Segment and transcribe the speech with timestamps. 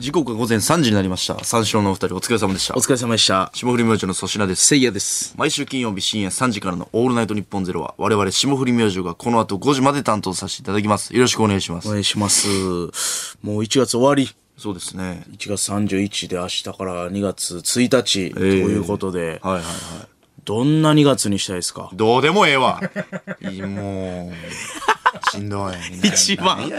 [0.00, 1.44] 時刻は午前3時になりました。
[1.44, 2.80] 三四郎のお二人お疲れ様でしたお。
[2.80, 3.50] 疲れ様でした。
[3.52, 4.64] 霜降り明星の粗品です。
[4.64, 5.34] せいやです。
[5.36, 11.14] 毎週金曜日深夜3時からのオールナイトニッポンゼロは我々霜降り明星がこの後5時まで担当させていただきます。
[11.14, 11.88] よろしくお願いします。
[11.88, 12.48] お願いします。
[13.42, 14.34] もう1月終わり。
[14.56, 15.24] そうですね。
[15.32, 19.64] 1月31で明日から2月1日ということで、はいはいはい。
[20.46, 21.90] どんな2月にしたいですか？
[21.92, 22.80] どうでもええわ。
[23.42, 24.34] いいもう、
[25.30, 25.74] しんどい。
[26.08, 26.70] 一番、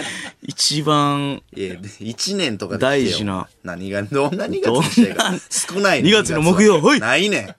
[0.41, 3.47] 一番、いや、1年とかで大事な。
[3.63, 5.15] 何が、どんな2月に。
[5.49, 7.55] 少ないね2月の木曜2ははいないねん。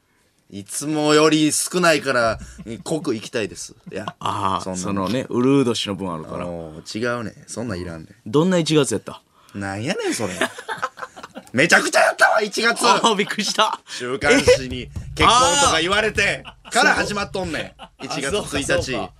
[0.54, 2.38] いつもより少ないから、
[2.84, 3.74] 濃く行きたいです。
[3.90, 6.44] いや、ああ、そのね、ウルード氏の分あるから。
[6.44, 9.22] 違うねんそんなんいらんねどんな1月やった？
[9.56, 9.60] ん。
[9.60, 10.34] なんやねん、それ。
[11.52, 13.80] めちゃくちゃやったわ、1月びっくりした。
[13.86, 18.04] 週刊誌に結婚とか言われて、から始まっとんねん。
[18.04, 19.10] 1月あそうか1日。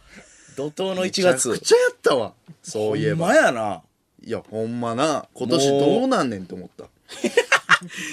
[0.56, 1.50] そうか怒涛の1めちゃ月。
[1.50, 2.32] くちゃやったわ。
[2.62, 3.26] そういえば。
[3.26, 3.82] ほんまやな。
[4.24, 5.26] いや、ほんまな。
[5.34, 6.84] 今年どうなんねんって思った。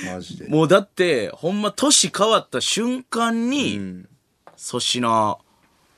[0.12, 0.48] マジで。
[0.48, 4.10] もうだって、ほんま年変わった瞬間に、ん
[4.58, 5.38] 粗品、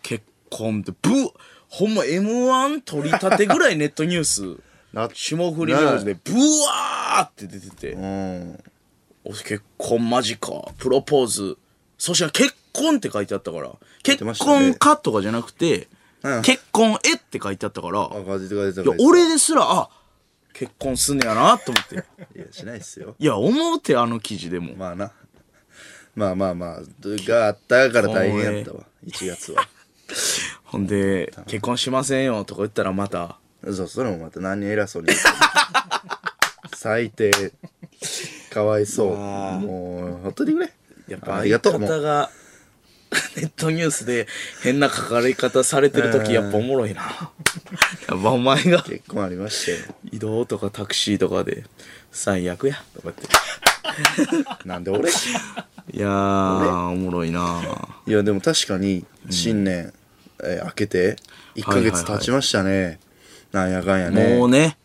[0.04, 1.10] 結婚って、ブ
[1.70, 4.58] ほんま M1 取り立てぐらいネットニュース、
[4.94, 8.64] な霜降り明星でブワーって出てて、うん。
[9.24, 11.58] お結婚間近、プロポーズ、
[12.00, 13.72] 粗品結婚って書いてあったから、
[14.04, 15.88] 結婚かとかじゃなくて、うん
[16.44, 19.90] 結婚えって書いてあったから、いや、俺ですら、あ、
[20.54, 21.96] 結婚すんねやなと思って。
[22.38, 23.16] いや、しないっすよ。
[23.18, 24.76] いや、思うて、あの記事でも。
[24.76, 25.12] まあな。
[26.14, 28.82] まあまあまあ、があったから大変やったわ。
[29.06, 29.68] 1月は。
[30.66, 35.10] ほんで、結婚しませんよとか言ったらまた、そう、それもまた何偉そうに。
[36.76, 37.32] 最低。
[38.52, 39.16] かわいそう。
[39.16, 40.74] もう、ほっといてくれ。
[41.08, 41.80] やっぱありがとう。
[41.80, 42.30] もう相方が
[43.36, 44.28] ネットニュースで
[44.64, 47.02] 変な書かれ方されてる時やっぱおもろいな。
[48.08, 49.96] やっぱお前が結婚ありましたよ。
[50.12, 51.66] 移動とかタクシーとかで
[52.12, 53.28] 最悪やとか言って。
[54.66, 55.10] なんで俺？
[55.94, 57.62] いやー、おもろいな
[58.08, 59.92] いや、でも確かに、新年、
[60.44, 61.18] えー明けて、
[61.56, 63.00] 1ヶ月経ちましたね。
[63.52, 64.38] なんやかんやね。
[64.38, 64.78] もうね、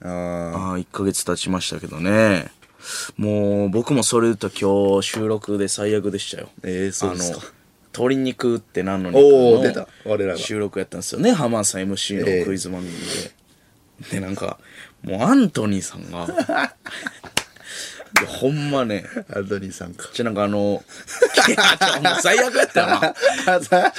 [0.00, 2.52] ああ1ヶ月経ちましたけどね。
[3.16, 6.48] もう僕もそれ言ったら今日収録で最悪でしたよ。
[6.62, 7.40] ーえー、そうですか。
[7.92, 9.86] 鶏肉って何の肉のおー出た。
[10.04, 10.38] 我らが。
[10.38, 11.32] 収録やったんですよね。
[11.32, 12.40] 浜田さん MC ええ。
[12.40, 12.92] のクイズ番組
[14.10, 14.58] で、でなんか
[15.02, 16.24] もうアントニーさんが。
[16.24, 16.28] い
[18.22, 19.04] やほんまね。
[19.30, 20.08] アルドニーさんか。
[20.12, 20.82] じゃなんかあの
[21.48, 22.94] いやちょもう最悪やったよな。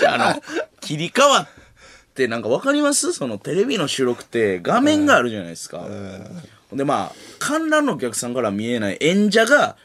[0.07, 0.43] あの
[0.81, 1.47] 切り替わっ
[2.13, 3.13] てなんかわかります？
[3.13, 5.87] そのテレビの収録って画面があるじゃないですか、
[6.71, 9.77] でまあ観覧のお客さんから見えない演者が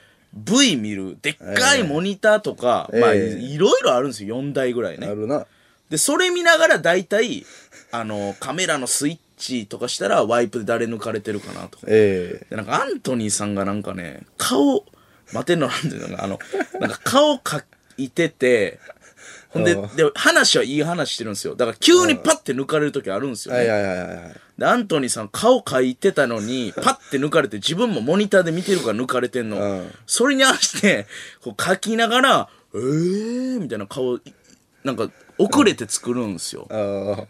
[0.44, 5.46] V 見るでっかいモニターとか、まあええいろいろあるんですよ4台ぐらいねあるな。
[5.90, 7.46] で、それ見ながら大体、
[7.90, 11.86] あの、カメラのスイッチとかしたらワイプで誰抜かれてるかなとか。
[11.88, 14.84] えで、なんかアントニーさんがなんかね、顔、
[15.32, 16.38] 待てんのなんていうのか、あの、
[16.80, 17.64] なんか顔か
[17.96, 18.80] いてて、
[19.50, 21.54] ほんで、うんで、話はいい話してるんですよ。
[21.54, 23.70] だから急にパッて抜かれる時あるんですえよ、ね。
[23.70, 24.34] はいはいはいはい。
[24.58, 29.58] で、アントニーさん顔描いてたのに、パッて抜かれて、自分もモニターで見てるから抜かれてんの。
[29.58, 31.06] うんそれに合わせて、
[31.42, 34.18] こう描きながら、えーみたいな顔、
[34.84, 36.66] なんか、遅れて作るんですよ。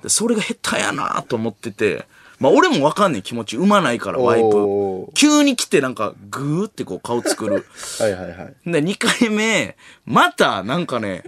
[0.07, 2.07] それが下手やなと思ってて、
[2.39, 4.41] まあ俺もわかんねん気持ち、生まないから、ワイ。
[4.41, 7.67] プ急に来てなんか、グーってこう顔作る。
[8.01, 8.03] あ。
[8.05, 8.55] はいはいはい。
[8.71, 11.25] で、2回目、また、なんかね、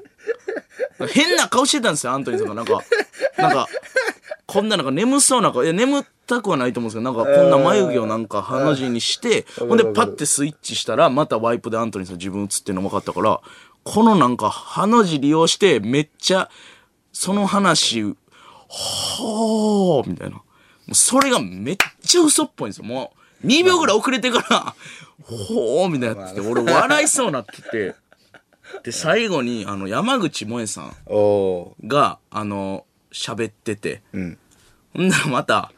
[1.08, 2.54] 変な顔してたんですよ、アントニーさんが。
[2.54, 2.80] なんか、
[3.38, 3.68] なんか、
[4.46, 13.40] こんななんか眠そうな顔、いや、眠たくはないと思うんですけど、なんかこんな眉毛をなんか鼻血にして、ほんでパッてスイッチしたら、またワイプでアントニーさん自分映ってるの分かったから、
[13.84, 16.50] このなんか鼻血利用して、めっちゃ、
[17.12, 18.14] その話、
[18.68, 20.36] ほー、みたいな。
[20.36, 20.42] も
[20.90, 22.84] うそれがめっちゃ嘘っぽいんですよ。
[22.84, 23.12] も
[23.42, 24.74] う、2秒ぐらい遅れてから、
[25.22, 27.94] ほー、みたいなやってて、俺笑いそうになってて、
[28.82, 30.96] で、最後に、あの、山口萌さん。
[31.86, 34.38] が、あの、喋ってて、ん
[34.94, 35.72] ほんならまた、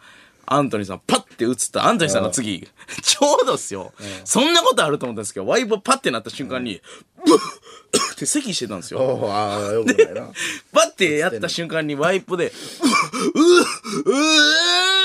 [0.46, 2.68] アントニーさんパッて映った、アントニーさんの次、
[3.02, 3.92] ちょうどっすよ。
[4.24, 6.80] そんなことあると思ったんですけど、ワイプパッてなった瞬間に、
[7.24, 9.00] ブッって咳してたんですよ。
[9.30, 10.28] ああ、よくないな。
[10.72, 14.18] パッてやった瞬間にワイプで、ううう
[14.98, 15.01] う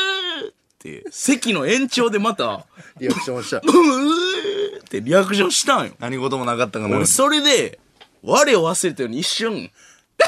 [1.00, 2.66] って、席の延長でまた、
[3.00, 3.58] リアクションした。
[3.60, 5.94] うーってリアクションしたんよ。
[6.00, 7.08] 何事もなかったかのよう俺に。
[7.08, 7.80] それで、
[8.24, 9.72] 我を忘れたように一瞬、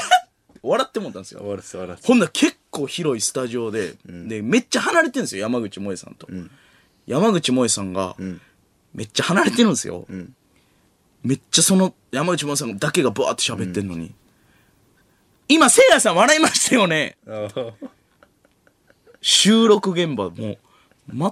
[0.62, 1.40] 笑ってもったんですよ。
[1.40, 2.06] 終わらせ終わらせ。
[2.06, 6.28] ほんなら結構広いスタジオで、で、めっちゃ離れてるんですよ、山口萌さんと。
[7.06, 8.16] 山口萌さんが、
[8.94, 10.06] めっちゃ離れてるんですよ。
[11.22, 14.14] めっちゃその山口萌さんだけがバーって喋ってんのに。
[15.48, 17.16] 今、せいやさん笑いましたよね。
[19.20, 20.58] 収録現場も
[21.12, 21.22] う、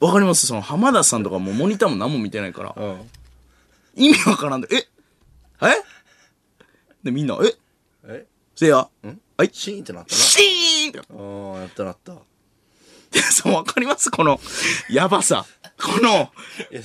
[0.00, 0.46] わかります？
[0.46, 3.10] その浜田さんとかもうモニターも何も見てないから、うん。
[3.96, 4.60] 意味わからん。
[4.60, 4.76] で、え？
[5.66, 5.82] え？
[7.02, 7.54] で、みんな、え？
[8.04, 8.26] え？
[8.54, 9.50] せいやはい。
[9.52, 10.98] シーンってなったシーンって。
[10.98, 12.14] なああやったなった。
[13.10, 14.10] でそう、わかります？
[14.10, 14.38] この、
[14.90, 15.46] やばさ。
[15.80, 16.30] この、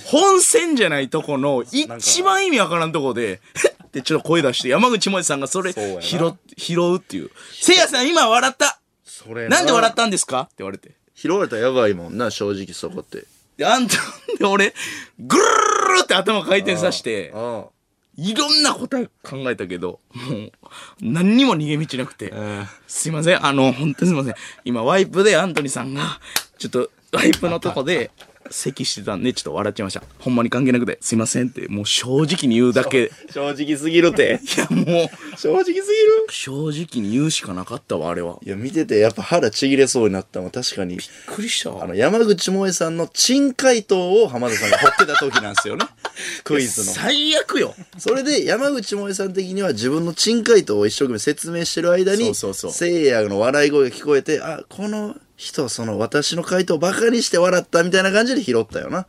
[0.06, 3.39] 本線じゃないとこの、一番意味わからんとこで、へっ
[3.88, 6.01] ってちょっと声出して、山口もえさんがそれそうやな。
[6.01, 7.29] 拾っ、拾うっていう。
[7.51, 8.79] せいやさん今笑った
[9.24, 10.42] それなんで笑ったんですか？
[10.42, 10.92] って言われて。
[11.16, 13.25] 拾われたらやばいもんな正直そこって
[13.58, 13.96] で、あんた、
[14.40, 14.74] で、俺、
[15.20, 17.66] ぐるるるって頭回転させて、あ
[18.16, 20.52] いろんな答え考えたけど、もう、
[21.02, 22.34] 何にも逃げ道なくて。
[22.36, 23.46] あすいません。
[23.46, 24.36] あの、本当にすいません。
[24.66, 26.20] 今、ワイプでアントニーさんが、
[26.58, 28.10] ちょっと、ワイプのとこで、
[28.53, 30.03] 咳してたんで、ちょっと笑っちゃいました。
[30.19, 33.05] ほんまに関係なくて、すいませんって、もう正直に言うだけ。
[33.05, 35.83] い正直すぎるってや、もう、正直すぎる？
[36.29, 38.38] 正直に言うしかなかったわ、あれは。
[38.45, 41.83] いや見ててやっぱ腹ちぎれそうになったのは確かにびっくりしたわ。
[41.83, 45.85] あの山口萌えさんの珍回答を浜田さんが掘ってた時なんですよね
[46.44, 47.75] クイズの最悪よ。
[47.97, 59.07] それで山口萌えさん的には自分の珍回答を一生懸命説明してる間にそうそうそうせいやの笑い声が聞こえてあこの人その私の回答をバカにして笑ったみたいな感じで拾ったよな。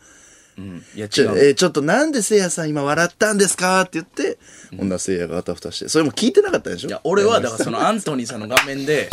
[0.57, 0.85] うん。
[0.95, 1.07] いや。
[1.07, 3.81] えーちょっとなんでせいやさん今笑ったんですか？
[3.83, 4.39] って言って、
[4.77, 4.89] ほん。
[4.89, 5.89] ならせいやがあたふたして。
[5.89, 6.89] それも聞いてなかったでしょ？
[6.89, 9.11] いや、俺は、だからそのアントニーさんの画面で、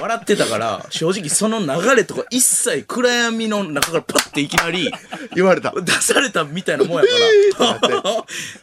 [0.00, 1.66] 笑ってたから、正直その流
[1.96, 4.92] れとか一切暗闇の中からパッていきなり、
[5.34, 5.72] 言われた。
[5.72, 7.04] 出されたみたいなもんや
[7.56, 8.02] から。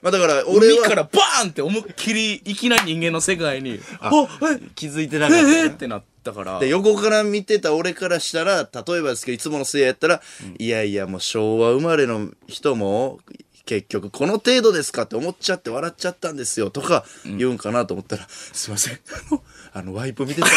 [0.04, 4.12] まあだから俺は海からバーンって思いっきりいきなり人間の世界に「あ。
[4.52, 4.60] え？
[4.76, 10.22] 気づいてなえかった、ええってなったからで横から見てた俺からしたら例えばですけどいつものせいややったら、
[10.58, 13.20] いやいやもう昭和生まれの人も
[13.66, 16.70] 結局この程度ですかって思っちゃって笑っちゃったんですよ。
[16.70, 18.96] とか言うんかなと思ったら、すいません。
[18.96, 19.44] あの
[19.74, 20.54] あのワイプ見てたら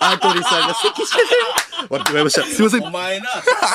[0.00, 1.24] アートリーさんが咳してて
[1.90, 2.46] 笑ってしまいました。
[2.46, 2.82] すいません。
[2.84, 3.26] お前な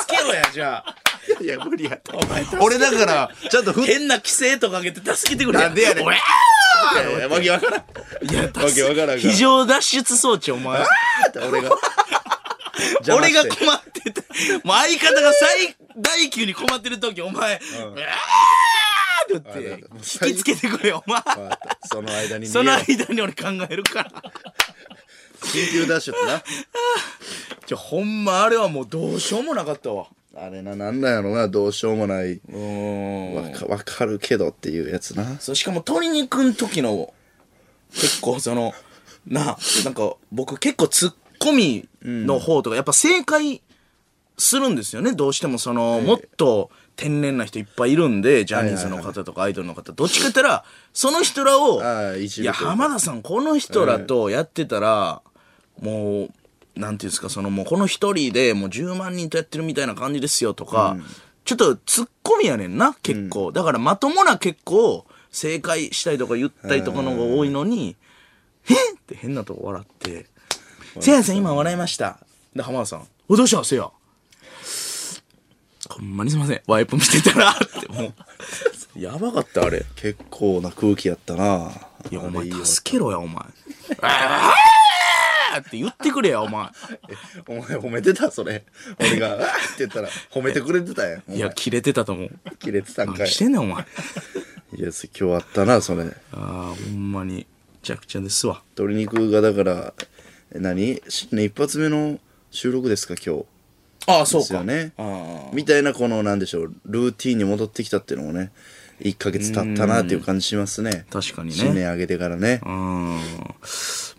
[0.02, 0.96] 助けろやじゃあ。
[1.40, 2.12] いや無理やった。
[2.60, 5.58] 俺だからちゃんとふっ変な規制とかけて助けてくれ。
[5.60, 6.04] なんでやねん。
[6.04, 8.30] いやわけわからん。
[8.30, 10.84] いやわけわからん非常脱出装置お前。
[11.48, 11.70] 俺が。
[13.16, 14.20] 俺が困ってて
[14.64, 18.02] もう相方が最大級に困ってる時お前「うわー!」
[19.38, 19.50] って。
[19.62, 21.22] 言ってきつけてくれよお前。
[21.90, 24.12] その間に逃その間に俺考えるから
[25.40, 26.42] 緊急ダッシュってな。
[27.66, 30.06] じゃほんまあれはもうどうしようもなかったわ。
[30.36, 32.40] あれな、なんなんやろな、どうしようもない。
[32.48, 33.34] うん。
[33.34, 35.38] わかわかるけどっていうやつな。
[35.38, 37.14] そうしかも鶏肉の時の
[37.92, 38.72] 結構その
[39.26, 43.62] ななんか僕結構ツッコミの方とかやっぱ正解
[44.36, 45.12] するんですよね。
[45.12, 49.92] どうしてもその、もっと天然な人いっぱいいるんでジャニーズの方とかアイドルの方。
[49.92, 52.64] どっちか言ったらその人らをああ、一いや部と。
[52.64, 55.22] いうか浜田さんこの人らとやってたら、
[55.80, 56.28] も
[56.76, 60.96] うなんていうんですかそのもうこの一人でもう10万人とやってるみたいな感じですよとか、
[61.44, 67.96] ちょっとツッコミやねんな結構、だからまともな結構正解したりとか言ったりとかの方が多いのに
[68.64, 70.26] 「へっ!」って変なとこ笑って
[71.00, 72.18] 「せいやさん今笑いました」
[72.54, 73.62] で浜田さん「おどうした？
[73.64, 73.90] せいや」
[75.88, 78.14] ほんまにすいませんワイプ見てたらってもう
[78.98, 81.70] やばかったあれ結構な空気やったな。
[82.10, 83.36] いや、お前助けろや、お前。
[84.02, 86.68] あーって言ってくれや、お前。
[87.48, 88.64] お前褒めてたそれ。
[89.00, 91.32] 俺が、 あーって言ったら褒めてくれてたやん。
[91.32, 92.30] いや、切れてたと思う。
[92.58, 93.28] 切れてたんかい何。
[93.28, 93.82] してんねん、お前。
[93.82, 93.86] あ
[94.76, 96.04] いや、今日あったな、それ。
[96.32, 97.34] あ、ほんまに。
[97.34, 97.46] め
[97.82, 98.62] ちゃくちゃですわ。
[98.76, 99.94] 鶏肉がだから、
[100.54, 101.02] え何？
[101.08, 102.18] 新年一発目の
[102.50, 103.44] 収録ですか、今日。
[104.06, 104.62] ああ、そうか。
[104.62, 108.52] ねあみたいな、この、なんでしょう、ルーティンに戻ってきたっていうのもね、
[109.00, 111.06] 1ヶ月経ったなっていう感じしますね。
[111.10, 112.60] 確かにね新年あげてからね。
[112.64, 112.68] あ。
[112.68, 113.20] うん。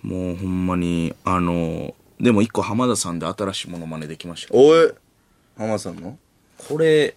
[0.03, 4.63] もうほんまに、あの、でも一個浜田さんで新しいものまねできましたよ。
[4.63, 4.93] おい
[5.57, 6.17] 浜さんの？
[6.57, 7.15] これ、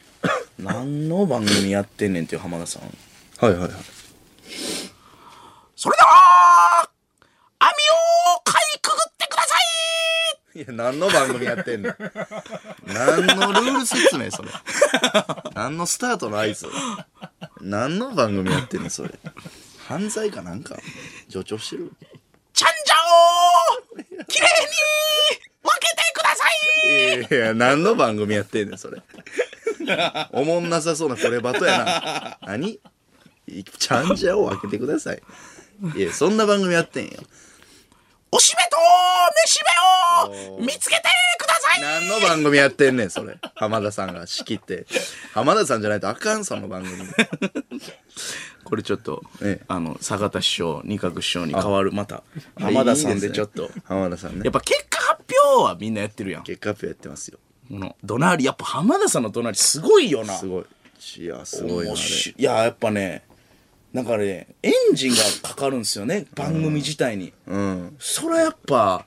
[0.58, 2.82] 何の番組やってんねんっていう浜田さん。
[2.82, 3.70] はいはいはい。
[5.76, 6.88] それでは、
[7.58, 7.72] 網を
[10.54, 11.94] いいや、何の番組やってんの
[12.86, 14.50] 何のルール説明それ。
[15.54, 16.66] 何のスタートの合図
[17.60, 19.10] 何の番組やってんのそれ。
[19.88, 20.76] 犯罪かなんか
[21.28, 21.92] 助長してる
[22.52, 22.94] ちゃんじゃ
[24.20, 24.66] をきれいに
[25.62, 29.02] 分けてくださいいやいや、何の番組やってんねん、それ。
[30.32, 32.38] おもんなさそうなこれバトやな。
[32.46, 32.78] 何?
[33.46, 35.22] いちゃんじゃを開けてください。
[35.96, 37.12] いや、そんな番組やってんよ。
[38.34, 38.76] おしめと
[39.44, 39.60] 飯
[40.48, 41.02] 目を見つけて
[41.38, 43.36] ください何の番組やってんねん、それ。
[43.54, 44.86] 浜田さんが仕切って。
[45.34, 46.96] 浜田さんじゃないとあかん、その番組。
[48.64, 52.22] これちょっと、ええあの坂田師匠二角師匠に変わるまた
[52.58, 54.52] 浜田さんでちょっと浜田さんねやっ。
[54.52, 57.38] ぱ結果発表はみんなやってるやん結果発表やってますよ。
[57.68, 60.64] この怒鳴りやっぱ浜田さんの怒鳴りすごいよなすごい
[61.18, 63.24] いやすごいいややっぱね
[63.92, 67.96] なんかねエンジンがかかるんですよね番組自体に、うん。
[67.98, 69.06] それやっぱ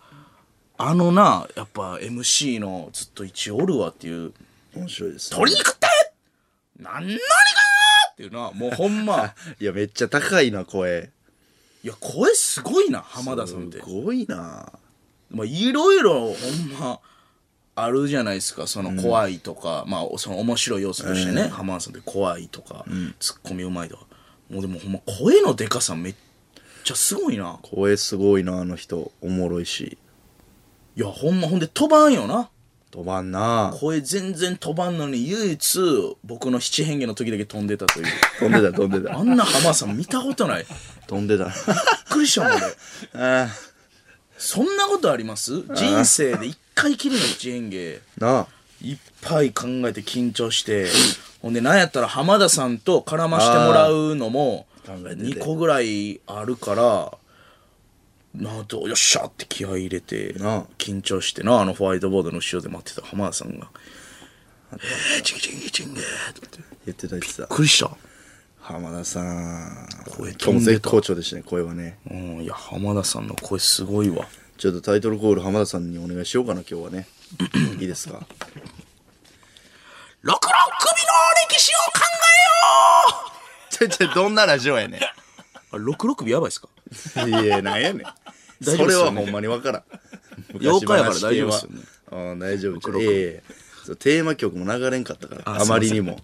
[0.78, 4.34] あのなやっぱ MC のずっと一応おるわっていう。
[4.76, 5.88] 面白いです、「ね、鶏肉って
[6.80, 7.18] 何何が!」
[8.12, 9.34] っていうなもうほんま。
[9.60, 11.10] いやめっちゃ高いな声。
[11.84, 13.80] いや声すごいな浜田さんって。
[13.80, 14.72] すごいな。
[15.30, 17.00] まあいろいろほんま
[17.76, 18.68] あるじゃないですか。
[18.68, 22.86] その怖いとか、まあその面白い要素としてね、浜田さんって怖いとか、
[23.20, 24.06] ツッコミうまいとか
[24.50, 26.16] もうでもほんま声のでかさめっ
[26.84, 27.60] ちゃすごいな。
[27.64, 29.12] 声すごいなあの人。
[29.22, 29.98] おもろいし。
[30.96, 32.50] いやほんまほんで飛ばんよな。
[32.92, 33.76] 飛ばんな。
[33.80, 35.80] 声全然飛ばんのに唯一
[36.24, 38.06] 僕の七変化の時だけ飛んでたという。
[38.40, 39.18] 飛んでた飛んでた。
[39.18, 40.64] あんな浜田さん見たことない。
[40.64, 40.68] びっ
[41.08, 41.52] 飛んでた。
[42.10, 42.66] くりしたもん俺。
[43.44, 43.50] あ
[44.38, 45.64] そんなことあります？
[45.74, 47.76] 人生で一回きりの七変化。
[47.76, 48.48] ーなあ
[48.82, 50.88] いっぱい考えて緊張して
[51.42, 55.40] ほんでなんやったら浜田さんと絡ましてもらうのも考えてて。
[55.40, 57.18] 2個ぐらいあるから
[58.36, 60.34] なんとよっしゃって気合い入れて
[60.78, 63.70] 緊張してなあのホワイトボードの後ろで待ってた浜田さんが
[64.74, 66.76] 「えー、チキチキチンゲー」って。
[66.86, 67.44] 言ってた言ってた。
[67.44, 67.92] びっくりした。
[68.60, 69.88] 浜田さん。
[70.18, 71.98] 声飛んで好調でしたね声はね。
[72.10, 74.28] うんいや浜田さんの声すごいわ。
[74.58, 77.08] ちょっとタイトルコール浜田さんにお願いしようかな今日はね
[77.80, 78.26] いいですか？
[80.22, 81.08] 六六首の
[81.50, 82.00] 歴史を考
[83.70, 85.10] ちょちょどんなラジオやねえよ
[85.74, 86.70] うあ六六首やばいっすか？
[87.26, 88.04] んいやなんやねん。
[88.04, 88.78] 大丈夫っすよね。
[88.78, 89.84] それはほんまにわからん。
[90.60, 91.82] 妖怪やから大丈夫っすよね。
[92.12, 93.02] ああ大丈夫。
[93.02, 93.44] ええ。
[93.86, 96.20] そうテーマ曲も流れんかったからあまりにも。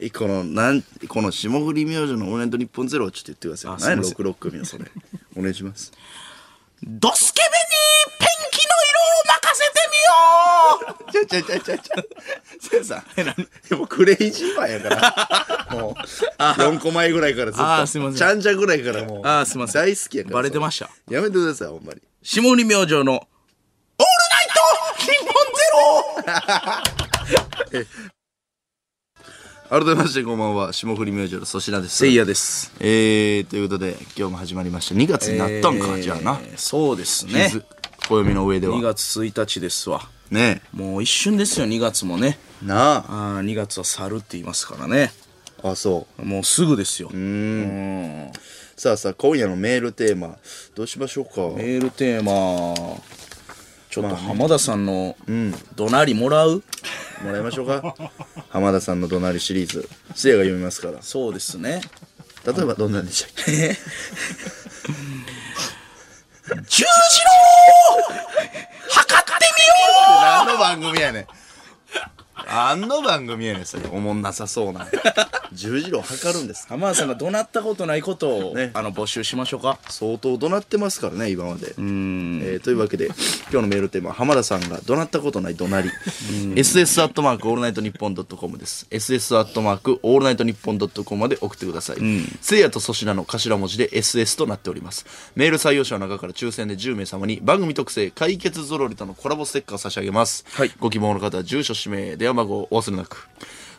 [0.00, 3.72] えこのなんこの霜降り明星の「オールナイトニッポンゼロをちょっと言ってください。
[3.74, 3.96] あすいません。
[3.98, 4.84] 何や六六組のそれ。
[5.36, 5.92] お願いします。
[6.82, 7.52] ドスケベに
[8.18, 9.64] ペンキの色を任せ
[9.96, 12.04] ようちゃちゃちゃちゃちゃ
[12.60, 15.66] せやさんもうクレイジーマンやから。
[15.72, 15.92] もう
[16.42, 17.62] 4個前ぐらいからずっと。
[17.64, 18.18] あーすいません。
[18.18, 19.82] ちゃんちゃんぐらいからもうあーすいません。
[19.82, 20.90] 大好きやからバレてました。
[21.10, 22.00] やめてくださいほんまに。
[22.22, 23.26] 霜降り明星のオールナイ
[24.48, 25.34] ト日本
[27.72, 27.86] ゼロ。
[29.68, 31.96] 改めましてこんばんは霜降り明星の粗品です。
[31.96, 32.72] せいやです。
[32.78, 34.94] えー、ということで今日も始まりました。
[34.94, 36.40] 2月になったんか、えーじゃあな。
[36.56, 37.50] そうですね
[38.08, 38.76] 暦の上では。
[38.76, 40.08] 2月1日ですわ。
[40.30, 40.62] ね。
[40.72, 42.38] もう一瞬ですよ2月もね。
[42.62, 43.36] えなあ。
[43.38, 45.12] あー2月は去るって言いますからね。
[45.62, 47.10] あそもうすぐですよ。
[47.12, 48.30] ううん。
[48.76, 50.36] さあさあ今夜のメールテーマ
[50.74, 51.56] どうしましょうか？
[51.56, 52.74] メールテーマ
[53.90, 55.16] ちょっと浜田さんの
[55.76, 56.62] 怒鳴りもらう、
[57.24, 57.94] もらいましょうか。
[58.50, 59.88] 浜田さんの怒鳴りシリーズ。
[60.14, 60.98] せいやが読みますから。
[61.00, 61.80] そうですね。
[62.44, 63.76] 例えばどんなんでしたっけ？
[66.68, 66.88] 十字路
[68.88, 70.22] 測ってみよう。
[70.22, 71.26] 何の番組やねん。
[72.48, 73.88] 何の番組やねんそれ。
[73.90, 74.86] おもんなさそうな。
[75.56, 78.70] 十字路測るんですう浜田さんが怒鳴ったことないことを、ね。
[78.74, 79.78] あの募集しましょうか。
[79.88, 81.74] 相当怒鳴ってますからね今まで。
[81.76, 82.40] うん。
[82.44, 85.90] えーというわけで今日のメールテーマは浜田さんが怒鳴ったことない怒鳴り。
[86.54, 88.86] SS アットマークオールナイトニッポンドットコムです。
[88.90, 91.96] SS アットマークオールナイトニッポンドットコムまで送ってください、
[92.40, 95.06] せいやと粗品の頭文字で SS となっております。
[95.34, 100.72] メール採用者の中から抽選で10名様に番組特製かいけつゾロリとのコラボステッカーを差し上げます、はい。
[100.78, 103.28] ご希望の方は住所氏名電話番号をお忘れなく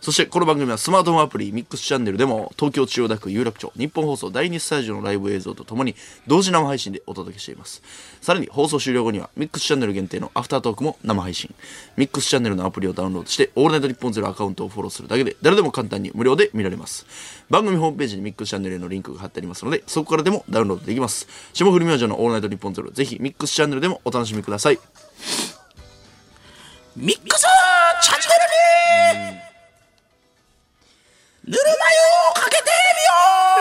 [0.07, 5.95] そしてこの番組はスマートフォンアプリミックスチャンネルでも東京千代田区有楽町ニッポン放送第2スタジオのライブ映像とともに
[6.27, 7.83] 同時生配信でお届けしています。
[8.21, 11.53] さらに放送終了後にはミックスチャンネル限定のアフタートークも生配信。
[11.97, 17.05] ミックスチャンネルのアプリをダウンロードしてオールナイトニッポンゼロアカウントをフォローするだけで誰でも簡単に無料で見られます。
[17.49, 21.27] 番組ホームページにミックスチャンネルへのリンクが貼ってありますのでそこからでもダウンロードできます。
[21.51, 24.79] 霜降り明星のオールナイトニッポンゼロぜひミックスチャンネルでもお楽しみください。
[26.95, 28.19] ミックスチャン
[29.33, 29.46] ネル
[31.47, 31.75] ぬるま湯
[32.31, 32.63] をかけて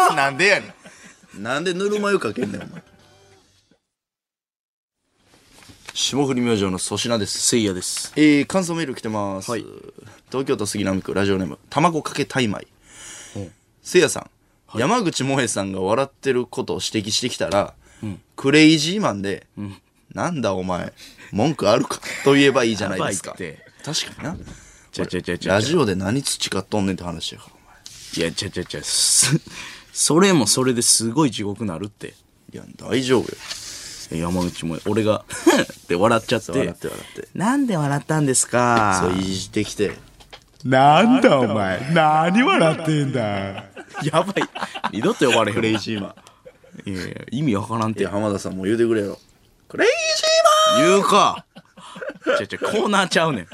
[0.03, 0.75] みようなんでやね
[1.39, 1.43] ん。
[1.43, 2.83] なんでぬるま湯かけんねん、お前。
[5.95, 7.39] 霜降り明星の粗品です。
[7.39, 9.51] せいやですえー、感想メール来てます。
[9.51, 9.65] はい
[10.33, 12.67] 東京都杉並区ラジオネーム、卵かけタイマイ。
[13.83, 14.29] せいやさ
[14.75, 17.75] ん、山口萌えさんが笑ってることを指摘してきたら、
[18.35, 19.47] クレイジーマンで、
[20.13, 20.93] なんだお前、
[21.31, 22.01] 文句あるか？
[22.25, 23.31] と言えばいいじゃないですか。
[23.31, 24.45] やばいって確かにな。
[24.91, 27.56] ちゃちゃちゃちゃラジオで何培っとんねんって話やから。
[28.15, 29.39] いやちゃちゃちゃす
[29.93, 32.15] それもそれですごい地獄なるって。
[32.53, 33.37] いや、大丈夫よ。
[34.21, 36.53] 山口も俺が って笑っちゃって。
[36.53, 37.29] 笑って笑って。
[37.35, 39.01] なんで笑ったんですか？
[39.03, 39.97] そう、いじってきて、
[40.65, 41.91] なんだお前。
[41.93, 43.23] 何笑ってんだ。
[44.05, 44.45] やばい。
[44.93, 46.15] 二度と呼ばれへんクレイジーマ
[46.87, 46.91] ン。
[46.91, 48.07] いやいや意味わからんって。
[48.07, 49.19] 浜田さんも言うてくれよ。
[49.69, 49.89] クレイ
[50.77, 51.45] ジ言うか。
[52.39, 53.47] ちゃちゃコーナーちゃうねん。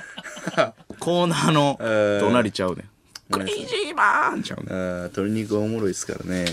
[0.98, 2.20] コーナーの ー。
[2.20, 2.88] 隣ちゃうねん。
[3.32, 4.72] クレイジーバーンちゃうねん。
[4.72, 6.46] あー鶏肉はおもろいですからね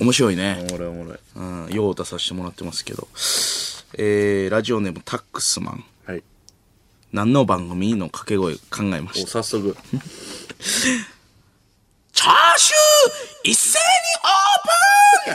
[0.00, 0.64] 面白いね。
[0.70, 3.08] おもろいおもろいうん、よう出させてもらってますけど。
[3.98, 5.84] えー、ラジオネームタックスマン。
[6.06, 6.22] はい
[7.12, 8.60] 何の番組の掛け声考
[8.96, 9.30] えまおした？
[9.30, 9.76] 早速
[12.12, 13.84] チャーシュー一斉に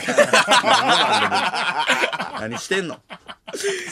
[0.00, 0.12] ープ
[2.38, 2.98] ン 何してんの？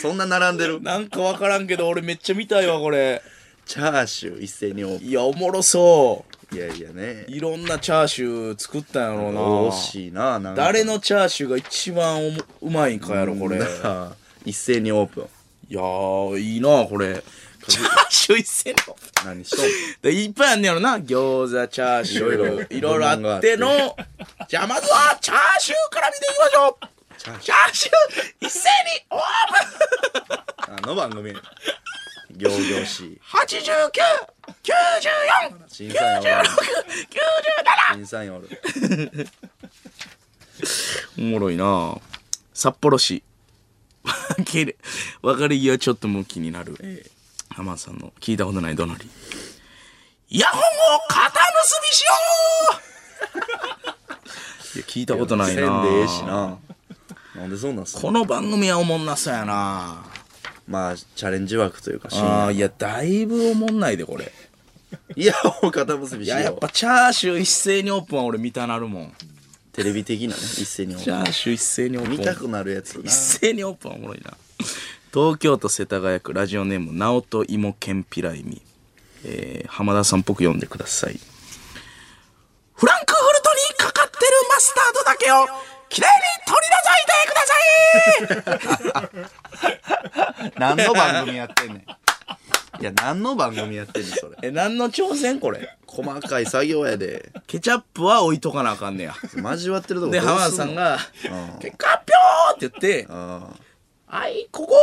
[0.00, 0.80] そんな並んでる？
[0.80, 3.22] なんかわからんけど、俺めっちゃ見たいわ、これ。
[3.66, 7.26] チャーシュー一斉にオープいや、おもろそンいやいやね。
[7.28, 7.32] う。
[7.32, 9.40] いろんなチャーシュー作ったんやろうな。
[9.40, 10.62] 惜しいななんか。
[10.62, 13.56] 誰のチャーシューが一番おもうまいんかやろ、これ。
[13.56, 14.12] いなあ
[14.44, 15.28] 一斉にオープン。
[15.68, 17.22] やー、いいな、これ。
[17.66, 19.26] チャーシュー一斉にオープン。
[19.26, 19.66] 何しとん
[20.02, 20.98] でいっぱいあんねやろな。
[20.98, 22.34] 餃子チャーシュー。
[22.34, 22.62] いろいろ。
[22.70, 23.96] いろいろあっての
[24.48, 26.86] じゃあまずはチャーシューから見ていきましょう。
[27.18, 28.46] チャーシュー。
[28.46, 29.20] 一斉にオー
[30.26, 30.74] プン。
[30.76, 31.32] あの番組
[32.36, 33.04] 行々し。
[33.04, 33.20] い
[34.62, 36.48] 8994審査員おる
[37.90, 38.48] 97審査員おる
[41.18, 41.98] おもろいな。
[42.52, 43.22] 札幌市。
[45.22, 46.76] 別れ際ちょっともう気になる、
[47.48, 49.08] 浜田さんの聞いたことないどなり。
[50.28, 50.62] イヤホンを
[51.08, 52.10] 肩結びしよ
[54.74, 54.78] う。
[54.78, 55.62] いや聞いたことないな。
[55.62, 56.58] せんでええしな。
[57.36, 60.04] なんでそんなんこの番組はおもんなそうやな
[60.66, 64.32] まあチャレンジ枠というか深ああ夜いやだいぶおもんないでこれ。
[65.16, 66.38] いやもう肩結びしよう。
[66.38, 69.12] いややっぱチャーシュー一斉にオープンは俺見たなるもん。
[69.72, 72.14] テレビ的なね一斉にオーチャプーシュー一斉にオープン。
[72.14, 73.02] ン見たくなるやつな。
[73.02, 74.34] 一斉にオープンはおもろいな。
[75.12, 78.62] 東京都世田谷区ラジオネーム直人芋けんぴらいみ、
[79.24, 81.20] えー、浜田さんっぽく読んでください。
[82.74, 85.46] フランクフルトにかかってるマスタードだけを
[85.88, 87.34] きれいに取り除いてく
[88.32, 88.50] だ
[88.90, 91.84] さい何の番組やってんねん。
[92.80, 94.36] いや何の番組やってんねんそれ。
[94.42, 95.76] え何の挑戦これ？
[95.86, 97.30] 細かい作業やで。
[97.46, 99.14] ケチャップは置いとかなあかんねや。
[99.36, 102.04] 交わってるとこで浜田さんがうん「結果発
[102.58, 103.12] 表!」って言って
[104.06, 104.74] はい、ここ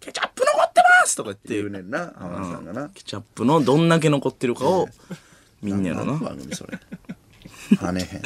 [0.00, 1.54] ケチャップ残ってますとか言って。
[1.54, 2.88] 言うねんな浜田さんがな。
[2.90, 4.88] ケチャップのどんだけ残ってるかを
[5.62, 6.28] 見んねやろ何のな。
[6.30, 6.78] 番組それ
[7.76, 8.22] 跳ねへん。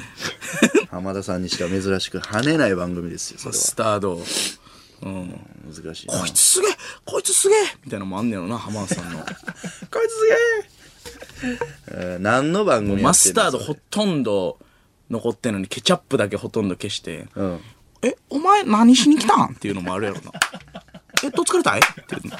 [0.88, 4.20] 浜田さんにしか珍しく跳ねない番組ですよそれスタード。
[5.02, 5.30] うん。
[5.30, 5.38] は
[5.74, 6.18] 難しいな。
[6.18, 6.70] こいつすげえ
[7.04, 9.18] こいつすげえみたいなのもあんねやろな、浜田さんの。
[9.24, 11.58] こいつすげえ。
[11.88, 13.08] えー何の番組やってんの？
[13.08, 14.58] マスタードほとんど
[15.10, 17.60] 残ってんのにケチャップだけほとんど消して、うん。
[18.02, 19.54] え、お前何しに来たん？
[19.54, 20.32] っていうのもあるやろな。
[21.24, 21.80] え、どつかれたい？
[21.80, 22.36] っていうの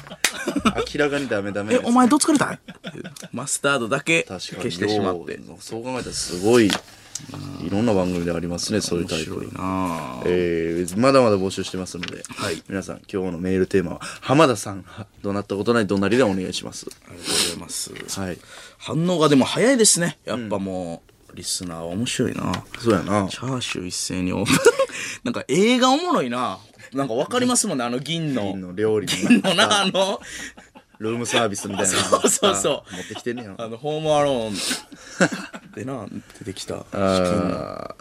[0.93, 2.55] 明らかにダメダメえ、お前どつかれたい？
[2.55, 5.39] っていうマスタードだけ消してしまって。
[5.59, 10.23] そう考えたらすごいいろんな番組でありますねそういうタイトル面白いなあ。
[10.25, 12.63] えー、まだまだ募集してますので、はい。
[12.67, 14.83] 皆さん今日のメールテーマは浜田さん
[15.21, 15.87] どなったことない？
[15.87, 16.87] どなりでお願いします。
[17.07, 18.19] ありがとうございます。
[18.19, 18.37] はい。
[18.79, 20.17] 反応がでも早いですね。
[20.25, 22.51] やっぱもう、リスナーは面白いな。
[22.79, 23.27] そうやな。
[23.27, 24.55] チャーシュー一斉にオープン。
[25.23, 26.59] なんか映画おもろいな。
[26.93, 28.43] なんかわかりますもんね、あの銀の。
[28.43, 30.21] 銀の料理銀ののな、あの、
[30.99, 31.99] ルームサービスみたいなの。
[31.99, 33.55] そうそうそう持ってきてんねや。
[33.57, 34.53] あの、ホームアローン。
[35.75, 36.05] でな、
[36.39, 36.85] 出てきた。
[36.91, 37.95] あ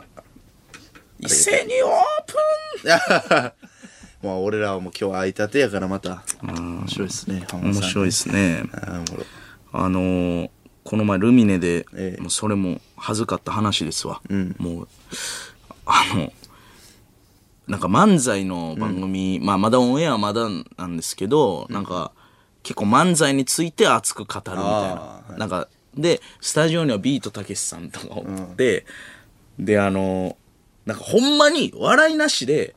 [1.20, 1.92] 一斉にオー
[2.26, 3.52] プー
[4.26, 6.24] まあ俺らはもう今日会いたてやからまた。
[6.42, 8.64] 面白いですね面白いですね。
[9.72, 10.50] あのー
[10.84, 12.20] この前ルミネで、ええ。
[12.20, 14.20] もうそれも恥ずかった話ですわ、
[14.58, 14.88] もう
[15.86, 16.32] あの
[17.68, 22.12] なんか漫才の番組、まあまだオンエアはまだなんですけど、なんか
[22.62, 28.84] 結構漫才について熱く語るみたいな、あーなんかでスタジオにはビートたけしさんとかおって、
[29.58, 30.36] であの
[30.86, 32.74] なんかほんまに笑いなしで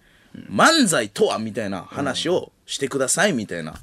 [0.49, 3.75] 漫才とはみたいな話をしてくださいみたいな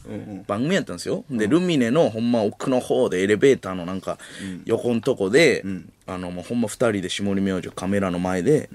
[0.47, 1.25] 番組やったんですよ。
[1.31, 4.19] で、ルミネのほんま奥の方でエレベーターのなんか
[4.65, 5.65] 横のとこで、
[6.07, 8.69] あのもうほんま二人で下り明星カメラの前で、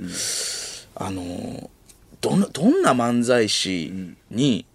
[0.95, 1.69] あの
[2.21, 3.91] どんな、どんな漫才師
[4.31, 4.65] に、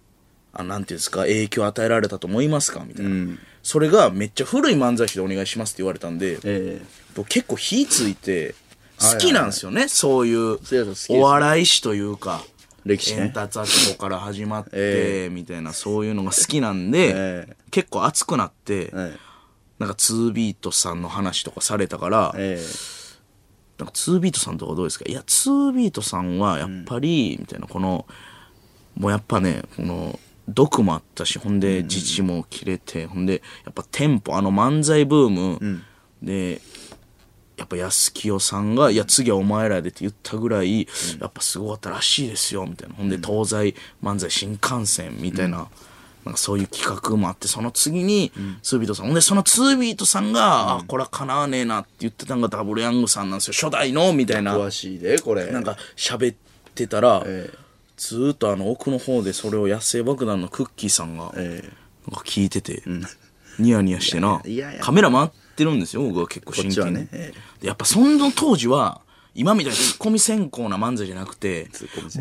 [0.53, 6.81] あなんていうんですか、影響を与えられたと思いますかみたいな、それがめっちゃ古い漫才師でお願いしますって言われたんで、え
[7.15, 8.53] 僕結構火ついて
[8.99, 12.43] 好きなんですよね、そういうそういうお笑い師というか
[12.85, 13.23] 歴史ね。
[13.23, 17.55] エンタツアキコから始まって、えみたいなそういうのが好きなんで、ええ。
[17.71, 19.17] 結構熱くなって、え
[19.79, 22.59] なんか2ビートさんの話とかされたから、え
[23.77, 25.05] なんか2ビートさんとかどうですか？
[25.07, 28.05] いや2ビートさんはやっぱり、みたいなこの
[28.95, 35.81] もうやっぱねこの毒もあったしほんで自治も切れて、ほんでやっぱテンポあの漫才ブーム、
[36.21, 36.61] で
[37.57, 40.87] やっぱ安清さんが「いや次はお前らで」って言ったぐらい、
[41.19, 42.95] やっぱすごかったらしいですよみたいな。
[42.95, 45.67] ほんで東西漫才新幹線みたいな
[46.25, 49.07] なんかそういう企画もあって、その次に、ツービートさん。
[49.07, 53.53] ほんで、そのツービートさんが、あ、これは叶わねえなって言ってたのがダブルヤングさんなんですよ。
[53.53, 54.55] 初代の、みたいな。
[54.57, 55.51] 詳しいでこれ。
[55.51, 56.35] なんか喋っ
[56.73, 57.63] てたら、ええ。
[57.97, 61.69] ずーっとあの奥の方でそれを野生爆弾のクッキーさんが、え
[62.09, 62.83] なんか聞いてて、
[63.59, 64.41] ニヤニヤしてな、
[64.81, 66.93] カメラ回ってるんですよ、僕は結構真剣に。
[66.93, 69.01] ねえでやっぱその当時は、
[69.35, 71.69] 今みたいにツッコミ先行な漫才じゃなくて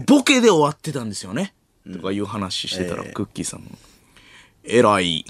[0.06, 1.54] ボケで終わってたんですよね。
[1.92, 3.70] とかいう話してたら、ええクッキーさんも、
[4.64, 5.24] えらい、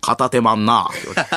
[0.00, 1.28] 片手間んな、って言われて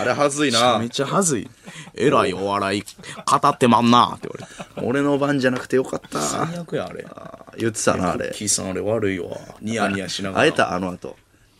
[0.00, 1.50] あれはずいなめっちゃはずい。
[1.94, 2.82] えらいお笑い、
[3.24, 4.86] 片手間んな、って言われて。
[4.86, 7.06] 俺の番じゃなくてよかった最悪や、あれ。
[7.58, 9.36] 言ってたなあクッれキーさんあれ悪いわ。
[9.60, 10.46] ニヤニヤしながら。
[10.46, 11.16] 会えたあの後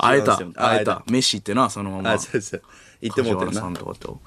[0.06, 0.36] 会えた。
[0.36, 1.02] 会えた。
[1.06, 2.12] 飯行ってな、そのまま。
[2.12, 2.62] あそうそう
[3.00, 4.20] 言ってもうさなんとかと。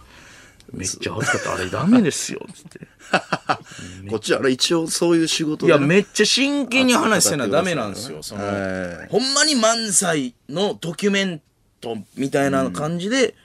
[0.73, 1.53] めっちゃ暑かった。
[1.55, 2.41] あれダメですよ。
[2.53, 2.87] つって。
[4.09, 8.21] こっちあれ一応そういう仕事いや、めっちゃ真剣に話せなダメなんですよ。
[8.21, 11.41] その、はいほんまに漫才のドキュメン
[11.79, 13.35] トみたいな感じで、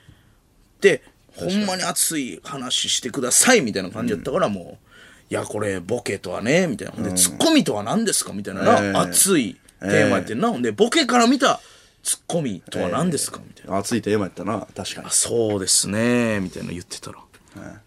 [0.81, 1.03] で、
[1.37, 6.95] ほんまに熱い話してくださいみたいな感じだったから、もう、いや、これ、ボケとはね、みたいな。
[6.95, 10.51] ほんで、ツッコミとは何ですかみたいな熱いテーマやってんな。
[10.51, 11.61] ほんで、ボケから見た
[12.03, 13.41] ツッコミとは何ですか？
[13.47, 13.79] みたいな。
[13.79, 14.67] 熱いテーマやったな。
[14.75, 15.07] 確かに。
[15.07, 17.19] あそうですね、みたいな言ってたら。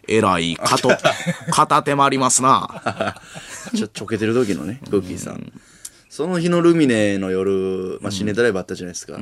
[0.08, 0.90] えらい、かと、
[1.52, 3.20] 片手間ありますな。
[3.76, 5.52] ちょちょけてる時のねクッキーさん。
[6.08, 9.20] その日のルミネの夜、まあ、新ネタライブあったじゃないですか、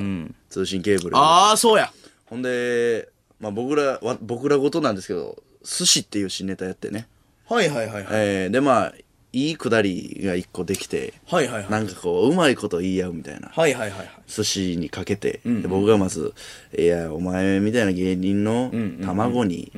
[0.50, 1.92] 通信ケーブルああ、そうや。
[2.26, 7.08] ほんで、まあ、僕らわ僕らごとなんですけど寿司っていう新ネタやってね、
[7.50, 8.06] はいはいはいはい。
[8.12, 8.94] えーでまあ
[9.34, 11.72] いいくだりが一個できて、はいはいはい。
[11.72, 13.50] なんかこううまいこと言い合うみたいな。
[13.50, 14.10] はいはいはいはい。
[14.28, 16.34] 寿司にかけて、で僕がまず
[16.78, 18.72] 「いやお前みたいな芸人の
[19.04, 19.72] 卵に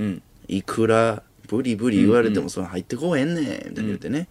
[0.49, 4.27] いくらブリブリ言われてもそれ入ってこうへんねん」みたいな言ってね、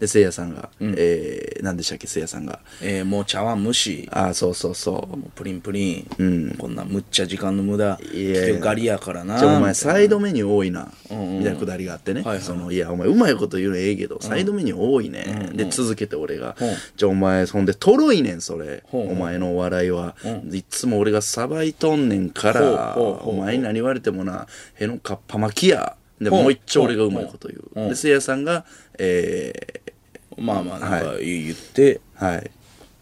[0.00, 2.58] でせいやさんが、えー、何でしたっけせいやさんが。
[2.82, 5.16] えー、もう茶碗蒸し、ああそうそうそう。
[5.16, 9.38] もうプリンプリン、こんなむっちゃ時間の無駄、いやガリやからな。
[9.38, 12.42] じゃあお前サイドメニュー多いな、んみたいなくだりがあってね、はいはい。
[12.42, 16.64] そのいやお前うまいこと言うのええけど、サイドメニュー多いね、で続けて俺が、う。
[16.64, 20.16] んじゃあお前そんでとろいねんそれ、お前のお笑いは、
[20.52, 28.64] いっつも俺がさばいとんねんから、お前に何言われてもなへのかっぱ巻きやでもう一丁俺がうまいこと言う、でせいやさんが
[28.98, 29.80] え
[30.36, 32.50] まあまあ、なんか言って、ーはい。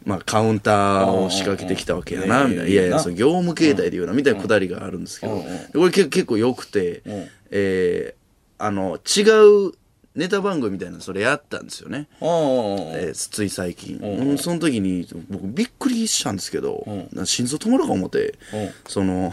[0.05, 2.71] まあカウンターを仕掛けてきたわけやな、うんみたいな。
[2.71, 7.29] いやいや、うんそう業務形態で言うな、みたいなくだりがあるんですけど、これ結結構良くて、ん。
[7.51, 8.23] えー
[8.59, 9.23] あの、違
[9.69, 9.73] う
[10.15, 12.07] ネタ番組みたいなのそれやったんですよね。
[12.21, 18.71] えーつい最近、うんその時に僕びっくりしたんですけど、な心臓止まるか思って、うん。
[18.87, 19.33] その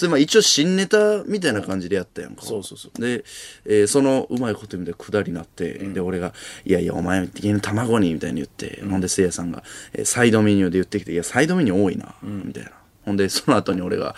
[0.00, 2.42] それまあ一応新ネタみたいな感じでやったやんか。
[2.42, 3.00] そうそうそう。
[3.00, 3.22] で、
[3.66, 6.32] えーそのうまいことみたいなくだりになって、で俺が
[6.64, 12.70] 「いやいやお前家の卵に」みたいに言って、ほんでせいやさんが、えーサイドメニューで言ってきて「いやサイドメニュー多いな」みたいな。
[13.04, 14.14] ほんでその後に俺が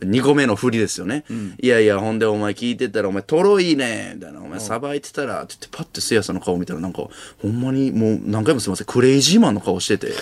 [0.00, 1.24] 2個目の振りですよね、
[1.60, 7.08] いやいやほんでお前聞いてたら「お前とろいね」みたいな「お前さばいてたら」って言ってパッてせいやさんの顔見たらなんか
[7.40, 10.12] ほんまにもう何回もすいませんクレイジーマンの顔してて。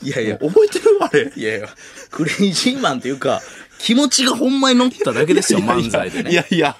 [0.00, 1.32] いやいや、覚えてるあれ。
[1.34, 1.68] いやいや、
[2.12, 3.42] クレイジーマンっていうか、
[3.78, 6.30] 気持ちがほんまに乗っただけですよ、 漫才でね。
[6.30, 6.76] いやいや、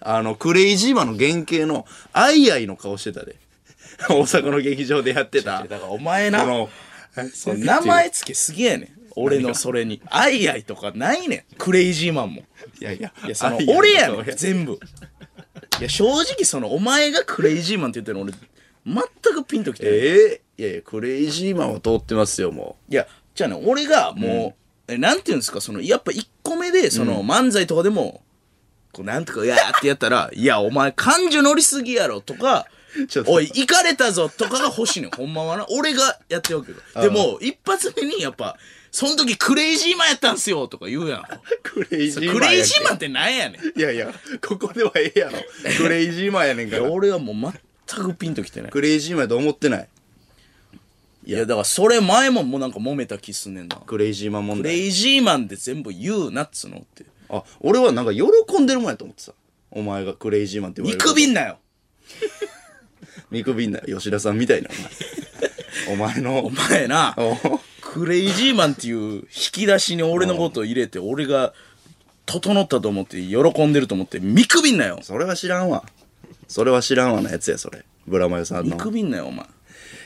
[0.00, 3.36] あの、クレイジーマンの原型の、アイアイの顔してたで。
[4.08, 5.62] 大阪の劇場でやってた。
[5.62, 6.70] だからお前な、この、
[7.56, 8.88] 名前つけすぎやねん。
[9.16, 10.00] 俺のそれに。
[10.06, 11.56] アイアイとかないねん。
[11.56, 12.42] クレイジーマンも。
[12.80, 14.78] いやいや、いや、その俺やねん、全部。
[15.80, 18.32] いや、正直その、お前がクレイジーマンって言ってるの俺、
[18.86, 19.94] 全くピンときてない。
[19.94, 28.22] ええいやいや、クレイジーマンは通ってますよ、もいや、じゃあね、俺がもう、えなんていうんですか、その、やっぱ1個目で、その、漫才とかでも、
[28.92, 32.66] こう、なんとか、いやーってやったら、 いや、お前、感情乗りすぎやろ、とか
[33.08, 35.66] ちょっ、とおい、行かれたぞ、とかが欲しいのよ ほんまはな。
[35.68, 36.78] 俺がやってるわけよ。
[37.02, 38.56] でも、一発目に、やっぱ、
[38.90, 41.20] その時クレイジーマンやったんすよ、とか言うやん。
[41.20, 41.24] う。
[41.62, 43.78] クレイジーマンクレイジーマンってなんやねん。
[43.78, 45.38] いやいや、ここではええやろ。
[45.76, 46.84] クレイジーマンやねんから。
[46.84, 47.52] 俺はもう
[47.86, 48.70] 全くピンときてない。
[48.70, 49.88] クレイジーマンやと思ってない。
[51.28, 53.76] いや、だからそれ前ももうなんか揉めた気すんねんな。
[53.76, 54.72] クレイジーマン問題。
[54.72, 57.04] クレイジーマンって全部言うなっつうのって。
[57.28, 58.22] あ、俺はなんか喜
[58.62, 59.34] んでるもんやと思ってた。
[59.70, 61.12] お前がクレイジーマンって言わ見れる。
[61.12, 61.58] くびんなよ。
[63.30, 63.80] 見くびんな。
[63.80, 64.70] 吉田さんみたいな。
[65.90, 66.50] お 前お前のお。
[66.50, 67.14] 前な。
[67.18, 71.52] おクレイジーマンっていう引き出しに俺のことを入れて、俺が
[72.24, 75.00] 整ったと思って、喜んでると思って、見くびんなよ。
[75.02, 75.84] それは知らんわ。
[76.46, 77.84] それは知らんわのやつや、それ。
[78.06, 78.78] ブラマヨさん見の。
[78.78, 79.44] くびんなよ、お前。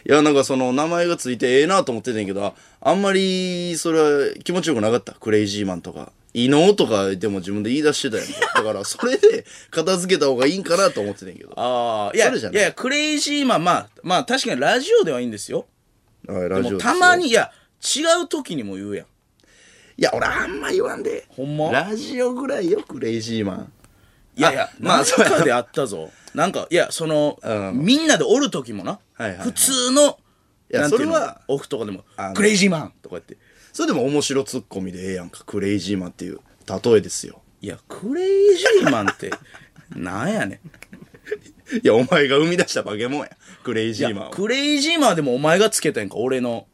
[0.04, 5.12] いや、なんかその名前がついてええなと思ってたんやけど、ああんまりそれは気持ちよくなかった？
[5.12, 6.12] クレイジーマンとか。
[6.34, 8.32] 異能とかでも自分で言い出してたやんか。
[8.62, 11.52] だからそれで片付けた方がいいんかなと思ってたんやけど。
[11.56, 12.54] ああ、いや、いやい？
[12.54, 15.66] や、クレイジーマン、まあ、まあ確かにラジオではいいんですよ。
[16.26, 19.06] はい、ラジオですよたまに、いや、違う時にも言うやん。
[19.98, 21.26] いや、俺あんま言わんで。
[21.28, 21.70] ほんま？
[21.70, 23.72] ラジオぐらいよ、クレイジーマン。
[24.34, 26.10] いやいや、まあ、まあそかであったぞ。
[26.34, 30.18] なんか、いや、その、うんみんなでおる時もな、はいはいはい普通の、
[30.70, 33.36] いやなんていうのそれはオフとかでもあ、のクレイジーマンとか言って。
[33.72, 35.44] それでも面白ツッコミでええやんか。
[35.44, 37.42] クレイジーマンっていう例えですよ。
[37.60, 39.30] いや、クレイジーマンって、
[39.94, 41.76] なんやねん。
[41.76, 43.30] いや、お前が生み出した化け物や。
[43.62, 44.30] クレイジーマンは。
[44.30, 46.66] クレイジーマンでもお前がつけたんやんか、俺の。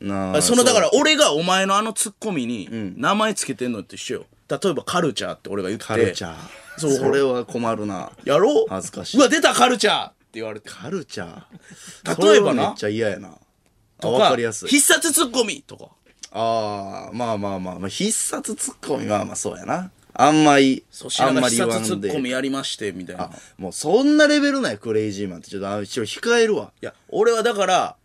[0.00, 4.26] なあその、だから俺がお前のあのツッコミに、名前つけてんのって一緒よ。
[4.50, 5.86] 例えばカルチャーって俺が言って。
[5.86, 6.36] カルチャー。
[6.76, 8.10] そうそれは困るな。
[8.24, 10.68] やろう恥ずかしいうわ、出たカルチャーって言われて。
[10.70, 12.24] カルチャー？
[12.24, 13.28] 例えばなそれはめっちゃ嫌やな。
[13.28, 13.38] あ、
[14.00, 14.68] とわかりやすい。
[14.68, 15.88] 必殺ツッコミとか。
[16.32, 19.90] ああ、まあまあまあ、まあ、必殺ツッコミはまあそうやな。
[20.12, 22.08] あんまり、粗品があんまり必殺ツ言わんで。
[22.10, 23.24] ッコミやりまして、みたいな。
[23.24, 25.48] あ、もうそんなレベルなんや、クレイジーマンって。
[25.48, 26.72] ちょっとあ一応控えるわ。
[26.80, 27.96] いや、俺はだから、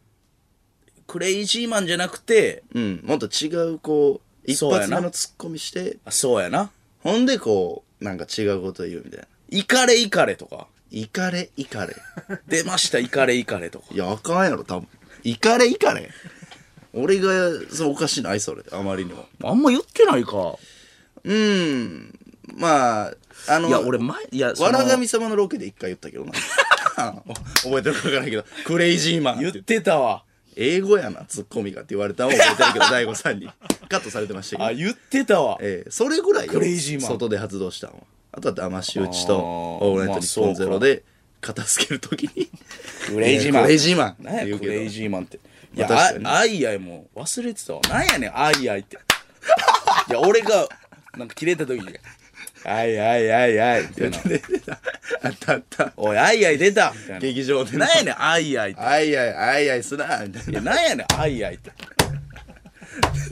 [1.07, 3.01] クレイジーマンじゃなくて、うん。
[3.03, 6.71] もっと違う、こう、一発目のツッコミして、あそうやな。
[7.01, 9.27] ほんでこう、なんか違うこと言うみたいな。
[9.49, 10.67] イカレイカレとか。
[10.91, 11.95] イカレ、イカレ。
[12.47, 13.85] 出ました、イカレイカレとか。
[13.91, 14.87] いや、あかんやろ、多分。
[15.23, 16.09] イカレ、イカレ。
[16.93, 17.29] 俺が、
[17.71, 18.63] そう、おかしない、それ。
[18.71, 19.25] あまりにも。
[19.43, 20.57] あんま言ってないか。
[21.23, 22.17] うん。
[22.55, 23.13] まあ、
[23.47, 26.31] あの、いや、俺前、いや、笑神様のロケで一回言ったけどな。
[27.63, 30.23] 覚えてるかわからないけど、クレイジーマン言ってたわ。
[30.55, 33.49] 英語やな、ツッコミがって言われたのを覚えてるけど、大悟さんに。
[33.89, 34.65] カットされてましたけど。
[34.65, 35.57] あ、言ってたわ。
[35.61, 37.99] ええそれぐらいよクレイジーマン外で発動したのは。
[38.31, 41.03] あとは騙し討ちと、オールナイトニッポンゼロで、
[41.41, 42.49] 片付けるときに、
[43.07, 43.63] クレイジーマン。
[43.65, 45.39] クレイジーマン何や、クレイジーマンって。
[45.75, 47.81] いや、まああアイアイもう忘れてたわ。
[47.89, 48.97] なんやねん、アイアイって。
[50.09, 50.67] いや、俺が、
[51.17, 51.87] なんか切れた時に、
[52.65, 54.05] アイアイアイアイみた。
[54.05, 54.17] いな。
[55.23, 55.93] あったあった。
[55.97, 56.93] おい、アイアイ出た。
[57.19, 57.77] 劇場で。
[57.77, 58.79] なんやねん、アイアイって。
[58.81, 60.75] あいあい、あいあいすな、みたいいや、な。
[60.75, 61.71] なんやねん、アイアイって。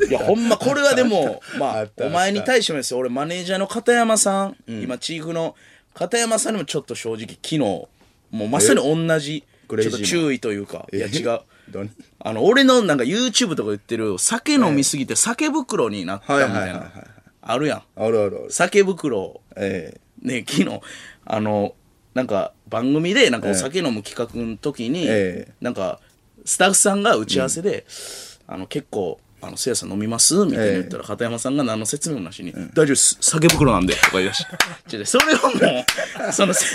[0.09, 5.55] いや、ほんま、これはでも、まあお前に対してもですよ、俺、マネージャーの片山さん、今、チーフの
[5.93, 7.87] 片山さんにもちょっと正直、昨日、も
[8.31, 11.39] うまさに同じ、ちょっと注意というか、いや、え違う。
[11.73, 16.79] 何あの、俺のなんか YouTube とか言ってる、酒飲みすぎて酒袋になったみたいな。
[16.79, 16.81] い
[17.45, 17.83] あるやん。
[17.95, 18.47] あるあるある。
[18.49, 20.79] 酒袋、えね、昨日、
[21.25, 21.75] あの、
[22.13, 25.53] なんか番組でなんかお酒飲む企画の時に、ええ。
[25.61, 25.99] なんか
[26.45, 27.85] スタッフさんが打ち合わせで、
[28.47, 30.35] あの結構、あの、せいやさん飲みます？
[30.45, 34.45] みたいな言ったら、片山さんが何の説明もなしに、大丈夫です、酒袋なんで、とか言い出し
[34.89, 34.95] て。
[34.97, 36.73] 違 うそれはもう、その説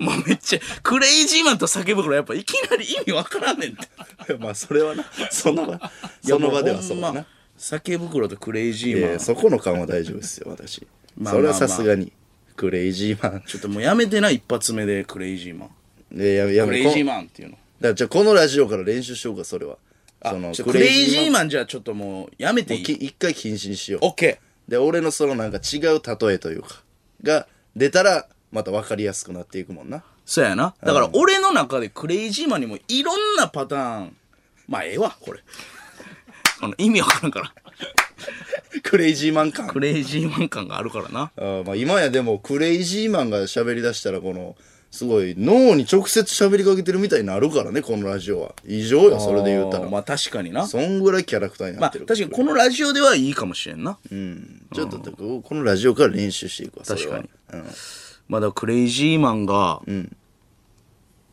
[0.00, 3.88] 明、もうめっちゃ、クレイジーマンと酒袋やっぱいきなり意味わからんねんって。
[4.30, 5.90] えまあ、それはな、その場、
[6.22, 7.26] その場ではそうだな。
[7.58, 9.20] 酒袋とクレイジーマン。
[9.20, 10.86] そこの感は大丈夫ですよ、私。
[11.16, 12.12] まあそれはさすがに、
[12.56, 13.42] クレイジーマン。
[13.46, 15.66] ちょっともうやめてな、一発目でクレイジーマ
[16.12, 16.20] ン。
[16.20, 17.06] いや、いや、クレイジーン。
[17.06, 17.54] マンっていうの。
[17.54, 19.78] だからじゃあこのラジオから練習しようか、それは。
[20.20, 21.32] あそのクレイジーン。
[21.32, 22.82] マンじゃあちょっともうやめていい？
[22.82, 24.06] 一回禁止にしよう。
[24.06, 26.82] オッケで、俺のそのなんか違う例えというか、
[27.22, 29.98] が出たら、また分かりやすくなっていくもんな。
[29.98, 30.02] ー。
[30.24, 30.74] そうやな。
[30.82, 34.16] だから俺の中でクレイジーマンにもいろんなパターン。
[34.68, 35.40] まあええわ、これ。
[36.60, 37.52] あの意味わからんから。
[38.82, 39.68] クレイジーマン感。
[39.68, 41.30] クレイジーマン感があるからな。
[41.36, 44.56] あーまあ今やでもクレイジーマンが喋り出したらこの
[44.90, 48.54] すごい脳に直接喋りかけてるみたいになるからねこのラジオは。
[48.64, 49.88] 異常よそれで言うたら。
[49.88, 50.66] まあ確かにな。
[50.66, 53.98] そんぐらいキャラクターにまあなってる、確かにこのラジオではいいかもしれんな。
[54.10, 54.66] うん。
[54.72, 57.22] ちょっとここのラジオから練習していくわそれは。
[57.50, 57.64] 確
[58.28, 59.80] まあだからクレイジーマンが、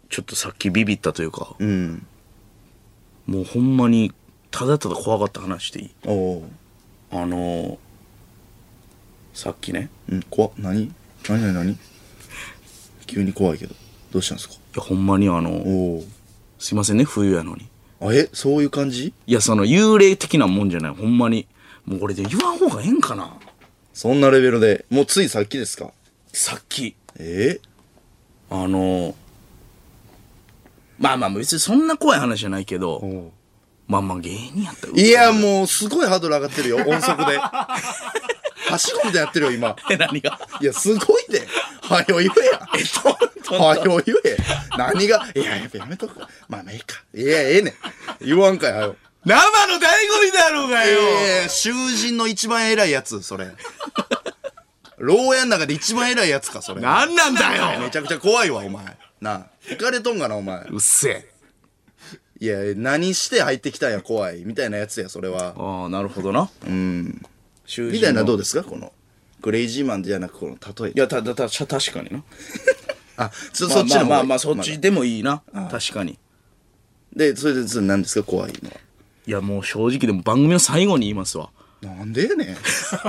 [0.10, 2.06] ちょっとさっきビビったというか、うん、
[3.28, 4.14] うん、もうほんまに
[4.56, 5.92] ただただ怖かった話していい？
[6.06, 6.50] おお
[7.12, 7.78] あのー、
[9.34, 10.94] さっきね、うん怖っ何？
[11.28, 11.54] 何何？
[11.54, 11.78] 何？
[13.08, 13.74] 急に怖いけど。
[14.12, 14.54] どうしたんですか？
[14.54, 16.04] いやほんまにあのおお
[16.60, 17.68] すいませんね冬やのに。
[18.00, 18.30] あえ？
[18.32, 19.12] そういう感じ？
[19.26, 20.94] いやその幽霊的なもんじゃない。
[20.94, 21.48] ほんまに。
[21.86, 23.34] もうこれで言わん方がええんかな？
[23.94, 24.86] そんなレベルで。
[24.92, 25.92] もうついさっきですか？
[26.32, 26.96] さっき。
[27.18, 27.60] え？
[28.52, 29.16] あのー、
[31.00, 33.32] まあまあ別にそんな怖い話じゃないけどお
[33.88, 40.40] まあまあ芸人やったらいやもうすごいハードル上がってるよ 音速ではしごみたやってるよ今 え何が？
[40.62, 41.48] いや、すごいで。
[41.82, 43.58] はよ言えや。
[43.60, 44.38] はよ言え。
[44.78, 46.30] 何が、いや、やっぱやめとくか。
[46.48, 47.04] まあまあいいか。
[47.14, 47.74] いや、ええねん。
[48.26, 48.96] 言わんかい、はよ。
[49.26, 49.36] 生
[49.68, 53.48] の醍醐味だろうがよええ囚人の一番偉いやつ、それ。
[54.98, 56.82] 牢屋の中で一番偉いやつか、それ。
[56.82, 58.98] 何なんだよめちゃくちゃ怖いわ、お前。
[59.22, 59.48] なあ。
[59.68, 60.62] 浮かれとんがな、お前。
[60.70, 61.33] うっせえ
[62.44, 64.44] いや、何して入ってきたんや、怖い。
[64.44, 65.54] みたいなやつや、それは。
[65.58, 67.22] ああなるほどなうん。
[67.66, 68.92] 囚人のみたいなどうですか、この？
[69.42, 71.00] クレイジーマンじゃなく、この例えい。
[71.00, 72.22] やたたた確かにな
[73.16, 76.20] あ、そまあそっちの方がいいまあまあそっちでもいいな確かに
[77.16, 78.76] で、それで、それ何ですか、怖いのは？
[79.26, 81.50] いやもう正直でも番組の最後に言いますわ
[81.82, 82.58] なんでやねん。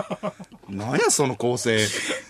[0.78, 1.76] なんやその構成。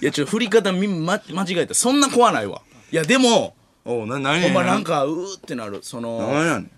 [0.00, 6.70] いやちょっと振り方み、ま、間違えたそんな怖ないわいやでもおう、な、なにほんまなんかうーってなるそのなんやねん。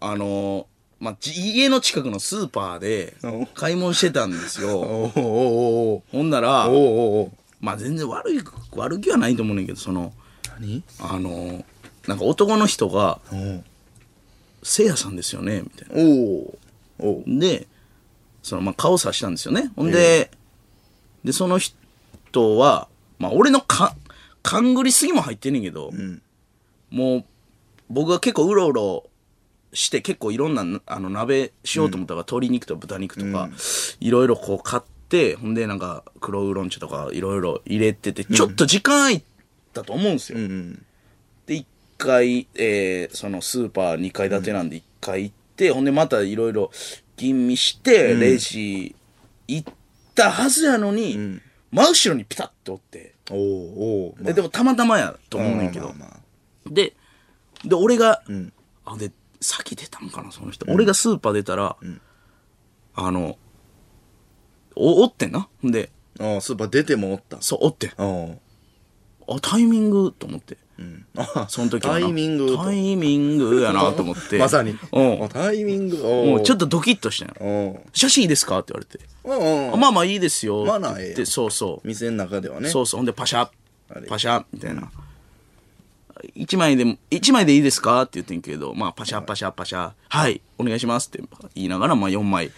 [0.00, 0.66] あの
[1.00, 3.28] まあ、じ家の近くのスーパーでう。
[3.28, 5.10] ん買い物してたんですよ。
[5.14, 6.68] ほんなら
[7.60, 8.40] まあ全然悪い
[8.72, 10.12] 悪気はないと思うねんけどその
[10.58, 10.82] 何？
[11.00, 11.64] あの
[12.06, 13.64] なんか男の人がおう
[14.62, 17.38] 「せいやさんですよね」みたいな。
[17.38, 17.66] で
[18.42, 19.70] そのまあ顔さしたんですよね。
[19.76, 20.30] ほんで、
[21.22, 23.94] でその人はまあ俺のか
[24.42, 26.22] 勘繰りすぎも入ってんねんけど、ん。
[26.90, 27.24] もう
[27.90, 29.07] 僕が結構うろうろ
[29.78, 33.48] して結構いろんなあの鍋しようと思ったから、鶏肉と豚肉とか、
[34.00, 39.22] いろいろこう買ってほんでなんか黒ウーロン茶とかいろいろ入れててちょっと時間空い
[39.72, 40.84] たと思うんですよ、うん。
[41.46, 41.64] で1
[41.96, 46.72] 回、えーそのスーパー2階建てなんで1回行って、ほんでまたいろいろ
[47.16, 48.96] 吟味してレジ
[49.46, 49.74] 行っ
[50.16, 53.38] たはずやのに、真後ろにピタッとおって、おう
[54.08, 54.24] おう。
[54.24, 56.20] ででもたまたまやと思うねんけど、まあまあまあ
[56.70, 56.94] で
[57.64, 58.52] で俺が、ん。
[58.84, 61.76] あで先出たんかなその人、俺がスーパー出たら、
[62.94, 63.36] あの
[64.74, 65.48] おおってんな。
[65.62, 67.40] ほんでああ、スーパー出てもおった。
[67.40, 67.90] そうおってん。
[67.96, 68.34] あ
[69.28, 69.40] あ。
[69.40, 70.56] タイミングと思って。
[71.16, 71.46] あ。
[71.50, 72.00] その時はな。
[72.00, 72.64] タイミングと。
[72.64, 74.38] タイミングやなと思って。
[74.38, 74.76] まさに。
[74.92, 75.24] うん。
[75.24, 75.96] あタイミング。
[75.98, 76.66] もうちょっと。
[76.66, 77.34] とドキッとしたよ。
[77.40, 78.58] おう写真いいですか？
[78.60, 79.74] って言われて、うんうん。
[79.74, 80.64] あまあまあいいですよ。
[80.68, 81.86] って言ってそうそう。
[81.86, 82.68] 店の中ではね。
[82.68, 82.98] そうそう。
[82.98, 83.48] ほんでパシャ
[84.08, 84.90] パシャみたいな
[86.34, 91.22] 一枚でも一枚でいいですかって言ってんけどまあパシャパシャパシャはいお願いしますって
[91.54, 92.50] 言いながらまあ4枚。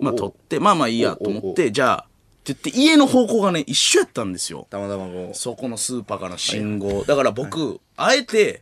[0.00, 4.66] まあ取ってまあまあいいやと思ってじゃあって言って家の方向がね一緒やったんですよ。
[4.70, 5.36] たまたまこう。
[5.36, 7.04] そこのスーパーから信号。
[7.04, 8.60] だから僕あえて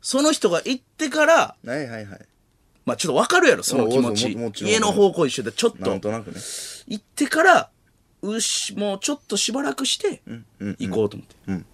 [0.00, 2.20] その人が行ってからはいはいはい。
[2.86, 4.64] まあちょっとわかるやろその気持ち。
[4.64, 5.90] 家の方向一緒でちょっと。
[5.90, 6.40] なんとなくね。
[6.88, 7.70] 行ってから
[8.22, 10.22] うしもうちょっとしばらくして
[10.78, 11.66] 行こうと思って、ん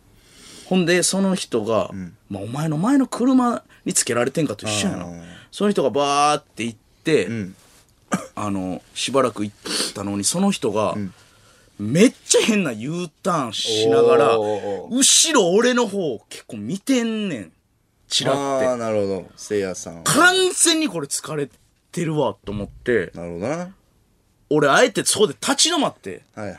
[0.68, 1.90] ほんでその人が、
[2.28, 5.06] まあ、お前の前の車につけられてんかと一緒やな。
[5.50, 7.54] その人がバーって行って、ん。
[8.34, 10.96] あのしばらく行ったのにその人が、
[11.78, 17.52] めっちゃ変な U ターンしながら後ろ俺の方結構見てんねん。
[18.08, 18.66] チラって。
[18.66, 19.30] ああ、なるほど。
[19.36, 20.04] せいやさん。
[20.04, 21.48] 完全にこれ疲れ
[21.92, 23.10] てるわと思って。
[23.14, 23.74] なるほどな。
[24.48, 26.22] 俺あえてそこで立ち止まって。
[26.34, 26.58] はい。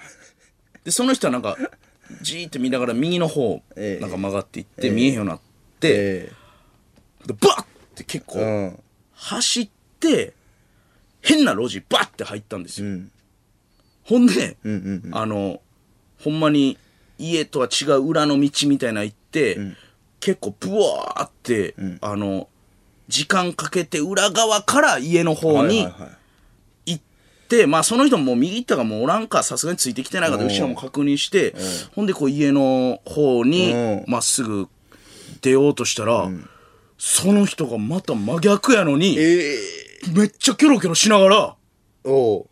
[0.84, 1.58] でその人はなんか
[2.22, 4.02] じーって見ながら右の方ええ。
[4.02, 5.40] なんか曲がっていって見えへんようになっ
[5.80, 6.32] て、え
[7.26, 7.66] でバッっ
[7.96, 8.80] て結構。
[9.14, 10.34] 走って
[11.22, 13.12] 変な路地バッて入ったんですよ、ん。
[14.04, 14.58] ほんで、
[15.12, 15.62] あの
[16.24, 16.78] ほんまに
[17.18, 19.58] 家とは違う裏の道みたいなの行って、
[20.20, 22.48] 結構ブワーって、あの
[23.08, 26.18] 時間かけて裏側から家の方にはいはいはい
[27.48, 31.56] 行って、まあその人も右行ったかもうおらんかさすがについてきてないかとうん後ろも確認して、
[31.96, 34.68] ほんでこう家の方にうんまっすぐ
[35.42, 36.30] 出ようとしたら、
[36.98, 39.58] その人がまた真逆やのに、ええ
[40.14, 41.56] めっちゃキョロキョロしながら、
[42.04, 42.46] おう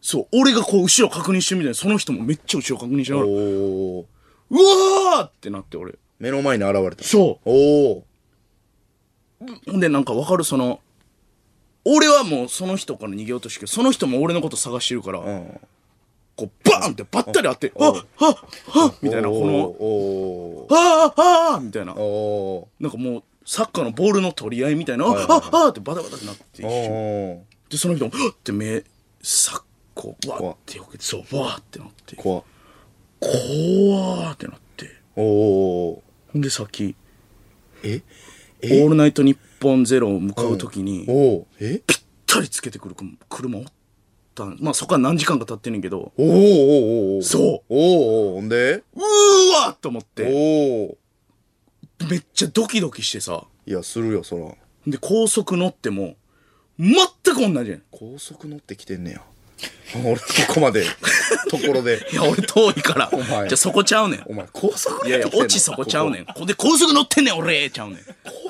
[0.00, 4.06] そう、俺がこう後ろ確認してるみたいな、その人もめっちゃ後ろ確認しながら、うお
[4.50, 5.94] うわーってなって俺。
[6.18, 7.04] 目の前に現れた。
[7.04, 8.04] そおおう。
[9.66, 10.80] ほんでなんかわかるその、
[11.88, 15.60] 俺はもうその人から逃げようとしてるけど、その人も俺のこと探してるから、うん。
[16.36, 21.22] こうバーンってばったりあって、あっはっはっみたいな、この、おあー
[21.54, 21.94] あーみたいな。
[21.94, 26.92] なんかもう、サッカーのボールの取り合いみたいな、はいああってバタバタってなって、一お瞬。
[26.92, 28.84] おで、その人も、はっって目、
[29.22, 32.42] さっこう、わーってよけて、そう、わーってなって、怖っ。
[33.20, 36.94] 怖ーってなって、おおほんでさっき、
[37.82, 38.02] え？
[38.62, 41.06] オールナイトニッポンゼロを向かうときに、
[41.58, 41.80] ぴっ
[42.26, 42.96] たりつけてくる
[43.28, 43.64] 車おっ
[44.34, 44.58] たん。
[44.60, 47.74] まあそこから何時間か経ってんねんけど、おおおおそう。
[47.74, 48.74] おおほんで？
[48.74, 50.34] うーわーと思って、お
[50.92, 50.98] お
[52.10, 54.54] めっちゃドキドキしてさ、いやするよそら。
[54.86, 56.16] で、高速乗っても、
[56.78, 56.94] 全
[57.34, 57.82] く同じやん。
[57.90, 59.22] 高速乗ってきてんねや
[60.04, 60.22] 俺こ
[60.54, 60.84] こまで
[61.48, 62.06] ところで。
[62.12, 63.08] いや、俺遠いから。
[63.12, 63.26] お前。
[63.26, 64.22] じゃあそこちゃうねん。
[64.26, 66.24] お前高速いやいや、乗ってきてんの落ちそこちゃうねん。
[66.26, 67.70] ほんで、高速乗ってんねん、俺。
[67.70, 67.98] ちゃうねん。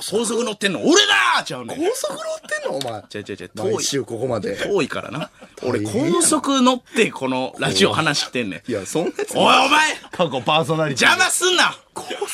[0.01, 1.79] 高速乗ってんの、俺だちゃうねん。
[1.79, 2.77] 高速乗ってんの？
[2.79, 3.03] お前。
[3.09, 3.75] ちゃうちゃうちゃう、遠い。
[3.75, 4.57] 毎週ここまで。
[4.57, 5.31] 遠いからな。
[5.63, 8.71] 俺、大変やな高速乗って、このラジオ話してんねん。
[8.71, 9.37] いやそんなやつ。
[9.37, 9.95] おい、お前。
[10.11, 11.09] 過去パーソナリティ。
[11.09, 11.77] 邪魔すんな。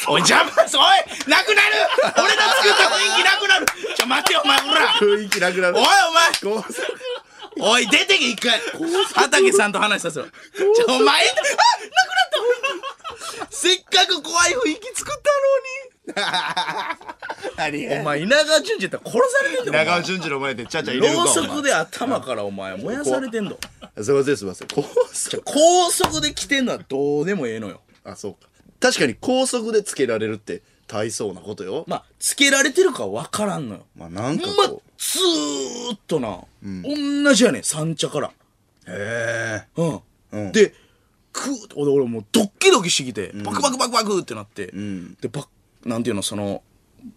[0.08, 0.84] おい、邪魔す、おい
[1.28, 1.74] なくなる。
[2.16, 3.66] 俺の作った雰囲気なくなる。
[3.96, 4.88] ちょ、待てよ、お前、ほら。
[4.98, 5.76] 雰囲気なくなる。
[5.76, 6.54] おい、お前。
[6.54, 6.74] 高速
[7.60, 8.60] おい、出てけ、一回。
[9.14, 10.26] 畑さんと話させろ。
[10.26, 11.42] ちょ、お前、あなくな
[13.40, 15.92] ったせっかく怖い雰囲気作ったのに。
[17.56, 23.56] 何お前稲川淳二やったら殺されてんだよ稲川淳二の前でちゃちゃ入れるかろうそくで頭からお前燃やされてんの
[24.00, 24.82] すいませんすいません高
[25.12, 25.42] 速。
[25.44, 27.82] 高速で来てんのはどうでもええのよ。
[28.04, 28.48] あそうか。
[28.80, 31.84] 確かに高速でつけられるって大層なことよ。
[31.86, 33.86] まあつけられてるか分からんのよ。
[33.94, 38.28] まあなんかまこずーっとな、同じやねん三茶から。
[38.28, 38.30] う
[38.86, 39.66] へえ。
[39.76, 40.00] うん、
[40.32, 40.52] うん。
[40.52, 40.72] で
[41.32, 45.14] クーって俺俺もうドッキドキしてきて、バクバクバクバクってなって、ん。
[45.14, 45.46] でバッ
[45.84, 46.62] なんていうのその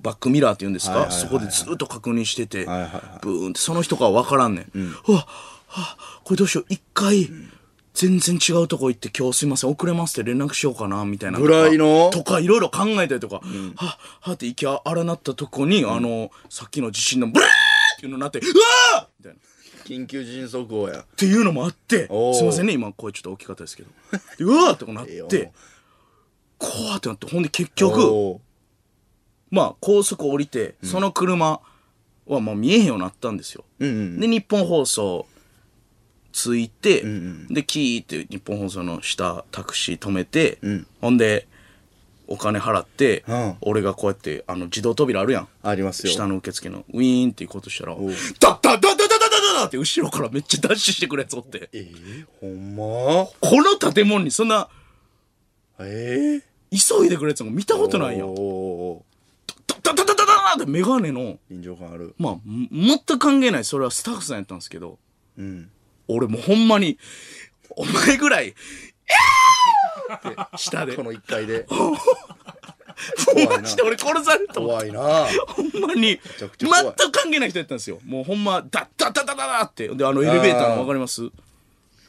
[0.01, 1.27] バックミラーっていうんですか、はいはいはいはい。
[1.27, 3.01] そこでずっと確認してて、はいはいはい。
[3.21, 5.27] ブーンってその人かは分からんねん、うわ
[5.67, 7.29] はこれどうしよう一回、
[7.93, 12.09] 全然違うとこ行って今日すいません遅れますって連絡しようかなみたいなぐらいの？
[12.09, 13.41] とかいろいろ考えたりとか、
[13.75, 17.49] ははって息荒なったとこに、あのさっきの地震のブラー
[17.95, 19.07] っていうのになってうわー！
[19.19, 19.39] みたいな。
[19.85, 21.01] 緊急地震速報や。
[21.01, 23.89] っていうのもあってすいませんね今声ちょっと大きかったですけど。
[24.37, 24.73] でうわー！
[24.73, 25.51] ってなって
[26.57, 28.41] 怖ってなってほんで結局お
[29.51, 31.59] まあ高速降りて、その車
[32.25, 34.19] はまあ見えへんようになったんですよ、ーうんうん。
[34.19, 35.27] で日本放送
[36.31, 40.87] 着いて、んでキーって日本放送の下タクシー止めて、ん。
[40.99, 41.47] ほんで
[42.27, 45.47] お金払って、うん、俺がこうやってあの自動扉あるやん。
[45.63, 46.11] ありますよ。
[46.13, 48.05] 下の受付のウィーンっていうとしたら「ダッ
[48.39, 49.19] ダッダッダッダッダッ
[49.55, 54.67] ダッ!」って後ろからめっちゃダッシュしてくるやつおってえー、ほんまこの建物にそんな
[55.79, 58.35] ええー、急いでくれやつも見たことないやん
[59.83, 64.99] ダダダダダダって眼鏡の臨場感あるまあ全く関係ないそれはスタッフさんやったんですけど、
[65.37, 65.69] うん、
[66.07, 66.97] 俺もうほんまに
[67.71, 69.44] お前ぐらい「えー
[70.55, 70.95] 下で。
[70.95, 71.65] この一回で。
[73.49, 75.01] マジで俺殺されたわ怖いな。
[75.47, 76.19] ほんまに。
[76.39, 77.99] 全く関係ない人やったんですよ。
[78.05, 79.87] もうほんまダッダッダッダッダッって。
[79.89, 81.29] であのエレベーターの分かります？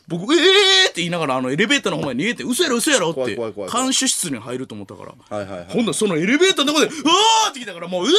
[0.08, 5.12] 僕「ええー!」って言いながらあのエレベーターの方まで逃げて「嘘やろ嘘やろ」って怖い怖い怖い怖い監視室に入ると思ったから。
[5.36, 8.12] はいはいはいほんならそのエレベーターのとこで「うわー!」って来たからもう「うわ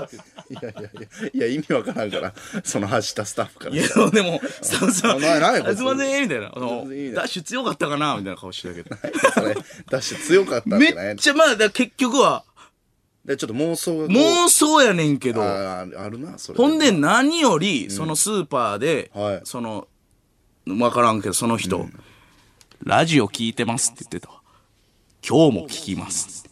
[0.00, 0.16] ー!」って。
[0.16, 0.90] いやいやいや
[1.32, 2.34] いや意味わからんから。
[2.64, 3.74] その走ったスタッフから。
[3.74, 5.78] いやでもスタッフさんお前何やこいつ。
[5.78, 6.52] すいません」みたいな。
[6.54, 8.96] あの全然いいねダッシュ強かったかなみたいな顔してたけど。
[9.32, 9.54] それ。
[9.90, 12.44] ダッシュ強かったっめてねっちゃまあだから結局は
[13.24, 14.16] でちょっと妄想がこう。
[14.16, 15.42] 妄想やねんけど。
[15.42, 16.56] あーあるなそれ。
[16.56, 19.40] ほんで何よりそのスーパーで、はい。
[19.44, 19.88] その
[20.66, 21.86] 分からんけどその人、
[22.82, 24.40] ラジオ聞いてますって言ってたわ。
[25.26, 26.44] 今日も聞きます。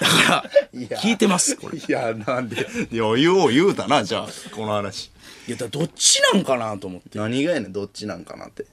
[0.00, 0.42] だか
[0.90, 1.78] ら聞いてますこれ。
[1.78, 5.10] いいやなんで余裕を言うたなじゃあこの話。
[5.46, 7.18] やだどっちなんかなと思って。
[7.18, 8.66] 何がやねんどっちなんかなって。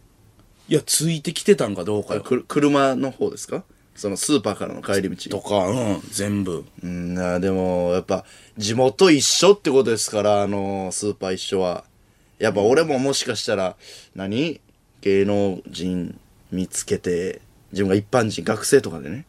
[0.67, 2.21] いやついてきてたんかどうかよ。
[2.21, 3.63] く車の方ですか？
[3.95, 5.29] そのスーパーからの帰り道。
[5.29, 6.65] とかうん全部。
[6.83, 8.25] うんなでもやっぱ
[8.57, 11.85] 地元一緒ってことですからあのスーパー一緒は
[12.45, 13.75] やっぱ俺ももしかしたら
[14.15, 14.61] 何？
[15.01, 16.19] 芸能人
[16.51, 17.41] 見つけて
[17.71, 19.25] 自分が一般人学生とかでね。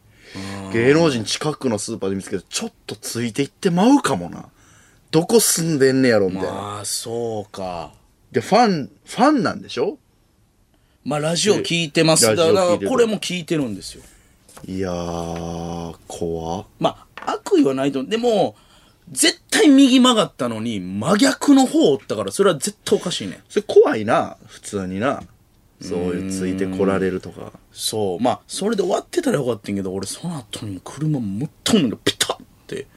[0.73, 4.45] 芸能人近くのスーパーで見つけてちょっとついていってまうかもな。
[5.11, 7.91] どこ住んでんねやろみたいな、まあそうか。
[8.31, 9.97] でファンファンなんでしょ？
[11.05, 14.03] まあラジオ聞いてますだからこれも聞いてるんですよ。
[14.65, 16.65] いやー怖っ。
[16.79, 18.11] まあ悪意はないと思う。
[18.11, 18.55] でも
[19.11, 23.35] 絶対右曲がったのに真逆の方おったからそれは絶対おかしいね。
[23.35, 25.23] んそれ怖いな普通にな。
[25.79, 27.53] そういうついてこられるとか。
[27.71, 28.23] そう。
[28.23, 32.37] まあそれで終わってたらよかったんやけど俺その後にも車持ったのにピタッ
[32.67, 32.87] て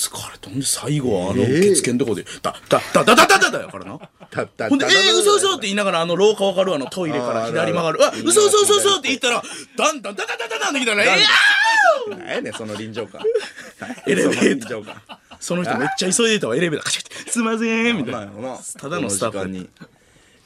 [0.00, 9.42] 疲れたんで最後はあの受付のとこで「だだだだだだだ」だからなほんで「えー、嘘嘘って言いながらあの廊下分かるあのトイレから左曲がる「あ嘘嘘嘘嘘って言ったら
[9.76, 11.18] だんだんだだだだだんできたら「え
[12.08, 13.20] え、なんやねその臨場感
[14.06, 14.94] エレベーター
[15.38, 19.68] その人めっちゃ急いでたわエレベーターカシャって「すいません」みたいなただのスタッフに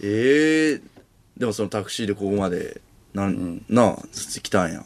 [0.00, 0.94] ええ
[1.36, 2.80] でもそのタクシーでここまで
[3.12, 3.96] なん、なあ
[4.42, 4.84] 来たんや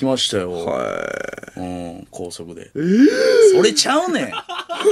[0.00, 0.50] 来ましたよ。
[0.50, 0.98] は
[1.58, 2.70] うん高速で。
[3.52, 4.32] それちゃうねん。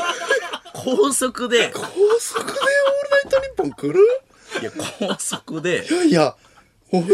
[0.75, 1.69] 高速で。
[1.69, 1.81] い高
[2.21, 2.61] 速でオール
[3.11, 4.01] ナイトニッポン来る？
[4.61, 5.87] いや高速で。
[5.91, 6.37] いやいや。
[6.93, 7.11] おえー、い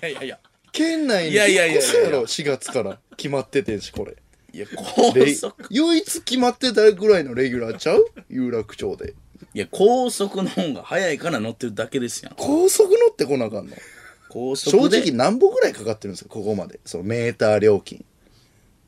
[0.00, 0.38] やいやいや
[0.70, 1.80] 県内にいやいやいやいや。
[1.80, 3.00] 引っ越すやろ？4月から。
[3.16, 4.14] 決まっててんしこれ。
[4.52, 5.52] いや高レ速。
[5.70, 8.06] 唯一決まってたぐらいのレギュラーちゃう？
[8.28, 9.14] 有楽町で。
[9.54, 12.34] いや高速の方が早いから乗ってるだけですやん。
[12.36, 13.76] 高速乗ってこなあかんの？
[14.36, 14.98] 高正速で。
[15.00, 16.30] 直何歩ぐらいかかってるんですか？
[16.30, 16.78] ここまで。
[16.84, 18.04] そのメーター料金。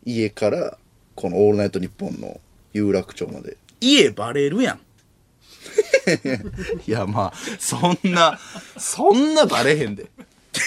[0.05, 0.78] 家から
[1.14, 2.40] この「オールナイトニッポン」の
[2.72, 3.57] 有楽町まで。
[3.80, 4.78] 家バレるやん。
[6.86, 8.38] いやまあそんな
[8.78, 10.11] そんなバレへんで。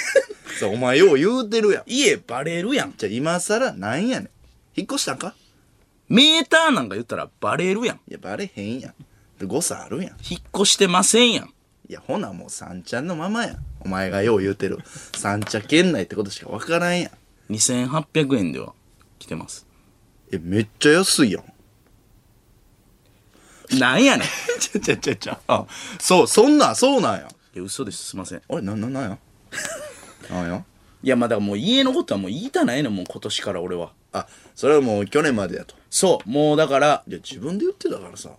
[0.59, 1.83] そうお前よう言うてるやん。
[1.87, 2.93] 家バレるやん。
[2.97, 4.29] じゃあ今更なんやねん。
[4.75, 5.35] 引っ越したんか？
[6.09, 7.95] メーターなんか言ったらバレるやん。
[8.07, 8.93] いやバレへんやん。
[9.39, 10.17] で誤差あるやん。
[10.29, 11.53] 引っ越してませんやん。
[11.89, 14.79] いやほなもう三茶のままやんお前がよう言うてる
[15.15, 17.09] 三茶県内ってことしか分からんや
[17.49, 18.73] ん2800円では
[19.19, 19.65] 来てます
[20.31, 21.43] えめっちゃ安いやん
[23.79, 24.27] なんやねん。
[24.27, 24.29] い
[24.59, 25.39] ちゃちゃちゃちゃ。
[25.47, 25.65] あ、
[25.97, 27.29] そう、そんなん、そうなんや。
[27.53, 28.03] や、嘘です。
[28.03, 28.41] すいません。
[28.49, 29.17] あれ、な、な、なんや？
[30.29, 30.65] なんや？
[31.03, 33.93] いや、まあだからもう家のことはもう言いたないの、もう今年から俺は。
[34.11, 35.75] あ、それはもう去年までやと。
[35.89, 38.31] そう、もうだから、いや、自分で言ってたからさ。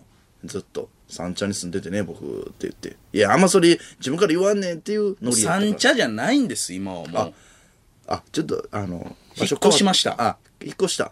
[0.45, 0.89] ずっと。
[1.13, 2.97] 三茶に住んでてね、僕って言って。
[3.13, 5.61] いや、あんまそれ自分から言わんねんっていうノリやったから。
[5.61, 7.33] 三茶じゃないんです、今はも
[8.07, 11.11] あ、ちょっと、あの、引っ越しましたあ、引っ越した。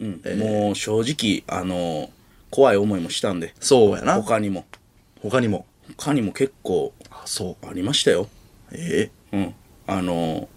[0.00, 0.04] う。
[0.04, 2.10] うんもう正直、あの、
[2.50, 3.54] 怖い思いもしたんで。
[3.60, 4.14] そうやな。
[4.14, 4.66] 他にも。
[5.22, 5.66] 他にも。
[5.96, 7.66] 他にも結構あ、そう。
[7.66, 8.28] ありましたよ。
[8.72, 9.54] えうん。
[9.86, 10.48] あの、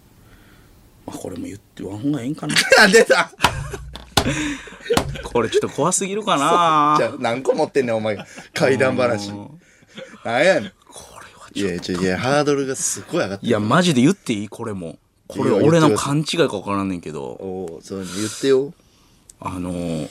[1.06, 2.56] まあ、これも言ってわんがええんかな。
[2.80, 3.32] あ、 出た
[5.24, 8.17] これちょっと怖すぎるかな じゃあ何個持ってんねん、お前。
[8.53, 9.30] 怪談話。
[10.24, 10.71] なんやねん。
[10.88, 11.03] こ
[11.55, 11.69] れは。
[11.71, 14.47] いや、ちょ、いや、ハードルがすごい上がっていや、マジで言っていい？
[14.49, 14.97] これも。
[15.28, 18.74] これいいよ俺の勘違いか分からんねんけど、おうそう言ってよ。
[19.39, 20.09] あのー、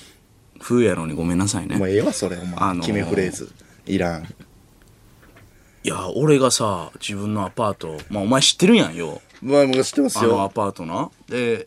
[0.60, 1.76] 風やろにごめんなさいね。
[1.76, 2.54] もうええわ、それ、お前。
[2.56, 3.50] あのー決めフレーズ。
[3.86, 4.24] いらん。
[5.84, 9.20] いや、俺がさ、自分のアパート、まあお前知ってるやんよ。
[9.42, 10.48] まあ、もう知ってますあのアよ。
[10.54, 11.10] パートな。
[11.28, 11.66] で、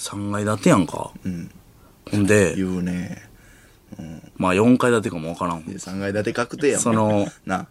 [0.00, 1.10] 3階建てやんか。
[1.28, 1.50] ん
[2.10, 3.28] ほんで、言うね。
[4.36, 5.64] まあ4階建てかもわからん。
[5.66, 6.82] で3階建て確定やもん。
[6.82, 7.66] その、な。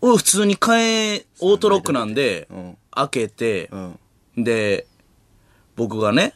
[0.00, 3.78] 俺普通に変え、オートロックなんでうん、開けてう、
[4.40, 4.44] ん。
[4.44, 4.86] で、
[5.76, 6.34] 僕がね、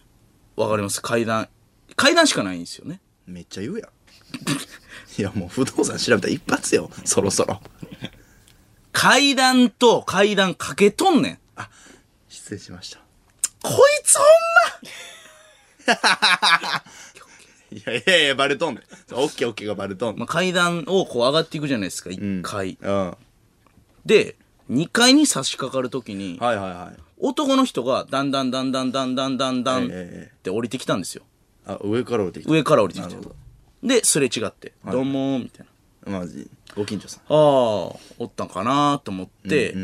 [0.56, 1.02] わかります？
[1.02, 1.48] 階段、
[1.96, 3.00] 階段しかないんですよね。
[3.26, 3.88] めっちゃ言うやん。
[5.18, 6.90] いや、もう不動産調べたら一発よ。
[7.04, 7.60] そろそろ。
[8.92, 11.38] 階段と階段かけとんねん。
[12.28, 13.00] 失礼しました。
[13.62, 14.26] こいつほん
[17.70, 19.14] いやいやいや、バレとんねん。
[19.14, 22.72] オッケーオッケーがバレとんねま、まあ、階段をこう上がっていくじゃないですか、1階。
[22.72, 22.78] ん。
[22.80, 23.16] うん。
[24.06, 24.36] で、
[24.70, 27.00] 2階に差し掛かるときに、はいはいはい。
[27.18, 31.24] 男の人がだんだんだんだんだんだんだんだんっええて降りてきたんですよ。
[31.66, 32.52] あ、上から降りてきた。
[32.52, 33.34] 上から降りてきたなるほ。
[33.82, 35.66] で、すれ違って、どうもー、みたい
[36.06, 36.20] な。
[36.20, 37.20] マジ、ご近所さん。
[37.20, 39.74] ああ、おったんかなと思って、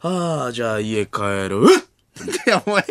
[0.00, 1.62] ああ、じゃあ家帰る。
[2.24, 2.86] いや、お前、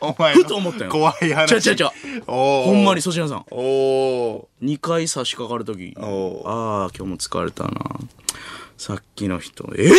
[0.00, 0.90] お前ふと思ったよ。
[0.90, 1.48] 怖い話。
[1.48, 1.92] ちゃちゃちゃ。
[2.26, 3.46] ほんまに粗品さん。
[3.50, 4.46] おー。
[4.62, 7.70] 2回差し掛かるとき、ああ、今日も疲れたな。
[8.76, 9.90] さっきの人、え？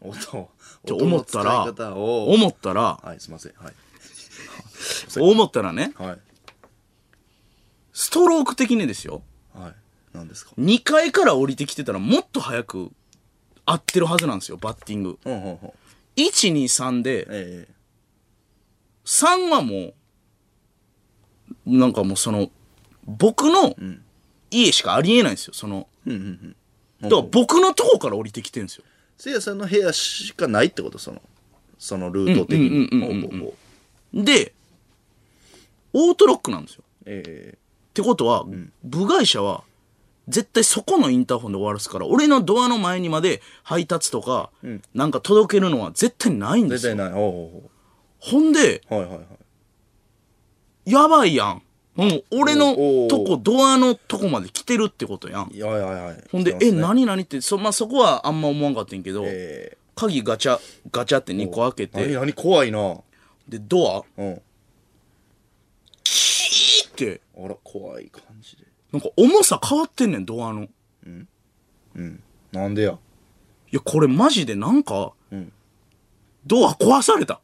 [0.00, 0.50] 音。
[0.86, 3.52] と思ったら音の使い方を思ったら、はい、すいません。
[3.56, 3.74] はい。
[5.20, 6.18] 思ったらね、はい。
[7.92, 9.22] ストローク的にですよ。
[9.54, 9.74] はい。
[10.12, 12.90] 何ですか？2階から降りてきてたらもっと早く
[13.64, 15.18] 合ってるはずなんですよ、バッティング。
[15.24, 15.56] うんうんうん。
[16.16, 17.68] 1、2、3で、え
[19.04, 19.94] 3はも
[21.66, 22.50] う、なんかもうその、
[23.04, 23.74] 僕の
[24.50, 25.88] 家しかありえないんですよ、その。
[26.06, 26.56] えうんうんうん。
[27.02, 28.84] だから僕のとこから降りてきてんですよ。
[29.18, 30.98] せいやさんの部屋しかないってこと？
[30.98, 31.22] その、
[31.78, 32.68] そのルート的に。
[32.68, 33.54] うんうんうんうんうんほうほうほ
[34.14, 34.52] うで、
[35.92, 36.84] オートロックなんですよ。
[37.06, 38.46] えってことは、
[38.84, 39.64] 部外者は、
[40.28, 44.50] 絶対そこのインターホンで終わらすから、俺のドアの前にまで配達とか、
[44.94, 46.94] なんか届けるのは絶対ないんえですよ。
[46.94, 47.20] 絶対ない。
[47.20, 47.70] ほうほほ
[48.40, 49.24] んで、うほうはいはいは
[50.86, 50.90] い。
[50.90, 51.62] やばいやん。
[51.94, 52.74] もう俺の
[53.08, 55.50] とこ、ドアのとこまで来てるってことやん。
[55.52, 56.24] いやはいはいはい。
[56.30, 60.58] ほんで、ね何何って、そ、まあ、そこはあんま思わんかったんやけど、え鍵ガチャ、
[60.90, 62.96] ガチャって2個開けえ何て、何怖いな。
[63.48, 64.42] で、ドア、うん。
[66.02, 68.64] キーって、あら、怖い感じで。
[68.92, 70.64] なんか重さ変わってんねん、ドアの。
[70.64, 70.68] い
[72.52, 72.98] なんでや。
[73.72, 75.52] や、これマジでなんか、ん
[76.46, 77.40] ドア壊された。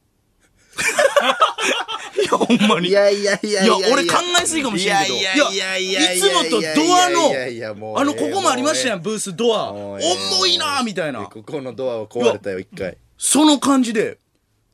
[2.20, 2.88] いや、ほんまに。
[2.88, 5.14] いや、いやいや俺考えすぎかもしれんけど。
[5.14, 9.70] いやいやいやいやいつもとドアのいやいやもうあの、ここもありましたやん、ブースドア。
[9.72, 11.20] 重いなみたいな。
[11.24, 12.96] ここのドアは壊れたよ、一回。
[13.18, 14.18] その感じで、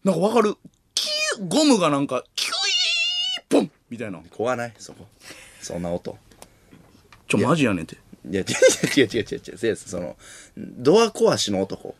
[0.04, 0.56] なんかわかる？
[0.94, 4.18] キュー、ゴムがなんか、キュイーポンみたいな。
[4.30, 5.06] 壊ない、そこ。
[5.62, 6.16] そんな音。
[7.28, 7.96] ちょ、マジやねんて。
[8.30, 8.46] いや、違う
[9.00, 9.76] 違う違う違う違う。
[9.76, 10.16] その、
[10.56, 11.94] ドア壊しの男。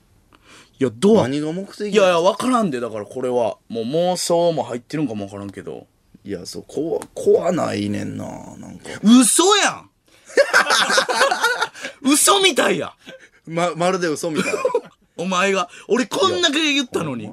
[0.81, 1.23] いや、ドア。
[1.25, 1.93] 何が目的？
[1.93, 3.57] いやいや、わからんで、だからこれは。
[3.69, 5.87] もう妄想も入ってるんかもわからんけど。
[6.25, 8.25] いや、そう、こわ、怖ないねんな、
[8.59, 8.89] なんか。
[9.03, 9.91] 嘘やん
[12.03, 12.93] 嘘みたいや。
[13.47, 14.55] ま、まるで嘘みたい。
[15.17, 15.69] お前が。
[15.89, 17.27] 俺こんだけ言ったのに。
[17.27, 17.29] い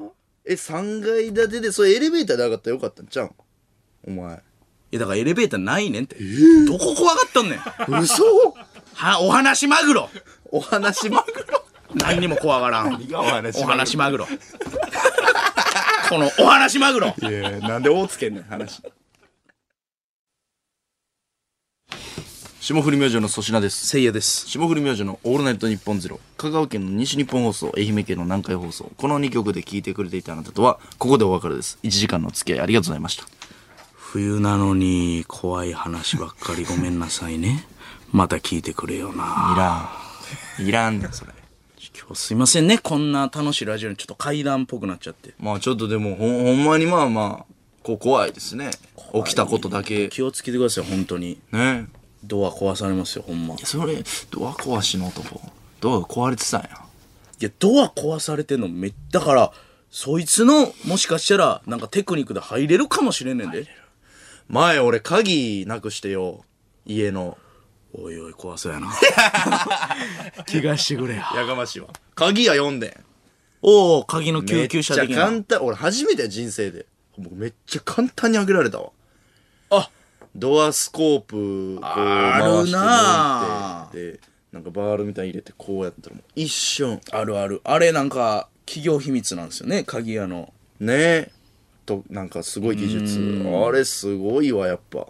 [0.45, 3.07] え、3階建てで、それエレベーターで上がったらよかったん？
[3.07, 4.11] ちゃう？
[4.11, 4.41] んお前。
[4.91, 6.15] や、だからエレベーターないねんって。
[6.67, 8.01] どこ怖がったんねん？
[8.03, 8.23] 嘘？
[8.93, 10.09] は、お話マグロ
[10.51, 11.60] お話マグロ
[11.95, 13.07] 何にも怖がらん。
[13.07, 14.27] がお話マグロ。
[16.09, 17.15] このお話マグロ。
[17.21, 18.81] いやなんで大つけんねん、話。
[22.59, 23.87] 霜降り明星の粗品です。
[23.87, 24.47] せいやです。
[24.47, 26.19] 霜降り明星のオールナイトニッポンゼロ。
[26.37, 28.91] 香川県の西日本放送、愛媛県の南海放送。
[28.97, 31.79] この2曲で聴いてくれていたあなたとは、ここでお別れです。
[31.81, 33.25] 1時間のお付き合いありがとうございました。
[33.95, 37.65] 冬なのに怖い話ばっかりごめんなさいね。
[38.11, 39.53] また聞いてくれよな。
[39.55, 40.67] いらん。
[40.67, 41.33] いらんねん、それ。
[42.15, 42.77] すいませんね。
[42.77, 45.33] こんな楽しいラジオにちょっと階段っぽくなっちゃって。
[45.39, 47.53] まあちょっとでもほんほんまにまあまあ、
[47.83, 48.71] こう怖いですね。
[49.13, 50.09] 起きたことだけ。
[50.09, 51.39] 気をつけてください、本当に。
[51.51, 51.87] ね。
[52.23, 53.55] ドア壊されますよ、ほんま。
[53.55, 55.41] いそれ、ドア壊しの男。
[55.79, 56.69] ドアが壊れてたんや。
[57.39, 59.51] や、ドア壊されてんのめっだから、
[59.89, 63.67] そいつの、もしかしたら、なんかテクニックで入れるかもしれんねんで。
[64.47, 66.45] 前俺鍵なくしてよ。
[66.85, 67.37] 家の。
[67.93, 68.91] おいおい、怖そうやな。
[70.45, 71.29] 気がしてくれや。
[71.35, 71.89] やがましいわ。
[72.15, 72.93] 鍵や読んでん。
[73.61, 75.13] おお、鍵の救急車めっち。
[75.13, 75.63] ゃ簡単。
[75.63, 76.85] 俺初めてや人生で。
[77.17, 78.91] もうめっちゃ簡単に開けられたわ。
[79.69, 79.89] あ
[80.35, 84.19] ドアスコープ、こうある回してな抜いて、で、
[84.53, 87.01] なんかバールみたいに入れてこうやったらもう一瞬。
[87.11, 87.61] あるある。
[87.63, 90.53] あれなんか、企業秘密なんですよね、鍵屋の。
[90.79, 91.31] ねえ。
[91.85, 93.43] と、なんかすごい技術。
[93.45, 95.07] あれすごいわ、やっぱ。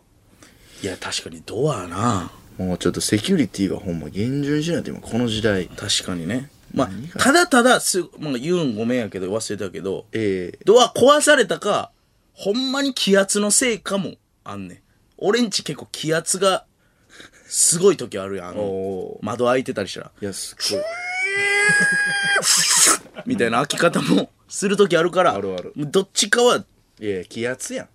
[0.81, 2.31] いや、確かにドアな。
[2.61, 5.67] もうちょっとセキュリティはほんま厳重にしないと今この時代。
[5.67, 6.49] 確かにね。
[6.73, 6.89] まあ、
[7.19, 11.91] ただただす、まあ、言うんごめんやけど忘れたけど、ええドア壊されたか、
[12.33, 14.79] ほんまに気圧のせいかもあんねん。
[15.17, 16.65] 俺んち結構気圧が
[17.47, 18.49] すごい時あるやん。
[18.49, 20.11] あのおー窓開いてたりしたら。
[20.21, 20.83] いや、すっごい。
[23.25, 26.63] みたいな開き方もする時あるから、あるあるどっちかは、
[26.99, 27.87] いや、気圧やん。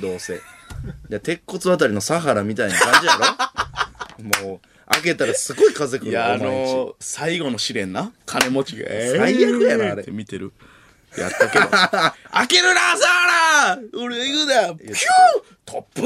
[0.00, 0.40] どうせ。
[1.22, 3.20] 鉄骨あたりのサハラみたいな感じやろ
[4.18, 8.12] もう、開けたらすごい風来るいや、あの最後の試練な。
[8.26, 10.52] 金持ちが、最悪やなあれ見てる。
[11.16, 11.66] やったけど。
[12.32, 14.94] 開けるな、サハラ俺行くだピュー
[15.64, 16.02] トップ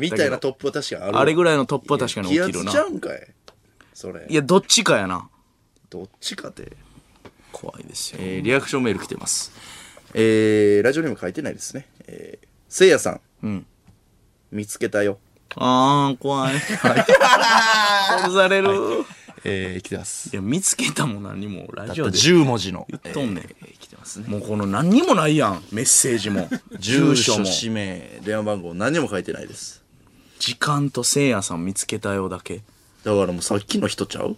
[0.00, 1.20] みたいなトップは確かにあるわ。
[1.20, 2.84] あれぐらいのトップは確かに起きるなちゃ。
[2.84, 3.28] うんかい
[3.94, 4.26] それ。
[4.28, 5.28] いや、どっちかやな。
[5.90, 6.76] どっちかて。
[7.52, 8.18] 怖いですよ。
[8.20, 9.52] えー、リアクションメール来てます。
[10.14, 11.86] えー、ラジオにも書いてないですね。
[12.06, 13.20] えー、せいやさん。
[13.42, 13.66] うん。
[14.50, 15.18] 見つけたよ。
[15.56, 16.58] あー、怖い。
[16.58, 18.68] 殺される。
[19.44, 20.36] えー、来てますい。
[20.36, 22.18] や、見つけたも何も、ラジオで。
[22.18, 22.86] 10文字の。
[22.90, 24.26] 言っとんねんえー来てますね。
[24.28, 25.62] もうこの何にもないやん。
[25.72, 26.48] メッセージも。
[26.78, 27.44] 住住所、所も。
[27.46, 29.82] 氏名、電話番号、何も書いてないです。
[30.38, 32.62] 時間とせいやさん見つけたよだけ。
[33.04, 34.36] だからもうさっきの人ちゃう？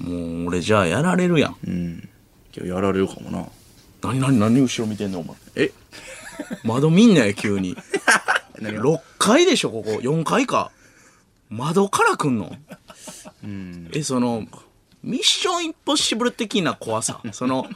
[0.00, 1.56] もう俺じゃあやられるやん。
[1.66, 2.08] うん。
[2.54, 3.46] 今日やられるかもな。
[4.02, 5.36] 何何何後ろ見てんのお前。
[5.56, 5.72] え？
[6.64, 7.76] 窓見んなよ、急に。
[8.70, 9.90] 6階でしょ、ここ。
[9.90, 10.70] 4階か。
[11.50, 12.56] 窓から来んの？
[13.92, 14.46] え、その、
[15.02, 17.20] ミッションインポッシブル的な怖さ。
[17.32, 17.66] その、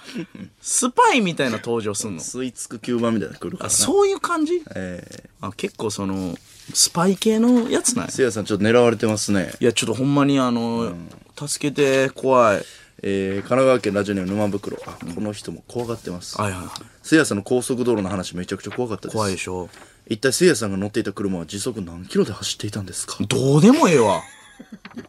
[0.61, 2.23] スパイみたいな登場すんの？
[2.23, 3.71] 吸い付く吸盤みたいなの来るからあ、な。
[3.71, 4.63] そういう感じ？
[4.75, 6.37] えあ、結構その、
[6.73, 9.53] スパイ系のやつなんやー、せいやさんちょっと狙われてますね。
[9.61, 10.95] いや、ちょっとほんまにあの、
[11.37, 12.65] 助けて、怖い。
[13.03, 14.79] えー、神奈川県ラジオネーム沼袋。
[14.87, 16.41] あ、この人も怖がってます。
[16.41, 16.71] はいはいはい。
[17.03, 19.15] せいやさんの高速道路の話めちゃくちゃ怖かったです。
[19.15, 19.69] 怖いでしょ。
[20.09, 23.17] 一体せいやさんが乗っていた車は時速何キロで走っていたんですか？
[23.27, 24.23] どうでもええわ。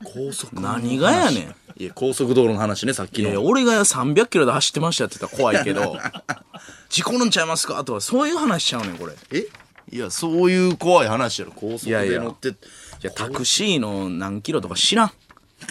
[0.03, 1.55] 高速の話何がやねん。
[1.77, 3.45] いや、高速道路の話ね、さっきいやいや、の。
[3.45, 5.95] 俺が300キロで走ってましたって言ったら怖いけど、
[6.89, 7.83] 事故るんちゃいますか？
[7.83, 9.13] とか、そういう話しちゃうねん、これ。
[9.13, 9.47] いえ？
[9.95, 11.53] いや、そういう怖い話やろ。
[11.55, 12.55] 高速いやいやで乗って。
[13.03, 15.11] や、タクシーの何キロとか知らん。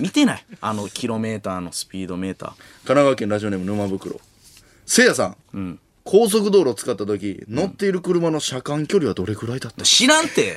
[0.00, 0.46] 見てない。
[0.60, 2.48] あの、キロメーターのスピードメーター。
[2.50, 4.20] 神奈川県ラジオネーム沼袋。
[4.86, 5.78] せいやさん。
[6.06, 9.84] 高速道路を使った時、乗っている車の車間距離はどれくらいだった？
[9.84, 10.56] 知らんて。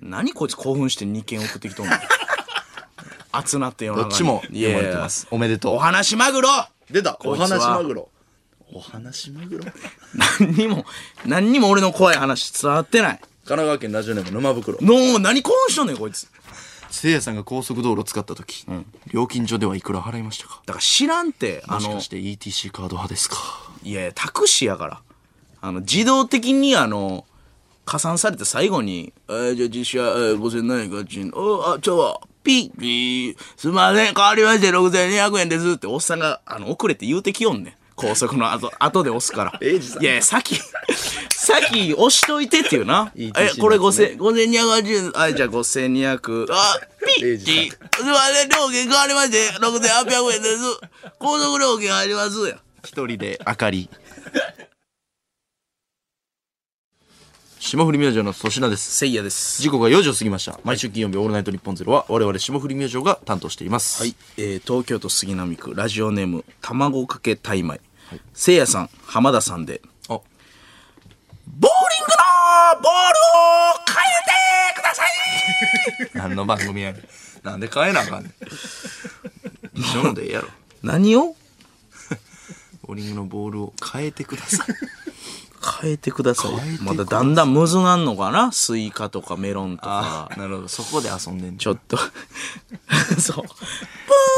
[0.00, 1.92] 何こいつ興奮して2件送ってきとんの？
[3.32, 5.26] 熱なってよどっちも読まれてます。
[5.30, 5.74] おめでとう。
[5.74, 6.48] お話マグロ
[6.90, 8.08] 出たおこいつは話マグロ。
[8.72, 9.64] お話マグロ
[10.40, 10.86] 何にも、
[11.26, 13.18] 何にも俺の怖い話伝わってない。
[13.18, 14.78] 神奈川県ラジオネーム沼袋。
[14.80, 16.28] のー、何興奮しとんねん、こいつ。
[16.90, 18.66] せいやさんが高速道路を使った時、
[19.12, 20.62] 料金所ではいくら払いましたか？
[20.66, 23.36] だから知らんて、あのもしかし、て ETC カード派ですか？
[23.82, 25.00] いやいや、タクシーやから。
[25.60, 27.24] あの、自動的にあの、
[27.84, 35.70] 加算されて最後に、えー、じゃあ実車、えー、5000円ん、おあ、ちょ、ピッ、ピー、すいません、変わりまして6200円です。
[35.72, 37.74] って、おっさんが、あの、遅れて言うてきよんねん。
[37.96, 39.58] 高速の後、後で押すから。
[39.66, 40.60] いや、先、
[41.48, 43.10] 先押しといてっていうな。
[43.16, 46.78] え、これのやつね5000、5280円、あ、じゃあ5200、 あ、
[47.16, 50.62] ピッ、英二さんピッ、すいません、料金変わりまして6800円です。
[51.18, 52.58] 高速料金入りますや。
[52.84, 53.88] 一人で明かり。
[57.60, 58.96] 霜降り明星の粗品です。
[58.98, 59.62] せいやです。
[59.62, 60.60] 時刻が4時を過ぎました。
[60.64, 64.02] 毎週金曜日オールナイトニッポンゼロは我々霜降り明星が担当しています。
[64.02, 67.80] はい、えー東京都杉並区ラジオネーム卵かけタイマイ、
[68.32, 69.88] せいやさん浜田さんであ、
[71.58, 75.08] ボーリングのボールを変えてください
[76.14, 77.02] 何の番組やねん。
[77.42, 78.32] なんで変えなあかんねん。
[79.74, 80.48] 一緒のでええやろ。
[80.82, 81.34] 何を？
[82.86, 84.66] ボーリングのボールを変えてください。
[85.80, 86.52] 変えてください。
[86.82, 88.52] まだだんだんむずなんのかな？
[88.52, 90.30] スイカとかメロンとか。
[90.36, 90.68] なるほど。
[90.68, 91.96] そこで遊んでんねちょっと。
[93.18, 93.44] そう。
[93.44, 93.52] プ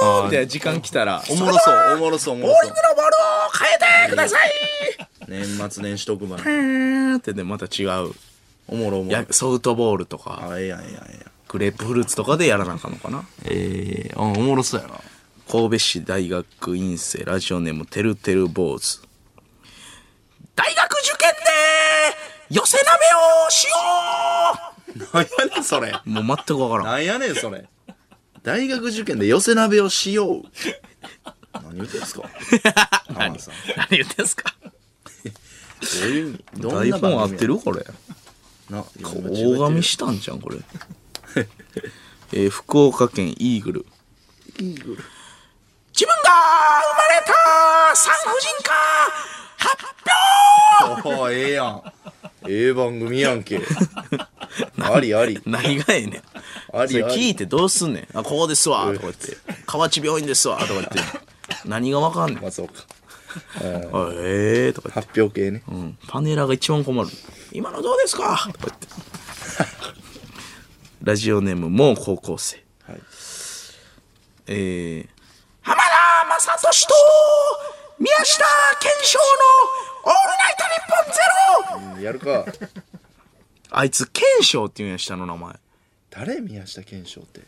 [0.03, 0.25] ー。
[0.25, 2.71] ンって時間来たらおもろそう、おもろそう、おもろそう。
[2.71, 2.83] ボールを
[3.59, 4.51] 変えてください。
[5.29, 6.39] 年末年始特番。
[6.39, 7.13] うー。
[7.15, 8.13] んってでまた違う。
[8.69, 9.19] おもろおもろ。
[9.19, 9.27] や。
[9.31, 10.49] ソフトボールとか。
[10.51, 11.31] あ、ええやん、ええやん、ええやん。
[11.49, 13.25] グレープフルーツとかでやらなあかんのかな？
[13.45, 14.95] ええあ、おもろそうやな。
[15.51, 19.01] 神戸市大学院生ラジオネームてるてる坊主
[20.61, 21.33] 大学受験
[22.51, 22.93] で寄せ鍋
[23.47, 25.89] をしよなんやねん、それ。
[25.89, 27.67] うもう全くわからんなんやねん、それ。
[28.43, 30.43] 大学受験で寄せ鍋をしよう。
[31.55, 32.29] 何言ってんすか
[33.09, 33.55] 浜田さん。
[33.77, 34.69] 何言ってんすかど
[36.07, 37.87] ういう意味ど台本合ってるるこれ
[38.69, 40.59] な、大神したんじゃんこれ
[42.33, 43.87] えー福岡県イーグル
[44.59, 45.05] イーグル。
[45.93, 46.31] 自分が
[46.83, 51.83] 生まれた産婦人科発おお、ええやん。
[52.49, 53.61] ええ番組やんけ。
[54.81, 55.39] ありあり。
[55.45, 56.23] 表 何がええねん
[56.79, 57.15] ありあり。
[57.15, 59.37] 聞いてどうすんねんあここですわとか言って
[59.67, 60.99] 河内病院ですわとか言って
[61.67, 62.75] 何がわかんねんまあそうか。
[63.63, 65.63] あええとか発表系ね。
[65.69, 67.09] うん、パネラーが一番困る。
[67.53, 68.49] 今のどうですか？
[68.53, 68.87] とか言って。
[71.05, 72.63] ラジオネーム、もう高校生。
[72.87, 73.01] はい。
[74.49, 75.09] えー、
[75.63, 76.95] 浜田雅俊と
[78.01, 78.43] 宮下
[78.81, 79.25] 健翔の
[80.05, 82.47] オールナイトニッポンゼロやるか。
[83.71, 85.55] あいつ、健翔って言うんや、下の名前。
[86.09, 86.41] 誰？
[86.41, 87.43] 宮下健翔って。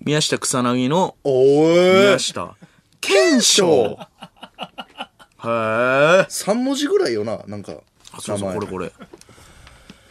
[0.00, 2.56] 宮下草薙のお宮下
[3.02, 3.98] 健翔。
[5.44, 6.26] へえ。
[6.30, 7.74] 三文字ぐらいよな、なんか。
[8.12, 8.90] あそうそう、これこれ。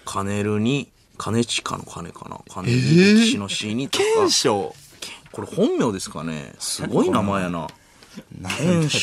[0.06, 2.40] カネルに、兼近の金かな。
[2.48, 4.04] 金に、歴史の詩にとか。
[4.20, 4.76] 健翔。
[5.32, 7.68] これ本名ですかねすごい名前やな。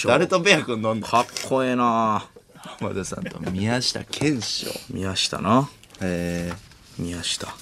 [0.06, 4.68] 誰とペア君飲んだかっこええな浜田さんと宮下健翔。
[4.90, 5.68] 宮下な。
[6.00, 7.54] えー、宮下。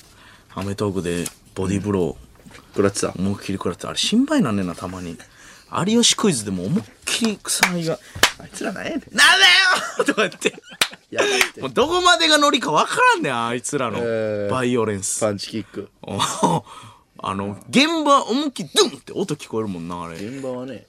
[0.54, 1.24] アメトークで
[1.54, 2.16] ボディーブロ
[2.74, 3.08] くらってた？
[3.08, 3.18] ー。
[3.18, 5.16] 思いっきり食らって、あれ心配なんねんな、たまに。
[5.86, 7.98] 有吉クイズでも思いっきり草薙が、
[8.38, 9.00] あいつらなんやねん。
[9.00, 9.22] なんだ
[9.98, 10.54] よ とか言って。
[11.10, 15.20] やばいってもうどこまでがノリかわからんねん、あいつらのえーバイオレンス。
[15.20, 15.90] パンチキック。
[16.02, 16.64] お
[17.24, 20.16] あの、現場思いっきりドゥンって音聞こえるもんな、あれ。
[20.16, 20.86] 現場はね、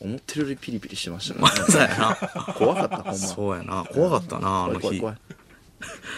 [0.00, 1.46] 思ってるよりピリピリしてましたね。
[1.68, 2.16] そうやな。
[2.54, 3.14] 怖かった、ほんま。
[3.14, 3.84] そうやな。
[3.84, 5.00] 怖かったな、あの日。
[5.00, 5.16] 怖い。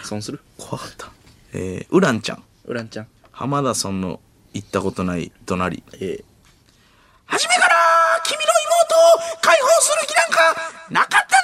[0.04, 0.40] 損する？
[0.56, 1.10] 怖かった。
[1.52, 2.42] えー、ウランちゃん。
[2.66, 3.08] ウランちゃん。
[3.32, 4.20] 浜田さんの
[4.54, 5.82] 行ったことない隣。
[6.00, 6.24] え
[7.26, 7.74] 初めから
[8.24, 8.44] 君の
[9.22, 11.34] 妹を解放する気なんかなかったんだよ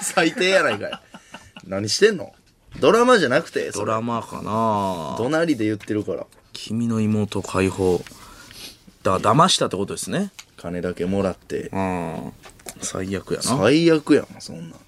[0.00, 1.00] ー、最低やないかい。
[1.64, 2.34] 何してんの？
[2.80, 6.26] ドラマじゃなくて、ドラマかな隣で言ってるから。
[6.52, 8.02] 君の妹解放。
[9.02, 10.30] だ、騙したってことですね。
[10.66, 11.70] 金だけもらって。
[11.72, 12.32] うん。
[12.82, 13.42] 最悪やな。
[13.42, 14.78] 最悪やん、そんなん。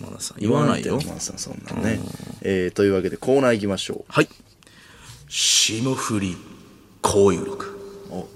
[0.00, 0.40] 浜田さん。
[0.40, 1.08] 言わないよ言。
[1.08, 2.00] わんてさん、そんなんね。
[2.42, 4.28] えー、というわけでコーナー行きましょはい。
[5.28, 6.36] 霜降り
[7.02, 7.66] 交友録。
[8.10, 8.14] う。
[8.14, 8.28] お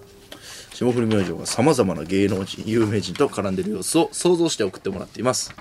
[0.72, 5.52] 霜降り明星が様々な芸能人、有名人と絡んでる様子を想像して送ってもらっています。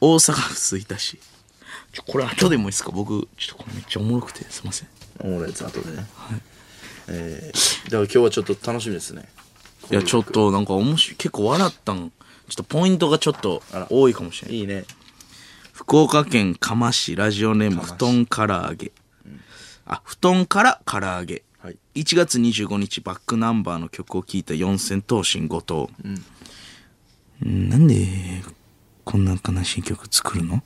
[0.00, 1.18] 大阪府吹田市。
[1.92, 2.90] ちょ、これ後でもいいですか？
[2.90, 4.88] 僕、ちょっとこれめっちゃおもろくて、すいません。
[5.20, 6.06] おもろいやつ後でね。
[7.06, 9.28] えー、だから今日はちょっと楽しみですね。
[9.90, 11.16] いや、ちょっとなんか面白い。
[11.16, 12.10] 結構笑ったん。
[12.48, 14.58] ちょっとポイントがちょっとら多いかもしれない。
[14.58, 14.84] いいね。
[15.72, 18.92] 福岡県嘉麻市ラジオネーム布団唐揚げ。
[19.86, 21.42] あ、布団から唐揚げ。
[21.58, 21.78] はい。
[21.94, 25.88] 1月25日バックナンバーの曲を聴いた四千頭身後藤。
[27.42, 28.42] うん、なんで
[29.04, 30.62] こんな悲しい曲作るの？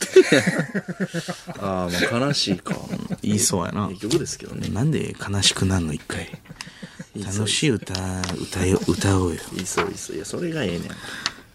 [1.60, 2.76] ああ、まあ悲しいか。
[3.22, 3.88] 言いそうやな。
[3.90, 4.68] いい曲ですけどね。
[4.68, 6.40] なんで悲しくなるの一回。
[7.16, 7.94] 楽しい歌、
[8.40, 9.40] 歌よ、歌おうよ。
[9.56, 10.16] いいそういいそう。
[10.16, 10.90] いや、それがええねん。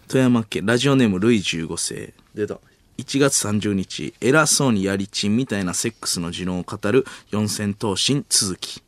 [0.08, 2.14] 富山県ラジオネームルイ15世。
[2.34, 2.58] 出た。
[2.98, 8.82] 1月30日、偉そうにやりちんみたいなセックスの持論を語る四千頭身続き。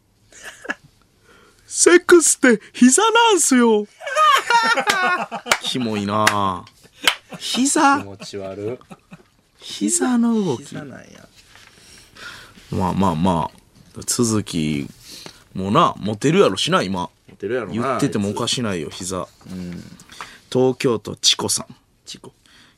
[1.66, 3.86] セックスって膝なんすよ。
[5.62, 6.62] キモいなぁ
[7.38, 7.98] 膝？
[8.00, 8.80] 気持ち悪
[9.68, 10.56] 膝の動い。
[10.58, 10.64] き。
[10.64, 11.28] 膝なんや。
[12.70, 14.88] まあまあまあ、続き
[15.54, 17.10] もな、モテるやろしな、今。
[17.28, 17.72] モテるやろな。
[17.74, 18.34] 言っててもお。
[18.34, 19.28] かしないよ、膝。
[20.50, 21.74] 東京都チコさん。
[22.06, 22.32] チコ。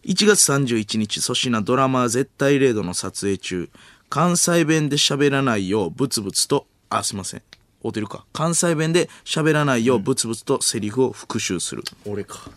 [0.05, 3.71] 1月31日、粗品ドラマ絶対零度の撮影中、
[4.09, 7.43] 関西弁で喋らないようブツブツと、あ、すいません。
[7.85, 8.25] 合うてるか。
[8.33, 11.85] 関西弁で喋らないようブツブツとセリフを復習する。
[12.05, 12.51] 俺か。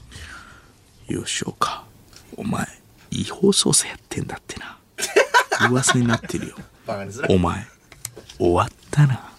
[1.07, 1.86] 吉岡、
[2.36, 2.67] お前、
[3.22, 4.78] 違法捜査やってんだってな。
[5.70, 6.55] 噂になってるよ。
[7.30, 7.66] お前、
[8.38, 9.32] 終わったな。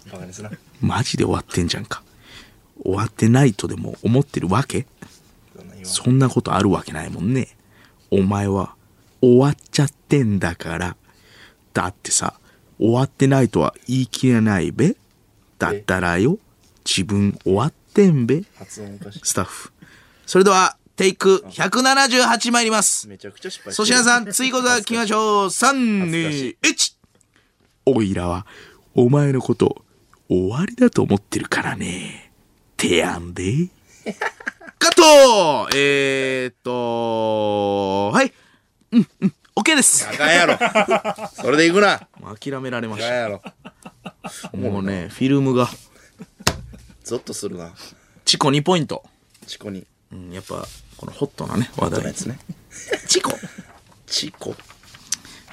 [0.81, 2.03] マジで終わってんじゃんか。
[2.83, 4.87] 終わってないとでも思ってるわけ？
[5.83, 7.49] そんなことあるわけないもんね。
[8.11, 8.75] お前は、
[9.21, 10.97] 終わっちゃってんだから。
[11.73, 12.35] だってさ、
[12.79, 14.97] 終わってないとは言い切れないべ？
[15.59, 16.39] だったらよ、
[16.85, 18.45] 自分終わってんべ？
[19.23, 19.73] スタッフ。
[20.27, 23.09] それでは、テイク178参ります。
[23.09, 25.47] めちゃくちゃ失敗粗品さん、次こそは来ましょう。
[25.47, 26.95] 3、2、1。
[27.87, 28.47] おいらは、
[28.95, 29.85] お前のこと、
[30.29, 32.31] 終わりだと思ってるからね。
[32.77, 33.69] てやんで。
[34.79, 38.33] カットえーっと、はい。
[38.93, 40.09] うん、うん、OK です。
[40.09, 40.59] あかんやろ。
[41.35, 42.07] それで行くな。
[42.21, 43.03] もう諦められまし。
[43.03, 43.29] た。
[44.57, 45.69] もうね、フィルムが、
[47.03, 47.73] ゾッとするな。
[48.25, 49.03] チコ2ポイント。
[49.47, 49.87] チコに。
[50.13, 50.65] うん、やっぱ、
[51.05, 51.91] このホットなね、話題。
[51.91, 52.15] ホットなや。
[52.15, 52.39] つね。
[53.07, 53.33] チコ。
[54.07, 54.57] チコ。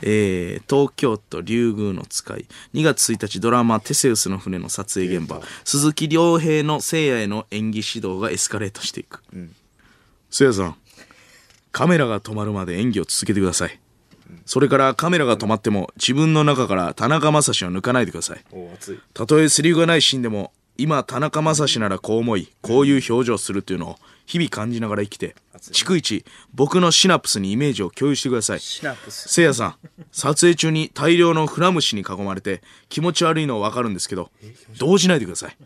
[0.04, 2.46] えー東京都竜宮の使い。
[2.74, 5.42] 2月1日ドラマ「テセウスの船」の撮影現場。
[5.66, 6.80] 鈴木亮平の。
[6.80, 9.22] 聖夜への演技指導がエスカレートしていく。
[10.30, 10.76] 聖夜さん
[11.72, 13.80] カメラが止まるまで演技を続けてください。
[14.46, 18.44] それからカメラが止まっても自分の中から田中将司を抜かないでください。
[19.14, 24.00] たとえセリフがないシーンでも今田中将司ならこう思いこういう表情をするっていうのを
[24.32, 26.24] 日々感じながら生きて逐一
[26.54, 28.60] 僕のシナプスにイメージを共有してください。
[28.62, 29.28] シナプス。
[29.28, 29.76] せいやさん
[30.12, 34.32] 撮影中に大量のフラムシに囲まれて気持ち悪いのは分かるんですけど
[34.80, 35.58] 動じないでください。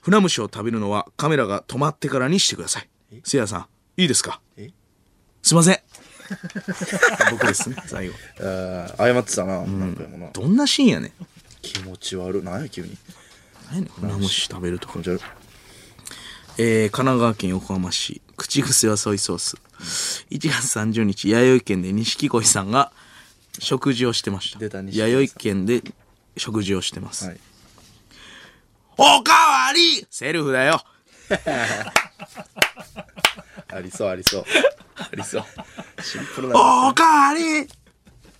[0.00, 2.88] フラムシを食べるのはカメラが止まってからにしてください。
[3.22, 3.66] せいやさん
[4.00, 4.40] いいですか？
[5.42, 5.78] すいません。
[7.30, 8.14] 僕ですね最後。
[8.40, 9.60] あー謝ってたな。
[9.64, 10.30] 何回もな。
[10.32, 11.12] どんなシーンやねん。
[11.60, 12.42] 気持ち悪い。
[12.42, 12.96] 何や急に。
[13.70, 14.94] 何やねんフラムシ食べるとか。
[14.94, 15.22] 気持ち悪い。
[16.58, 19.56] えー、神奈川県横浜市口癖はソイソース。
[20.30, 22.92] 1月30日弥生県で錦鯉さんが
[23.58, 24.58] 食事をしてました。
[24.58, 25.82] 出た弥生県で
[26.36, 27.40] 食事をしてます、はい。
[28.98, 30.82] おかわりセルフだよ。
[33.68, 34.44] ありそうありそう。
[34.96, 35.44] ありそう。
[36.02, 36.88] シンプルな。
[36.88, 37.66] おかわり。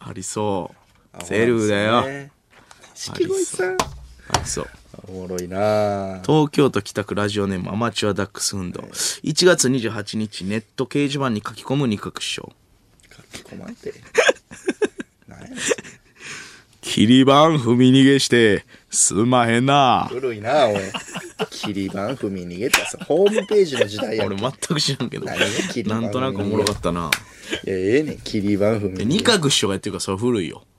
[0.01, 0.75] ありそ
[1.19, 1.25] う。
[1.25, 2.05] セルフだよ、
[2.95, 3.73] 錦鯉さん。
[3.73, 4.69] ありそう
[5.09, 12.53] おもろいな東京都北区ラジオネームアマチュアダックス運動1月28日ネット掲示板に書き込む二角師匠
[13.11, 13.93] 書き込まんて。
[15.29, 15.59] 何やねん
[16.83, 20.09] 切り板踏み逃げして、すんまへんな。
[20.11, 20.81] 古いなおい。
[21.49, 22.99] 切り板踏み逃げたさ。
[23.07, 24.27] ホームページの時代やん。
[24.27, 27.11] 俺全く知らんけど何が切り板なんとなくおもろかったな
[27.67, 28.19] ええねん。
[28.19, 29.05] 切り板踏み逃げ。
[29.07, 30.72] 二角師匠がやってるからそれ古いよあ、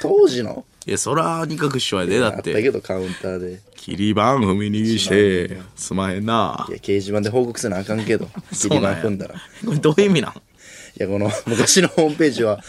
[0.00, 0.64] 当時の？
[0.86, 3.60] いやそら二角師匠やでだあったってけどカウンターで。
[3.76, 6.66] 切り板踏み逃げして、すまへんな。
[6.68, 8.28] いや、掲示板で報告せなあかんけど。
[8.52, 9.34] 切り板踏んだら。
[9.34, 10.32] いこれどういう意味なん？
[10.98, 12.60] や、この昔のホームページは、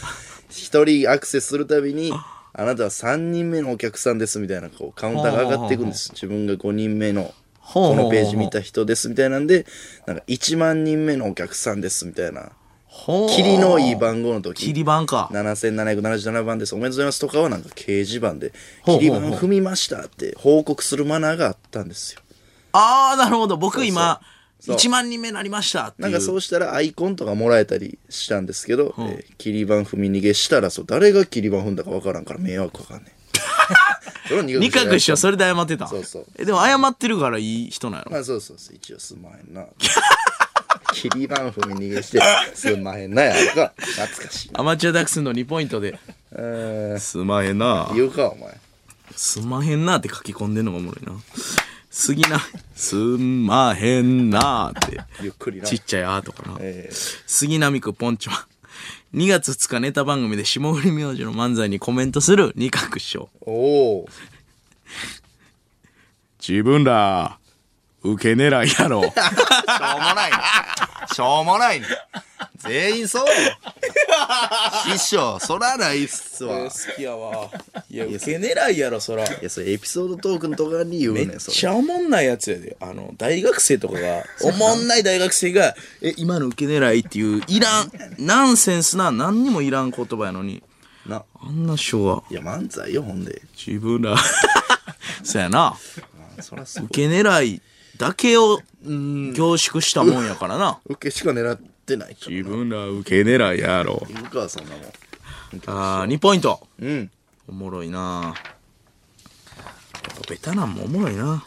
[0.48, 6.10] 一人アクセスするたびに、あなたは3人目のお客さんですみたいな、こう、カウンターが上がっていくんです。
[6.12, 9.66] 自分が5人目の、ほうほうほうこのページ見た人ですみたいなんで、
[10.06, 12.52] なんか1万人目のお客さんですみたいな。
[13.34, 14.66] 霧のいい番号の時。
[14.66, 15.28] 切り板か。
[15.32, 16.74] 7777番です。
[16.74, 19.20] おめでとうございますとかはなんか掲示板で、ほうほうほう。
[19.20, 22.20] 切り板踏みましたって報告するマナーがあったんですよ。
[22.72, 23.56] ああなるほど。
[23.56, 24.20] 僕今
[24.60, 33.12] そう1万人目になりましたってなんかそうしたらアイコンとかもらえたりしたんですけど、えー切り板踏み逃げしたらそう誰が切り板踏んだかわからんから迷惑かかんねん。
[34.46, 35.88] 二二角師匠それで謝ってた。
[35.88, 36.26] そうそう。
[36.38, 38.10] えでも謝ってるからいい人なの？
[38.10, 38.76] まあそうそうそう。
[38.76, 39.64] 一応すんまへんな。
[40.92, 42.20] 切り板踏み逃げして
[42.54, 43.72] すんまへんなやるか。
[43.76, 44.50] 懐かしい。
[44.54, 45.98] アマチュアダックスの2ポイントで。
[46.32, 46.98] えー。
[46.98, 47.90] すまへんな。
[47.94, 48.58] 言うかお前。
[49.16, 51.12] すんまへんなって書き込んでんのがおもろいな。
[51.90, 52.40] 杉な。
[52.74, 55.00] すんまへんなって。
[55.22, 55.66] ゆっくりな。
[55.66, 56.56] ちっちゃい「あ」とかな。
[56.60, 57.22] えー。
[57.26, 58.50] 杉並区ポンチョン
[59.12, 63.28] 2月2日ネタ番組で霜降り明星の漫才にコメントする二角師匠。
[63.40, 63.52] お
[64.02, 64.08] お。
[66.38, 67.39] 自分ら、
[68.02, 69.02] 受け狙いやろ。
[69.02, 70.42] しょうもないな。
[71.12, 71.86] しょうもないな。
[72.58, 73.32] 全員そうよ。
[74.86, 76.58] 師匠、そらないっすわ。
[76.58, 77.50] い好きやわ
[77.90, 81.68] いや受け狙いやろそらや、それエピソードトークのとかに言うねめっちれ。
[81.68, 90.62] ゃおもんないやつやであの大学生とかがおもんない大学生が「え今の受け狙い」っていういらんナンセンスな何にもいらん言葉やのに
[91.06, 91.24] な。
[91.42, 93.40] あんな師匠がいや、漫才よ、ほんで。
[93.56, 94.16] 自分ら
[95.24, 95.74] そやな。
[96.38, 97.62] 受け狙い
[98.00, 100.80] だけを凝縮したもんやからな。
[100.86, 104.06] 受けしか狙ってないから自分ら受け狙いやろ。
[104.08, 104.82] 言うか、そんなもん。
[105.66, 106.66] あー2ポイント。
[106.80, 107.10] うん。
[107.46, 108.34] おもろいな。
[110.30, 111.44] ベタなんもおもろいな。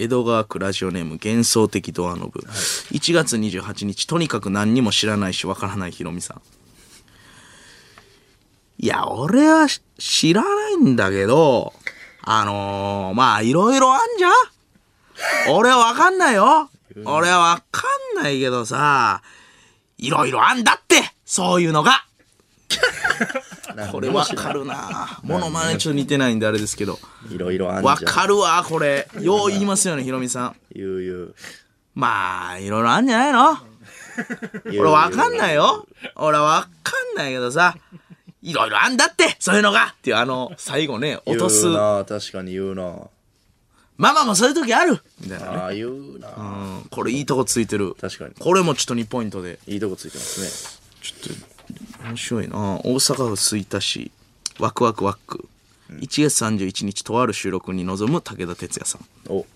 [0.00, 6.42] 江戸川区ラジオネーム幻想的ドアノブ、1月28日とにかく何にも知らないしわからないひろみさん。
[8.80, 11.72] いや俺はし知らないんだけど
[12.22, 14.32] あのー、まあいろいろあんじゃん
[15.50, 16.70] 俺はわかんないよ。
[17.04, 17.84] 俺はわか
[18.18, 19.22] んないけどさ
[19.96, 22.04] いろいろあんだってそういうのが。
[23.90, 25.20] これわかるな。
[25.22, 26.98] モノマネちょっと似てないんであれですけど。
[27.30, 27.94] いろいろあんじゃん。
[27.94, 29.08] わかるわ、これ。
[29.20, 30.56] よう言いますよね、ヒロミさん。
[30.74, 31.34] 言う言う。
[31.94, 33.58] まあ、いろいろあんじゃないの？
[34.66, 35.86] 俺わかんないよ。
[36.16, 37.76] 俺わかんないけどさ、
[38.42, 39.94] いろいろあんだって、そういうのが。
[39.98, 41.62] っていうあの、最後ね、落とす。
[41.62, 42.96] 言うな確かに言うな
[44.02, 45.56] ママもそういう時あるみたいなね。
[45.58, 46.40] ああ言うなう
[46.80, 47.94] ん、これいいとこついてる。
[48.00, 49.60] 確かにこれもちょっと2ポイントで。
[49.68, 54.10] いいとこついてますねちょっと、面白いな大阪府吹田市、
[54.58, 55.48] ワクワクワック。
[55.90, 59.06] 1月31日、とある収録に臨む武田鉄矢さん。
[59.28, 59.46] お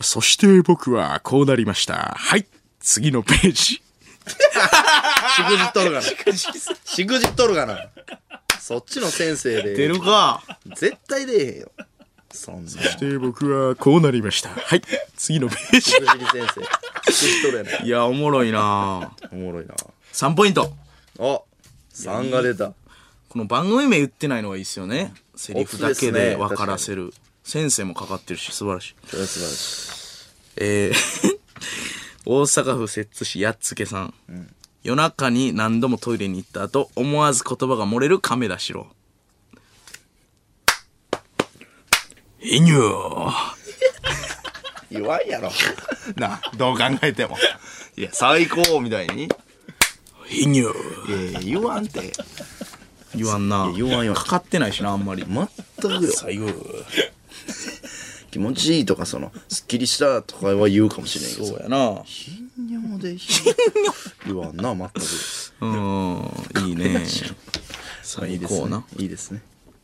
[0.00, 2.14] そして僕はこうなりました。
[2.16, 2.46] はい。
[2.80, 3.82] 次のページ。
[4.28, 7.90] しくじっとるがなしくじっとるがな
[8.68, 10.42] そっちの先生出でるか
[10.76, 11.70] 絶対出えへんよ
[12.30, 14.50] そんなしくじで、僕はこうなりました。
[14.50, 14.82] はい。
[15.16, 15.92] 次のページ。
[15.92, 19.74] り先生しくじっとるやないいや、おもろいなおもろいな
[20.12, 20.70] 3ポイント。
[21.18, 21.40] あ
[21.94, 22.74] 3が出た
[23.30, 25.14] この番組名言ってないのがいいですよね。
[25.34, 27.14] セリフだけで分からせる。
[27.44, 28.94] 先生もかかってるし、素晴らしい。
[29.06, 31.38] 素晴らしいえー
[32.26, 34.14] 大阪府摂津市やっつけさん。
[34.82, 38.86] 夜中に何度もトイレに行った後、思わず言葉が漏れる亀田四郎。
[42.40, 43.32] いにゅー。
[44.90, 45.50] 言わんやろ
[46.16, 47.36] な、どう考えても。
[47.96, 49.28] いや最高みたいに
[50.30, 51.24] いいにゅー。
[51.24, 52.12] やいや言わんて
[53.14, 53.72] 言わんな。
[53.74, 55.24] 言わん言わんかかってないしな、あんまり。
[55.26, 55.46] 全
[55.98, 56.48] くよ最後。
[58.30, 62.02] 気持ちいいとかそのすっきりしたとかは言うかもしれんけどそうやな。
[62.58, 63.16] 頻尿で
[64.26, 65.00] 言わんな全く
[65.60, 67.04] うん、いいね。
[68.02, 68.84] 最いいですね高な。
[68.96, 69.42] いいですね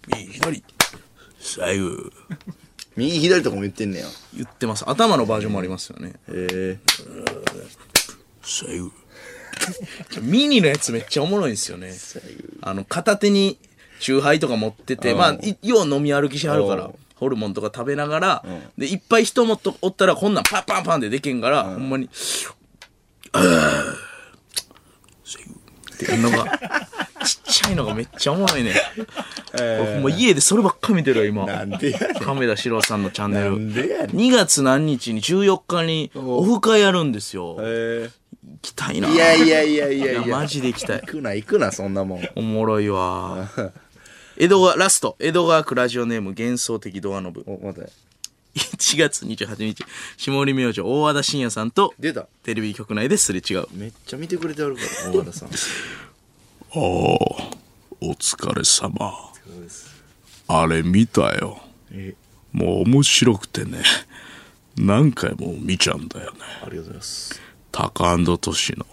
[0.08, 0.64] 右、左。
[1.38, 1.90] 最後。
[2.96, 4.84] 右左とかも言ってんねや言ってます。
[4.90, 6.14] 頭のバージョンもありますよね。
[6.28, 6.78] へえ
[8.42, 8.90] 最後。
[10.22, 11.94] ミニのやつめっちゃおもろいんですよね。
[12.60, 13.56] あの、片手に、
[14.00, 18.44] チューハイとか持ってて、まあ、いよう飲み歩きしはるからホルモンとか食べながら、
[18.76, 22.10] で、いっぱい人もっとおったら、こんなんパンパンパンでできんから、ほんまに、
[23.34, 23.38] っ
[25.96, 26.58] ていうのが、
[27.24, 28.74] ちっちゃいのがめっちゃおもろいね。
[29.52, 31.46] 僕ほんま家でそればっか見てるよ、今。
[31.46, 33.58] なんでやねん亀田史郎さんのチャンネなル。
[33.58, 37.56] んでやねん2月何日に14日にオフ会やるんですよ。
[37.56, 38.10] 行へ
[38.62, 39.08] きたいな。
[39.08, 41.06] えいやいやいやいやいやいやマジで行きたい行。
[41.06, 43.48] くな行くなそんなもんおもろいわ。
[44.36, 45.16] 江戸川、ラスト。
[45.20, 47.44] 江戸川区ラジオネーム幻想的ドアノブ。
[47.46, 47.88] お待て
[48.54, 49.84] 1月28日、
[50.16, 53.66] 下織明星大和田信也さんと出たテレビ局内ですれ違う。
[53.72, 55.50] めっちゃ見てくれてあるから大和田さん
[56.76, 57.14] お
[58.00, 59.32] お疲れ様。
[60.46, 61.62] あれ見たよ。
[61.90, 62.14] え
[62.52, 63.82] もう面白くてね。
[64.76, 66.38] 何回も見ちゃうんだよね。
[66.62, 67.40] ありがとうございます
[67.72, 68.86] タカトシの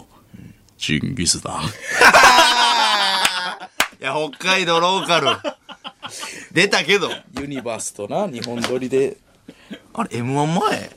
[0.78, 1.64] ジンギスダン。
[4.00, 5.28] いや北海道ローカル
[6.52, 9.16] 出たけどユニバースとな、日本撮りで。
[9.94, 10.90] あれ M1 前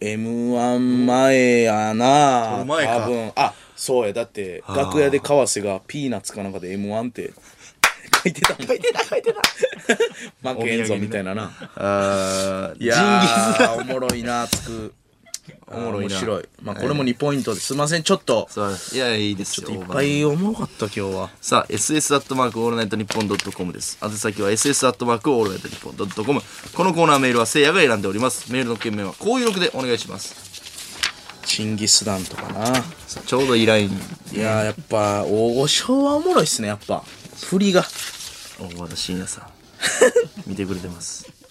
[0.00, 3.32] ？M1 前やな撮る前か多分。
[3.36, 4.12] あ、そうや。
[4.12, 7.32] だって、楽屋で川瀬がピーナッツかなんかで M1 って
[8.24, 8.54] 書いてた。
[8.56, 10.50] 書いてた、書いてた。
[10.54, 11.52] 負けんぞみたいなな。
[11.76, 14.94] あーいやジンギスー、おもろいな、つく。
[15.74, 16.48] おもろい面白い。
[16.62, 18.46] まあ、これも2ポイントですいません、ちょっと。
[18.50, 19.70] そういやいいですよ。
[19.70, 21.30] いっぱいおもろかった、今日は。
[21.40, 23.98] さあ SS アットマークオールナイトニッポンドットコムです。
[24.02, 26.40] 宛先は SS アットマークオールナイトニッポンドットコム
[26.74, 28.52] このコーナーメールはせいやが選んでおります。
[28.52, 30.52] メールの件名はこういう録でお願いします。
[31.44, 32.72] チンギスダンとかな。
[33.26, 33.90] ちょうどいいライン
[34.32, 37.04] いやー、やっぱ、大御所はおもろいっすね、やっぱ。
[37.44, 37.84] 振りが。
[38.58, 39.46] 大和田信也さん。
[40.46, 41.41] 見てくれてます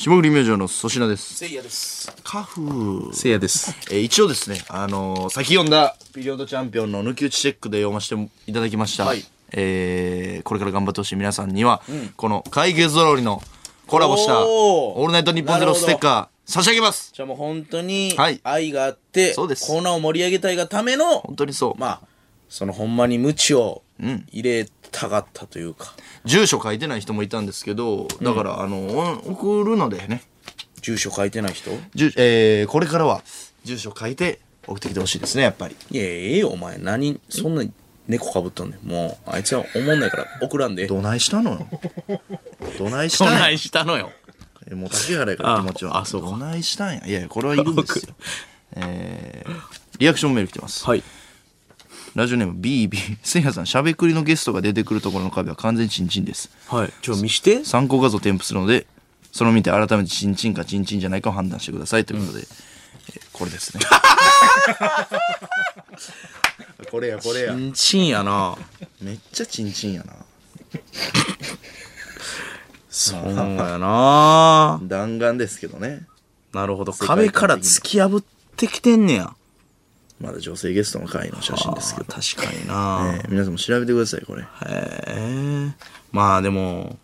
[0.00, 1.34] 霜降り明星の粗品です。
[1.34, 2.12] せいやです。
[2.22, 3.74] カフせいやです。
[3.90, 9.06] えー一応ですね、あのー先読んだピリオドチャンピオンの抜き打ちチェックで読ませていただきました。
[9.06, 9.24] はい。
[9.50, 11.82] えーこれから頑張ってほしい皆さんには、
[12.16, 13.42] この解決ぞろりの
[13.88, 14.48] コラボした、おー。
[15.00, 17.10] オールナイトニッポンゼロステッカー差し上げます。
[17.12, 18.40] じゃあもう本当にはい。
[18.44, 19.66] 愛があって、そうです。
[19.66, 21.80] コーナーを盛り上げたいがための、本当にそう。
[21.80, 22.00] まあ、
[22.48, 25.94] そのほんまに無知をん入れたかったというか、
[26.24, 28.78] 住所書いてない人もいたんですけど、だから、あの、
[29.26, 30.22] お送るのでね、
[30.80, 31.70] 住所書いてない人？
[31.94, 33.22] 住えーこれからは
[33.64, 35.76] 住所書いて送ってきてほしいですね、やっぱり。
[35.90, 36.78] いや、ええよ、お前。
[36.78, 37.64] 何、そんな
[38.06, 38.86] 猫かぶっとんねん。
[38.86, 40.86] もう、あいつは思んないから送らんで。
[40.86, 41.66] どないしたのよ。
[42.78, 44.12] どないしたしたのよ。
[44.70, 45.96] えもう竹原やから気持ちは。
[45.98, 47.06] ああそうかどないしたんや。
[47.06, 48.14] いやいや、これはいるんですよ。
[48.76, 49.52] えー、
[49.98, 50.84] リアクションメール来てます。
[50.84, 51.02] はい。
[52.14, 53.18] ラジオネーム BB。
[53.22, 56.50] せいやさん、しゃべくりのゲストが出てくるところの壁は完全にチンチンです。
[56.68, 56.92] はい。
[57.02, 57.64] ちょ、見して。
[57.64, 58.86] 参考画像添付するので、
[59.32, 62.48] それを見て改めてチンチンかチンチンじゃないかを判断してくださいということで、えー
[63.32, 63.84] これですね。
[66.90, 67.54] これやこれや。
[67.54, 68.56] チンチンやな。
[69.00, 70.12] めっちゃチンチンやな。
[72.90, 74.80] そうやな。
[74.82, 76.06] 弾丸ですけどね。
[76.52, 76.92] なるほど。
[76.92, 78.24] 壁から突き破っ
[78.56, 79.34] てきてんねや
[80.20, 84.42] まだ女性ゲストの回の写真ですけど、確かにな、えー皆さんも調べてくださいこれ。
[84.42, 85.72] へえ。
[86.10, 86.98] まあでも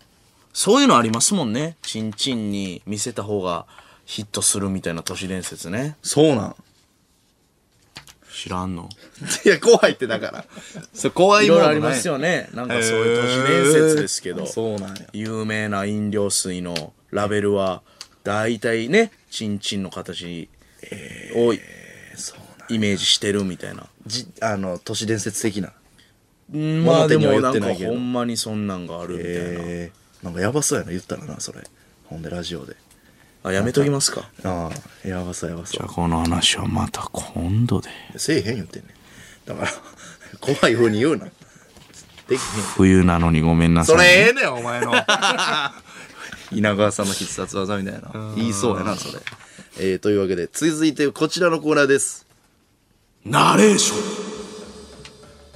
[0.53, 1.77] そういうのありますもんね。
[1.81, 3.65] チンチンに見せた方が
[4.05, 5.95] ヒットするみたいな都市伝説ね。
[6.01, 6.55] そうなん。
[8.33, 8.89] 知らんの。
[9.45, 10.45] いや怖いってだから。
[10.93, 12.49] それ怖いいものありますよね。
[12.53, 15.05] なんかそういう都市伝説ですけど、そうなんや。
[15.13, 17.81] 有名な飲料水のラベルは
[18.25, 20.49] 大体ねチンチンの形
[21.35, 21.57] をそうなん
[22.69, 23.87] イメージしてるみたいな。
[24.05, 25.73] じあの都市伝説的な。
[26.53, 29.91] うんまあでもなんかほんまにそんなんがあるみたいな、え。
[30.21, 31.61] ー、なんかやばそうやな言ったらなそれ。
[32.05, 32.75] ほんでラジオで。
[33.43, 34.29] あやめときますか。
[34.43, 34.69] あ
[35.03, 35.87] あやばそうやばそう。
[35.87, 37.89] この話はまた今度で。
[38.17, 38.93] せえへん言ってんねん。
[39.47, 39.71] だから
[40.39, 41.25] 怖い風に言うな。
[41.25, 41.31] で
[42.29, 42.39] きへん。
[42.75, 44.93] 冬なのにごめんなさいそれええねんお前の。
[46.51, 48.33] 稲川さんの必殺技みたいな。
[48.35, 49.19] 言いそうやなそれ。
[49.77, 52.24] えー、というわけで続いてこちらのコーナーです
[53.25, 53.95] ナレーショ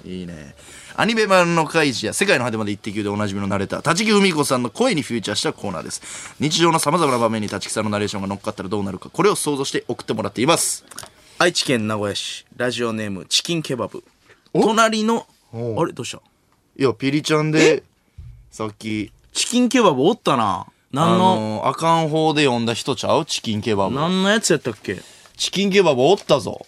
[0.08, 0.12] ン。
[0.12, 0.56] いいね。
[0.96, 6.34] アニメ版の怪事や世界の果てまで一滴でおなじみのナレーター立木文子さんの声にフューチャーしたコーナーです。
[6.40, 10.84] 日常のさまざまな場面に立木さんのナレーションが乗っかったらどうなるかこれを想像して送ってもらっています。
[11.38, 14.04] 愛知県名古屋市ラジオネームチキンケバブ。
[14.52, 16.24] 隣のあれどうした？
[16.76, 17.84] いやピリちゃんで
[18.50, 20.66] さっきチキンケバブおったな。
[20.66, 23.26] あ何の、のあかん方で読んだ人ちゃう？
[23.26, 23.96] チキンケバブ。
[23.96, 24.98] 何のやつやったっけ？
[25.38, 26.66] チキンケバブおったぞ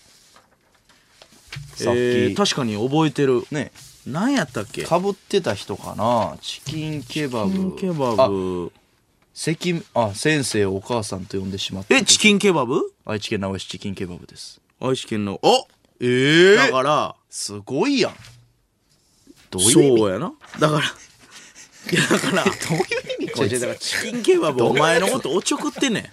[1.76, 3.44] さっき、えー、確かに覚えてる。
[3.52, 3.72] ね。
[4.08, 4.84] 何やったっけ？
[4.84, 6.38] かぶってた人かな？
[6.42, 7.52] チキンケバブ。
[7.52, 8.72] チキンケバあブ
[9.34, 12.82] 関あ先生をお母さんと呼んでしまったえチキンケバブ？
[13.06, 14.60] 愛知県名古屋市チキンケバブです。
[14.82, 15.68] 愛知県のお
[16.00, 18.16] ええだからすごいやん。
[19.50, 20.34] どういうそうやな。
[20.60, 20.84] だから
[21.92, 22.84] いやだからどういう
[23.22, 23.60] 意味こいつ？
[23.60, 26.06] だからチキンケバブお前のことおちょくってんねん。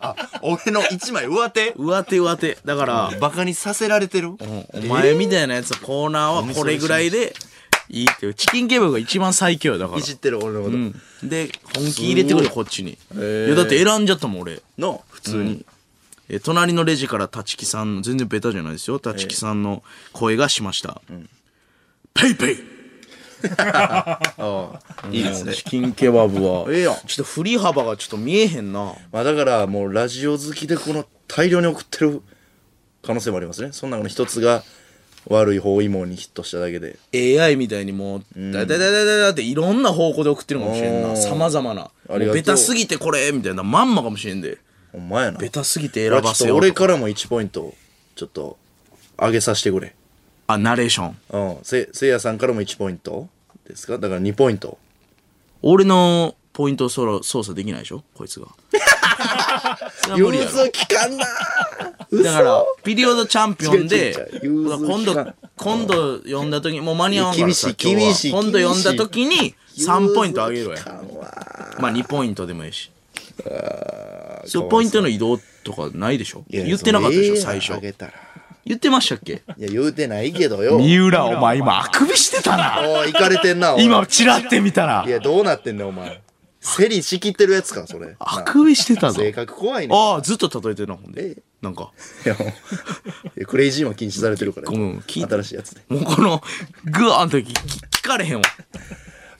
[0.00, 1.74] あ俺の一枚上手？
[1.76, 2.58] 上手上手。
[2.64, 4.36] だから、バカにさせられてる？
[4.72, 7.32] お前みたいなやつのコーナーはこれぐらいで
[7.88, 8.34] いいっていう。
[8.34, 9.98] チキンケバブが一番最強よだから。
[9.98, 10.92] いじってる俺のこと、うん。
[11.24, 12.92] で本気入れてくるこっちに。
[12.92, 12.96] い。
[13.48, 14.62] やだって選んじゃったもん俺。
[14.78, 15.04] の？
[15.10, 15.66] 普通に、
[16.28, 19.00] え隣のレジから立木さんの全然ベタじゃないですよ。
[19.04, 19.82] 立木さんの
[20.12, 21.02] 声がしました、
[22.14, 22.77] ペイペイ
[25.10, 25.54] いいですね。
[25.54, 26.66] チキンケバブは。
[26.70, 26.94] ええやん。
[26.94, 28.94] ちょっと振り幅がちょっと見えへんな。
[29.12, 32.22] まあだからもうラジオ好きでこの大量に送ってる
[33.02, 33.70] 可能性もありますね。
[33.72, 34.64] そんなの一つが
[35.26, 36.98] 悪い包囲網にヒットしただけで。
[37.14, 38.22] AI みたいにもう
[38.52, 41.16] だだだだだだっていろんな方向で送ってるかもしれんな。
[41.16, 41.82] さまざまな。
[41.82, 42.30] もありがとう。
[42.30, 44.58] うベタすぎてこれみたいなまんまかもしれんで。
[44.92, 45.38] ほんまやな。
[45.38, 46.66] ベタすぎて選ばせようと。
[46.66, 47.74] 俺からも1ポイント
[48.16, 48.56] ちょっと
[49.18, 49.94] 上げさせてくれ
[50.50, 51.16] あナレーション。
[51.30, 51.62] うん。
[51.62, 53.28] せせいやさんからも1ポイント
[53.66, 53.98] ですか？
[53.98, 54.78] だから2ポイント。
[55.60, 58.02] 俺のポイントをそろ操作できないでしょ？
[58.14, 58.46] こいつが。
[60.00, 60.50] それは無理やろ。
[60.50, 64.64] 融通きかんなだからピリオドチャンピオンで違う違う違う。
[64.64, 68.00] 融通今度今度読んだ時にもう間に合わんからさ厳しい今日は。
[68.00, 71.34] 厳しい今度読んだ時に3ポイントあげろや融通きかんわ
[71.78, 72.90] まあ2ポイントでもいいし。
[74.46, 76.42] そうポイントの移動とかないでしょ？
[76.48, 77.74] 言ってなかったでしょ最初。
[77.74, 78.12] あげたら
[78.68, 79.42] 言ってましたっけ？
[79.56, 80.78] いや言うてないけどよ。
[80.78, 82.80] 三浦お前今あくびしてたな。
[82.80, 85.04] おい行かれてんなおい今チラって見たら。
[85.06, 86.22] いやどうなってんねんお前。
[86.60, 88.14] セリ仕切ってるやつかそれ。
[88.18, 88.42] あ。
[88.42, 89.20] くびしてたぞ。
[89.20, 89.96] 性格怖いね。
[89.96, 91.92] ああずっと例えてるなほんえでなんか。
[92.26, 92.48] いやもう。
[92.48, 92.52] い
[93.36, 95.80] やクレイジーマン禁止されてるからごめん聞い新しいやつで。
[95.88, 96.42] もうこの
[96.84, 98.42] グワーンと聞聞かれへんわ。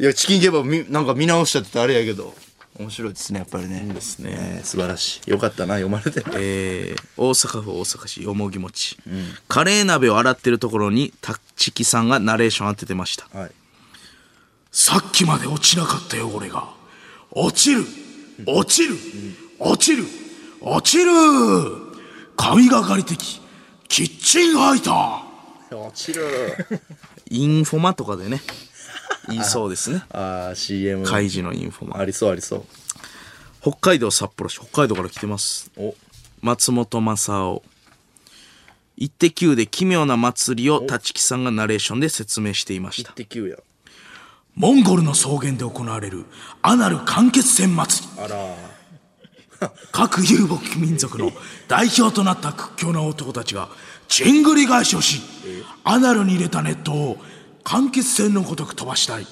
[0.00, 2.34] いやチキンケバブみなんか見直しちゃっててあれやけど
[2.78, 3.80] 面白いですねやっぱりね。
[3.92, 4.30] ですね。
[4.32, 5.30] えー素晴らしい。
[5.30, 8.96] よかったな読まれてえー大阪府大阪市よもぎ餅、
[9.48, 11.12] カレー鍋を洗ってるところに
[11.56, 13.26] 立木さんがナレーション当ててました。
[13.36, 13.50] はい。
[14.70, 16.68] さっきまで落ちなかった汚れが。
[17.32, 17.84] 落ちる。
[18.46, 18.94] 落ちる。
[19.59, 20.05] 落ちる。
[20.60, 21.10] 落ちる。
[22.36, 23.40] 神がかり的。
[23.88, 25.76] キッチンハイター。
[25.76, 26.22] 落ちる。
[27.30, 28.40] インフォマとかでね
[29.28, 30.02] 言いそうですね。
[30.10, 31.98] あー CM 開示のインフォマ。
[31.98, 32.64] ありそうありそう。
[33.60, 35.70] 北海道札幌市北海道から来てます。
[35.76, 35.94] お。
[36.40, 37.62] 松本正夫
[38.96, 43.12] 「イッテ Q!」で奇妙な祭りを立木さんがナレーションで説明していました。
[43.12, 43.56] 1.9キュや。
[44.55, 46.24] モンゴルの草原で行われる
[46.62, 48.06] アナル完結戦祭。
[48.06, 48.36] りあら
[49.92, 51.32] 各遊牧民族の
[51.66, 53.68] 代表となった屈強な男たちが
[54.06, 55.20] チングリ返しをし
[55.84, 57.18] アナルに入れたネットを
[57.70, 59.27] 間欠泉のごとく飛ばしたい。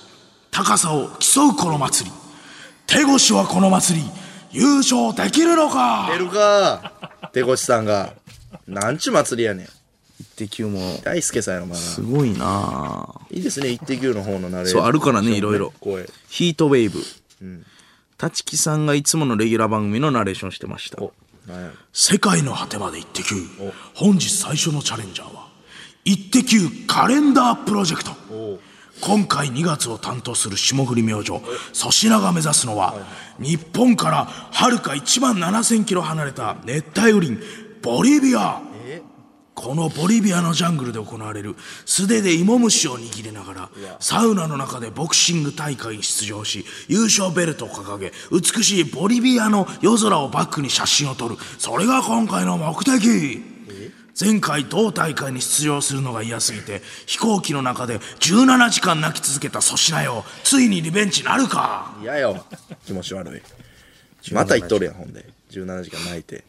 [0.50, 2.14] 高さを競うこの祭り。
[2.86, 4.04] 手越はこの祭り。
[4.50, 6.06] 優勝できるのか？
[6.12, 6.92] 出るか？
[7.32, 8.12] 手越さんが。
[8.68, 9.66] なんちゅう祭りやねん。
[10.20, 11.00] 一滴球も。
[11.02, 11.80] 大輔さんやろ、まだ。
[11.80, 13.08] すごいな。
[13.30, 14.80] いいですね、一滴球の方のナレーション。
[14.82, 15.72] そうあるからねいろいろ。
[15.80, 16.06] 声。
[16.28, 17.64] ヒートウェーブ。
[18.22, 21.02] 立木さんがいつものレギュラー番組のナレーションしてました。
[21.02, 21.14] お、
[21.48, 21.68] なんや。
[21.68, 21.72] ろ。
[21.94, 23.36] 世界の果てまでイッテ Q
[23.94, 25.46] 本日最初のチャレンジャーは
[26.04, 28.12] イッテ Q カレンダープロジェクト
[29.00, 32.94] 今回2月を担当する霜降り明星粗品が目指すのは
[33.38, 37.42] 日本からはるか1万7000キロ離れた熱帯雨林
[37.82, 38.60] ボリビア。
[39.54, 41.56] このボリビアのジャングルで行われる
[41.86, 43.70] 素手で芋虫を握りながら
[44.00, 51.36] サウナの中でボクシング大会に出場し優勝ベルトを掲げ美しいボリビアの夜空をバックに写真を撮る。
[51.58, 53.55] それが今回の目的
[54.18, 61.94] 前回同大会に出場するのが嫌すぎて飛行機の中で17時間泣き続けた粗品よついにリベンジなるか？
[62.02, 62.44] 嫌よ。
[62.86, 63.42] 気持ち悪い。
[64.32, 65.26] また言っとるやん、ほんで。
[65.50, 66.44] 17時間泣いて。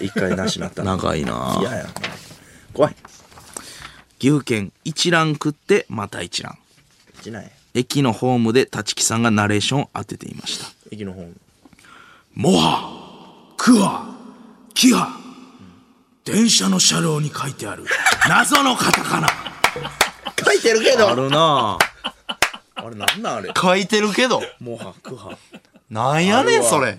[0.00, 0.96] 一回なしなったら。
[0.96, 1.86] 長いな嫌や。
[2.72, 2.96] 怖い。
[4.18, 6.58] 岐阜県一蘭食ってまた一蘭
[7.20, 7.30] 一。
[7.74, 11.28] 駅のホームで立木さんがナレーションを当てていました駅の方。
[12.34, 14.16] モハクハ
[14.74, 15.19] キハ
[16.32, 17.84] 電車の車両に書いてある。
[18.28, 19.28] 謎のカタカナ。
[20.44, 21.78] 書いてるけあどるな。
[22.74, 23.52] あれなんなんあれ。
[23.56, 24.42] 書いてるけど。
[24.60, 25.36] モハクハ
[25.90, 26.98] なんやねん、それ。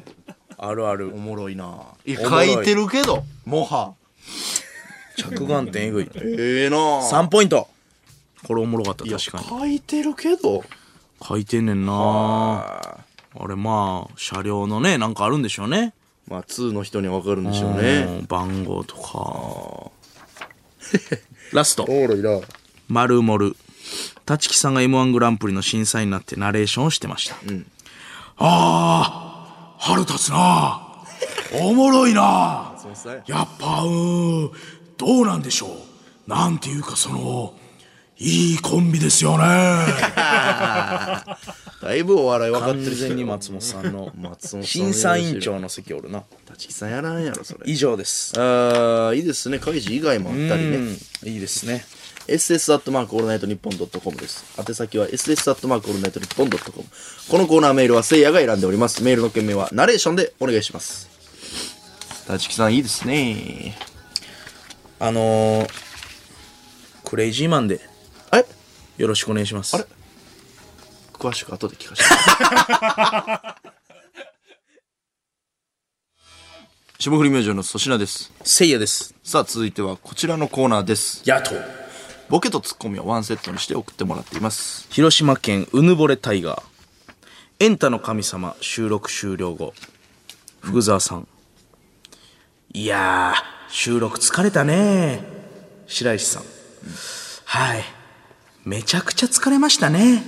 [0.58, 1.14] あるある。
[1.14, 1.80] おもろいな。
[2.06, 2.16] い。
[2.16, 3.24] 書いてるけど。
[3.46, 3.94] もは。
[5.18, 6.10] 着眼点えぐい。
[6.16, 6.78] ええな。
[6.78, 7.68] 3ポイント。
[8.46, 9.48] これおもろかった確かに。
[9.48, 10.64] 書いてるけど。
[11.24, 12.98] 書いてんねんな。
[13.34, 15.94] あれまあ車両のねなんかあるんでしょうね
[16.32, 18.06] まあ、2の人にはわかるんでしょうね。
[18.08, 19.92] うん番号とか。
[21.52, 21.84] ラスト。
[21.84, 22.40] おもろいな。
[22.88, 23.58] マルモル
[24.30, 27.36] 立木さんが m 1グランプリの審査員になってナレーションをしてました、
[28.38, 30.88] ああ腹立つな。
[31.54, 32.76] おもろいな。
[33.28, 34.52] やっぱうーん。
[34.98, 36.30] どうなんでしょう。
[36.30, 37.54] なんていうかその
[38.24, 39.44] いいコンビですよね
[41.82, 47.62] だいぶお笑い分かってる人完全に松本さんの松本さん審査委員長の席おるな立木さんやらんやろ、それ。
[47.66, 49.58] 以上ですああ、いいですね。
[49.58, 50.78] 開示以外もあったりね。
[50.78, 51.84] うんいいですね
[52.28, 54.46] ss アットマークオールナイトニッポンドットコムです。
[54.60, 56.88] 宛先は ss アットマークオールナイトニッポンドットコム。
[57.28, 59.02] このコーナーメールはせいやが選んでおります。
[59.02, 61.10] メールの件名はナレーションでお願いします。
[62.30, 63.76] 立木さんいいですね。
[65.00, 65.70] あのー、
[67.04, 67.82] クレイジーマンで
[69.02, 69.76] よろしくお願いします。
[69.76, 69.86] あれ？
[71.14, 72.10] 詳しく後で聞かせて。
[77.00, 78.32] 霜降り明星の粗品です。
[78.44, 79.16] せいやです。
[79.24, 81.24] さあ続いてはこちらのコーナーです。
[81.26, 81.56] 野党
[82.30, 84.86] ボケとツッコミをワンセットにして送ってもらっています。
[84.92, 86.64] 広島県うぬぼれタイガー。
[87.60, 89.74] エンタの神様収録終了後。
[90.60, 91.28] 福沢さん。
[92.74, 95.24] いやー収録疲れたね
[95.88, 96.44] 白石さん、
[97.46, 98.01] はい
[98.64, 100.24] めちゃくちゃ疲れましたね。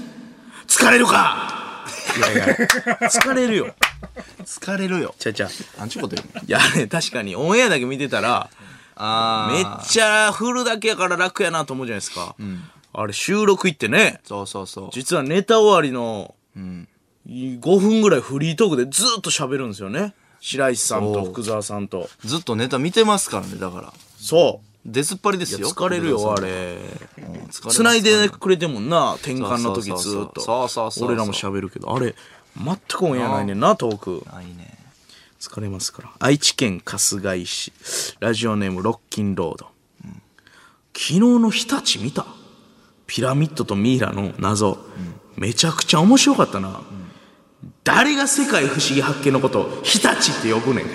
[0.68, 1.86] 疲れるか？
[2.18, 2.56] いやいや
[3.10, 3.76] 疲れるよ。
[4.44, 5.16] 疲れるよ。
[5.20, 5.48] ちゃうちゃ。
[5.48, 5.50] う
[5.80, 6.42] なんちゅうこと言うの？
[6.42, 8.50] いやね確かにオンエアだけ見てたら
[8.96, 12.36] あめっちゃ振るだけやから楽やなと思うじゃないですか、
[12.94, 14.20] あれ収録行ってね。
[14.24, 14.90] そうそうそう。
[14.92, 16.36] 実はネタ終わりの
[17.28, 20.14] 5分ぐらいフリートークでずっと喋るんですよね。
[20.40, 22.10] 白石さんと福沢さんと。
[22.26, 23.94] ずっとネタ見てますからね、だから。
[24.18, 25.70] そう出ずっぱりですよ。
[25.70, 26.78] 疲れるよあれ。
[27.70, 30.70] 繋いでくれてもんな転換の時ずっと。
[31.02, 31.96] 俺らも喋るけど。
[31.96, 32.16] あれ
[32.58, 34.24] 全くオンエアないねんなトー。
[35.40, 36.12] 疲れますから。
[36.20, 37.74] 愛知県春日井市。
[38.20, 39.68] ラジオネームロッキンロード、
[40.94, 42.26] 昨日の日立見た。
[43.06, 44.78] ピラミッドとミイラの謎、
[45.36, 46.82] めちゃくちゃ面白かったな、
[47.84, 50.86] 誰が世界不思議発見のことを日立って呼ぶねん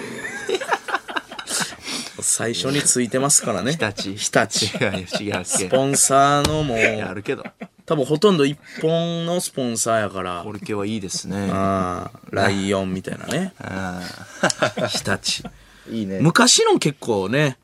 [2.20, 3.73] 最初についてますからね。
[3.73, 4.16] 日立。
[4.16, 4.77] 日立。
[4.77, 6.78] 違うよ、違うスポンサーのもう。
[6.78, 7.45] やるけど。
[7.86, 10.43] 多分ほとんど一本のスポンサーやから。
[10.45, 11.49] これ系はいいですね。
[11.51, 13.55] ああライオンみたいなね。
[13.59, 14.03] あ
[14.89, 15.43] 日立。
[15.43, 15.51] ー
[15.90, 16.19] いいね。
[16.20, 17.57] 昔の結構ね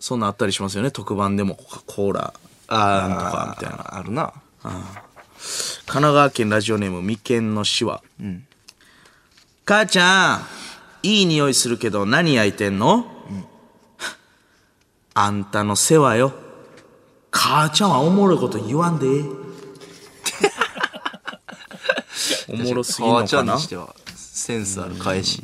[0.00, 0.90] そんなあったりしますよね。
[0.90, 1.54] 特番でも。
[1.54, 2.34] コカ・コーラ
[2.68, 3.98] あなんとかみたいな。
[3.98, 4.32] あるな。
[4.62, 8.02] 神奈川県ラジオネーム眉間のしわ、
[9.64, 10.40] 母ちゃん
[11.02, 13.06] いい匂いするけど何焼いてんの、
[15.14, 16.32] あんたの世話よ。
[17.30, 19.06] 母ちゃんはおもろいこと言わんで。
[22.48, 23.58] おもろすぎん母ちゃのかな？
[23.58, 25.42] ちんにしてはセンスある返し。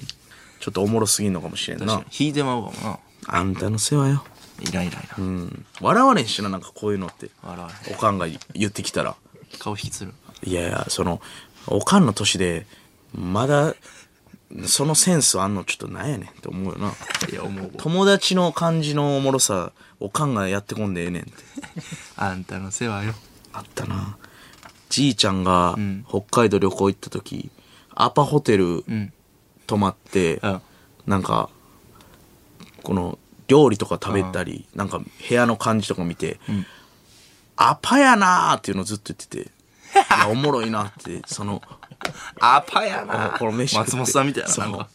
[0.69, 2.03] ょっとおもろすぎんのかもしれんな。
[2.19, 2.99] 引いてまうかもな。
[3.29, 4.25] あんたの世話よ。
[4.61, 5.17] イライライラ。
[5.81, 7.31] 笑われんしななんかこういうのって。
[7.43, 9.17] 笑おかんが言ってきたら。
[9.59, 10.13] 顔引きつる。
[10.45, 11.21] いやいやその
[11.67, 12.67] おかんの年で
[13.15, 13.75] まだ
[14.67, 16.93] そのセンスあんのちょっとなんやねんって思うよな。
[17.31, 17.71] いや、思う。
[17.77, 21.33] 友達の感じのおもろさ、おかんがやってこんでええねんって。
[22.17, 23.15] あんたの世話よ。
[23.53, 24.17] あったな。
[24.89, 25.77] じいちゃんが
[26.09, 27.51] 北海道旅行行った時、
[27.95, 28.85] アパホテル
[29.67, 30.61] 泊まって、うん
[31.07, 31.51] なんか、
[32.83, 33.17] この
[33.47, 36.41] 料理とか食べたり、なんか部屋の感じとか見て、
[37.55, 39.51] アパやなーっていうのをずっと言ってて、い
[40.11, 41.63] やおもろいなって、その、
[42.41, 44.57] アパやなこの飯松本さんみたいな。
[44.57, 44.89] なんか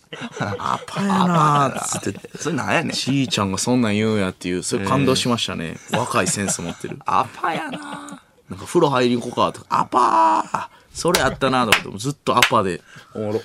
[0.59, 2.91] アパやなつってて、それなんやねん。
[2.91, 5.77] じいちゃんがそんなん言うんやっていう、それ感動しましたね。
[5.91, 6.99] 若いセンス持ってる。
[7.05, 12.81] アパやななんか風呂入りに行こうかとか、アパーそれあったなと思って、ずっとアパで。
[13.13, 13.41] おもろ。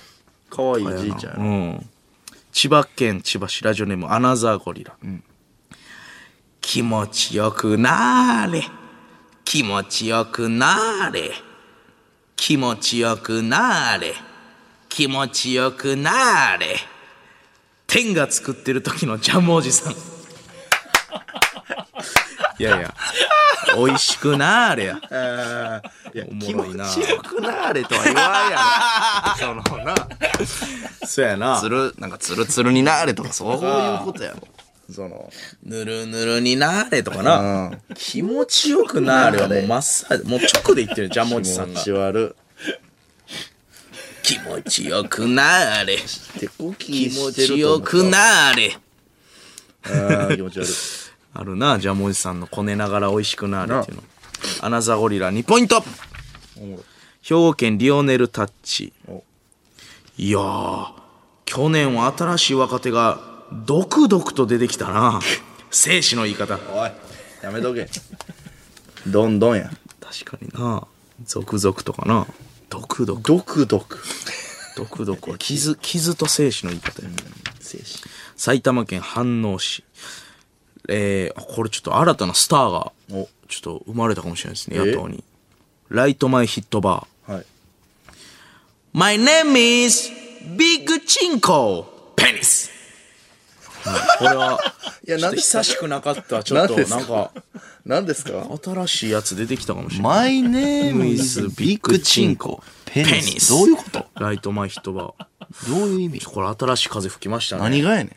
[0.51, 1.45] かわいいじいちゃんやうな。
[1.49, 1.91] ん。
[2.53, 4.95] 千葉県千葉市ラジオネームアナザーゴリラ。
[6.61, 8.65] 気持ちよくなーれ。
[9.45, 11.46] 気持ちよくなーれ。
[12.37, 14.15] 気持ちよくなーれ。
[14.89, 16.77] 気持ちよくなーれ。
[17.87, 19.95] 天が作ってる時のジャムおじさん。
[22.59, 22.95] いやいや、
[23.77, 25.01] 美味しくなーれや。
[26.15, 28.59] いやおも気持ろいなちよくなーれとは言わんや
[29.57, 29.63] ろ。
[29.65, 29.95] そのな、
[31.07, 31.69] そうやなつ。
[31.69, 33.61] る、なんかつるつるになーれとかそういう
[34.05, 34.47] ことやろ。
[34.91, 35.31] その、
[35.65, 37.69] ぬるぬるになーれとかな。
[37.69, 37.79] うん。
[37.95, 41.99] 気持ちよくなーれはもうマッサージ、もう直で言ってるジャムおじさんが気持ち。
[41.99, 42.37] 悪
[44.23, 45.97] 気持ちよくなーれ。
[46.79, 48.77] 気持ちよくなーれ。
[50.37, 50.69] 気持ち悪い。
[51.35, 54.03] あるな、ジャムおじさんのこねながら美味しくなーれっていうの。
[54.61, 55.83] アナザゴリラ2ポイント
[57.23, 59.23] 兵庫県リオネルタッチお。
[60.17, 60.93] いやー、
[61.45, 65.21] 去年は新しい若手が、毒々と出てきたな。
[65.71, 66.59] 生死の言い方。
[66.73, 66.91] おい、
[67.43, 67.89] やめとけ。
[69.07, 69.71] どんどんや。
[70.01, 70.87] 確かにな。
[71.25, 72.27] 続々とかな。
[72.71, 73.21] 毒々。
[73.21, 73.99] 毒毒。
[74.77, 77.09] 毒々は傷、傷と生死の言い方や。
[77.61, 78.03] 精子。
[78.37, 79.85] 埼玉県飯能市。
[80.89, 84.93] えー、あこれちょっと新たなスターが、おちょっと生まれたかもしれないですね、え？
[84.93, 85.25] 野党に。
[85.89, 87.33] ライトマイヒットバー。
[87.33, 87.47] はい。
[88.93, 90.11] My name is
[90.57, 91.87] Big Chinko
[92.17, 92.76] Penis!
[94.19, 94.59] これは、
[95.07, 96.43] いやちょっと久しくなかった。
[96.43, 97.33] ちょっと、なんか、
[97.85, 98.47] 何ですか？
[98.63, 100.43] 新しいやつ出てきたかもしれない。
[100.43, 102.63] ?My name is is Big Big Chinko.
[102.87, 103.53] ペニニスス。
[103.53, 104.07] どういうこと？
[104.15, 105.71] ライトマイヒットバー。
[105.71, 106.21] どういう意味？
[106.21, 107.63] これ新しい風吹きましたね。
[107.63, 108.11] 何がやね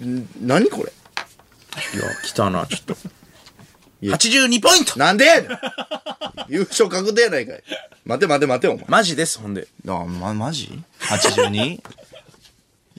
[0.00, 0.16] ん？
[0.18, 0.92] ん何これ？
[1.98, 2.96] いや、来たな、ちょっと。
[4.02, 5.50] 82ポイントなんでやねん？
[6.48, 7.62] 優勝確定やないかい。
[8.04, 8.84] 待て待て待てお前。
[8.88, 9.68] マジです、ほんで。
[9.88, 11.80] あ、ま、マジ ?82?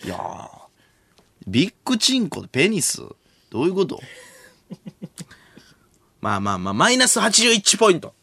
[0.06, 0.67] いやー
[1.48, 3.02] ビッグチンコでペニス？
[3.50, 4.02] どういうこと？
[6.22, 8.14] まあまあまあ、マイナス81ポイント。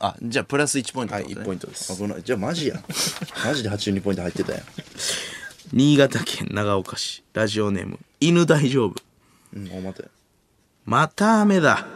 [0.00, 2.22] あ、じゃあプラス1ポイントね、はい1ポイントです危ない。
[2.24, 2.82] じゃあマジや。
[3.44, 4.62] マジで82ポイント入ってたやん。
[5.72, 8.94] 新潟県長岡市、ラジオネーム、犬大丈夫。
[9.54, 10.08] うん、お待て。
[10.84, 11.86] また雨だ。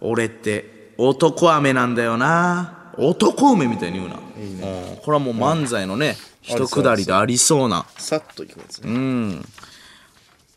[0.00, 2.92] 俺って男雨なんだよな。
[2.96, 4.16] 男梅みたいに言うな。
[4.16, 7.86] うんこれはもう漫才のね、一くだりでありそうな。
[7.98, 9.40] さっといくやつね。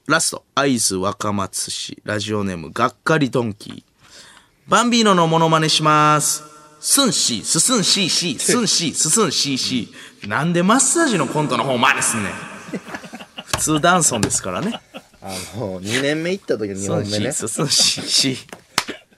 [0.09, 3.83] ラスト、会津若松市、ラジオネーム、がっかりドンキー。
[4.67, 6.43] バンビーノのモノマネします。
[6.79, 10.27] スンシー、ススンシーシー、スンシー、ススンシーシー。
[10.27, 12.31] なんでマッサージのコントの方真似すんねん。
[13.45, 14.81] 普通ダンソンですからね。
[15.21, 17.31] あの、2年目行った時の2スンシー、本目ね。
[17.31, 18.35] ススンシーシー。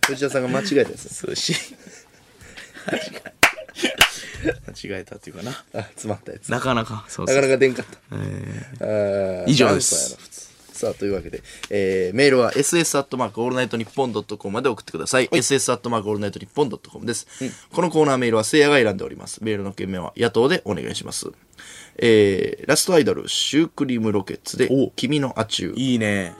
[0.07, 1.25] 藤田さんが間違えたやつ。
[1.25, 1.53] 寿司
[4.75, 6.51] 間違えたっていうかなあ、詰まったやつ。
[6.51, 8.15] なかなかそうそうなかなか出んかった。
[8.15, 10.17] あー以上です
[10.81, 15.27] さあ、というわけで、えー、メールは ss アットマークオールナイトニッポンドットコムまで送ってください。
[15.27, 17.27] ss アットマークオールナイトニッポンドットコムです。
[17.71, 19.43] このコーナーメールはせいやが選んでおります。
[19.43, 21.31] メールの件名は野党でお願いします。
[21.97, 25.79] えー、ラストアイドル、シュークリームロケッツで、君のアチュー。
[25.79, 26.33] いいね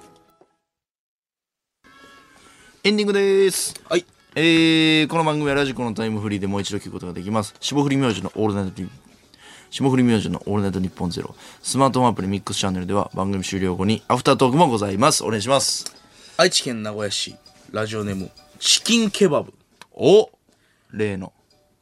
[2.84, 3.80] エンディングです。
[3.88, 7.54] はいえー、この番組はラジコのタイムフリーでもう一度聞くことができます。
[7.60, 8.90] 霜降り明星のオールナイトニ
[9.72, 11.34] 霜降り明星のオールナイトニッポンゼロ。
[11.64, 15.24] スマートフォンアプリミックスチャンネルでは番組終了後にアフタートークもございます。
[15.24, 15.86] お願いします。
[16.36, 17.38] 愛知県名古屋市
[17.72, 18.30] ラジオネーム
[18.60, 19.54] チキンケバブ
[19.94, 20.30] お
[20.92, 21.32] 例の。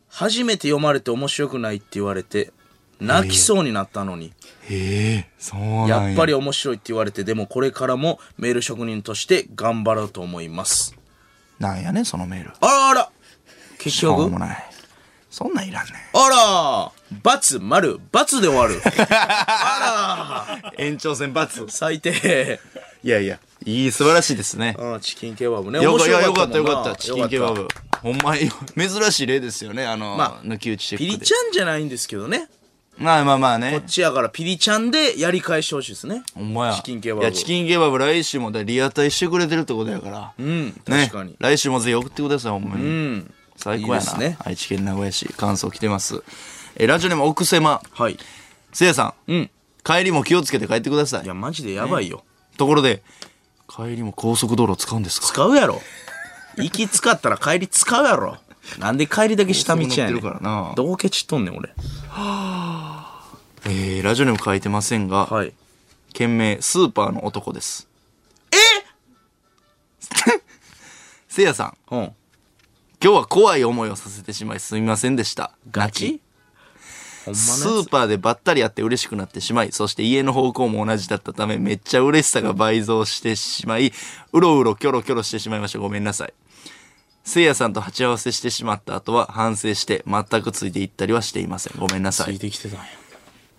[0.08, 2.54] 初めて読まれて面白くないって言われて
[3.00, 4.34] 泣きそうになったのに
[4.70, 10.96] へえ、そうやっぱり面白いって言われてでもこれからもメール職人として頑張ろうと思います
[11.60, 12.52] なんやねんそのメール。
[12.62, 13.12] あらあら
[13.80, 14.70] 結しょう局もない。
[15.32, 16.99] そんなんいらんねあら×
[17.62, 18.82] 丸×で終わるん。
[20.78, 21.66] 延長戦罰。
[21.68, 22.60] 最低
[23.02, 24.76] いやいや、いい、素晴らしいですね。
[24.78, 26.96] あチキンケバブねよかいや面白よかったよかった。
[26.96, 27.68] チキンケバブ。
[28.02, 29.86] ほんまに、珍しい例ですよね。
[29.86, 31.12] あの、まあ抜き打ちチェックで。
[31.12, 32.48] ピリちゃんじゃないんですけどね
[32.98, 36.22] まあまあまあねこっちやからピリちゃんでやり返してほしいですね。
[36.36, 41.36] ほんまやチキンケバブいやチキンケバブ来週もだリアタイしてくれてるってことやからうん、ね確かに。
[41.40, 43.34] 来週もぜひ送ってくださいほんまに、うん。
[43.56, 46.24] 最高やないいですね愛知県名古屋市感想来てます
[46.80, 48.18] えラジオネーム奥狭はい。
[48.74, 49.50] せいやさんうん。
[49.84, 52.24] 帰りも気をつけて帰ってくださいいや、マジでやばいよ。
[52.58, 53.04] ところで
[53.68, 55.28] 帰りも高速道路使うんですか？
[55.28, 55.82] 使うやろ。
[56.58, 58.38] 行き使ったら帰り使うやろ。
[58.80, 60.22] なんで帰りだけ下道やねん。
[60.76, 61.70] どうケチっとんねん、俺。
[63.66, 65.54] えー、ラジオネーム書いてませんが、はい。
[66.14, 67.88] 件名スーパーの男です
[68.52, 68.58] え？
[71.30, 72.04] せいやさんうん。
[73.02, 76.20] 今日は怖い思いをさせてしまいすみませんでしたガチ？
[77.34, 83.92] スーパーでばったり会って嬉しくなってしまい、そして家の方向も同じだったため、めっちゃ嬉しさが倍増してしまい、
[84.32, 85.80] うろうろキョロキョロしてしまいました。
[85.80, 86.34] ごめんなさい。
[87.24, 91.74] せいやさんと鉢合わせしてしまった後は反省して全くついていったりはしていません。
[91.78, 92.40] ごめんなさついい。
[92.40, 92.86] てきてたんや。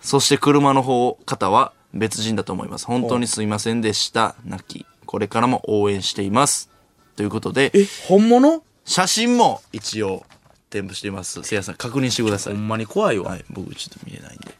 [0.00, 2.86] そして車の方、方は別人だと思います。
[2.86, 4.34] 本当にすいませんでした。
[4.44, 4.86] 泣き。
[5.06, 6.70] これからも応援しています。
[7.16, 8.62] ということで、え、本物？
[8.86, 10.24] 写真も一応
[10.70, 11.42] 添付しています。
[11.42, 12.54] せいやさん確認してください。
[12.54, 13.32] ほんまに怖いわ。
[13.32, 14.54] はい、僕ちょっと見えないんで。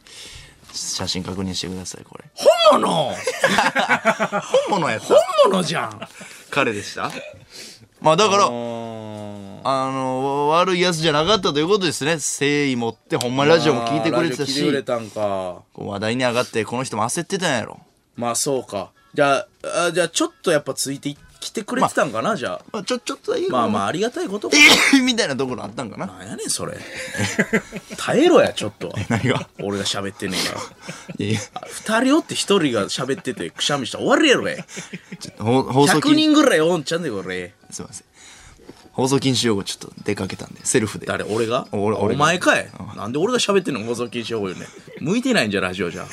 [0.73, 2.25] 写真確認してください、これ。
[2.71, 2.87] 本物？
[2.87, 3.19] 本
[4.69, 5.17] 物やった本
[5.51, 5.99] 物じゃん。
[6.49, 7.11] 彼でした？
[7.99, 8.49] まあだから、ああ
[9.91, 12.15] の、悪いやつじゃなかったということですね。
[12.15, 15.61] 誠意持って、ほんまにラジオも聞いてくれてたし、たんか。
[15.73, 17.79] こう話題に上がって、この人も焦ってたんやろ。
[18.15, 18.91] まあそうか。
[19.13, 19.47] じゃあ、
[19.87, 22.61] あじゃあちょっとやっぱついてきてくれてたんかな、じゃあ。
[22.71, 24.55] まあちょ、ちょっとだけまあまあありがたいことか。
[24.55, 24.59] え
[24.97, 26.05] ーみたいなところあったんかな？
[26.05, 26.77] なんやねんそれ。
[27.97, 28.95] 耐えろや、ちょっとは。
[29.09, 29.47] 何が？
[29.61, 30.59] 俺が喋ってんねんから。
[31.17, 34.63] いやいや二人おって一人が喋っててくしゃみしたら終わりやろえ。
[35.39, 37.53] ほ放送100禁止、人ぐらいおんちゃんでこれ。
[37.71, 38.05] すいません。
[38.93, 41.05] 放送禁止用語ちょっと出かけたんで、セルフで。
[41.07, 41.67] 誰俺が？
[41.71, 44.67] 俺俺お前かいなんで俺が喋ってんの放送禁止用語よね。
[44.99, 46.05] 向いてないんじゃ、ラジオじゃ。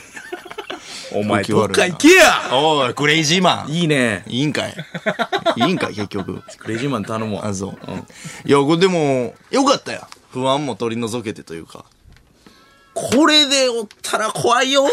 [1.12, 3.70] お前どっか行けやおい、クレイジーマン。
[3.70, 4.24] いいね。
[4.26, 4.74] いいんかい
[5.56, 6.42] いいんかい結局。
[6.58, 7.46] クレイジーマン頼もう。
[7.46, 8.48] あ、そう。
[8.48, 10.06] いや、これでも、よかったよ。
[10.30, 11.84] 不安も取り除けてというか。
[12.94, 14.86] これでおったら怖いよ。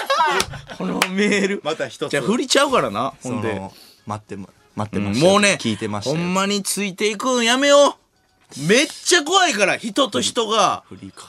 [0.76, 1.60] このメール。
[1.64, 3.60] また一つじゃあ振りちゃうからな、ほんで。
[4.06, 5.32] 待っても、待ってましたよ。
[5.32, 6.16] もうね、聞いてましたよ。
[6.16, 8.60] ほんまについていくんやめよう。
[8.66, 11.28] めっちゃ怖いから、人と人が、フリーか。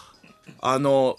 [0.62, 1.18] あの、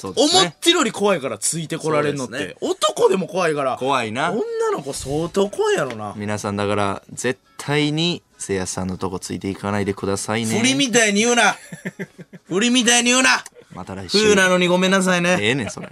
[0.00, 0.40] そうですね。
[0.40, 4.30] 思ってるより怖いからついてこられるのって、そうです男でも怖いから、怖いな。
[4.30, 6.14] 女の子相当怖いやろな。
[6.16, 10.58] 皆さんだから、絶対に、せいやさんのとこついていかないでくださいね。
[10.58, 11.56] 振りみたいに言うな。
[12.48, 13.44] 振りみたいに言うな。
[13.74, 14.18] また来週。
[14.18, 15.36] 冬なのにごめんなさいね。
[15.38, 15.90] ええねん、それ。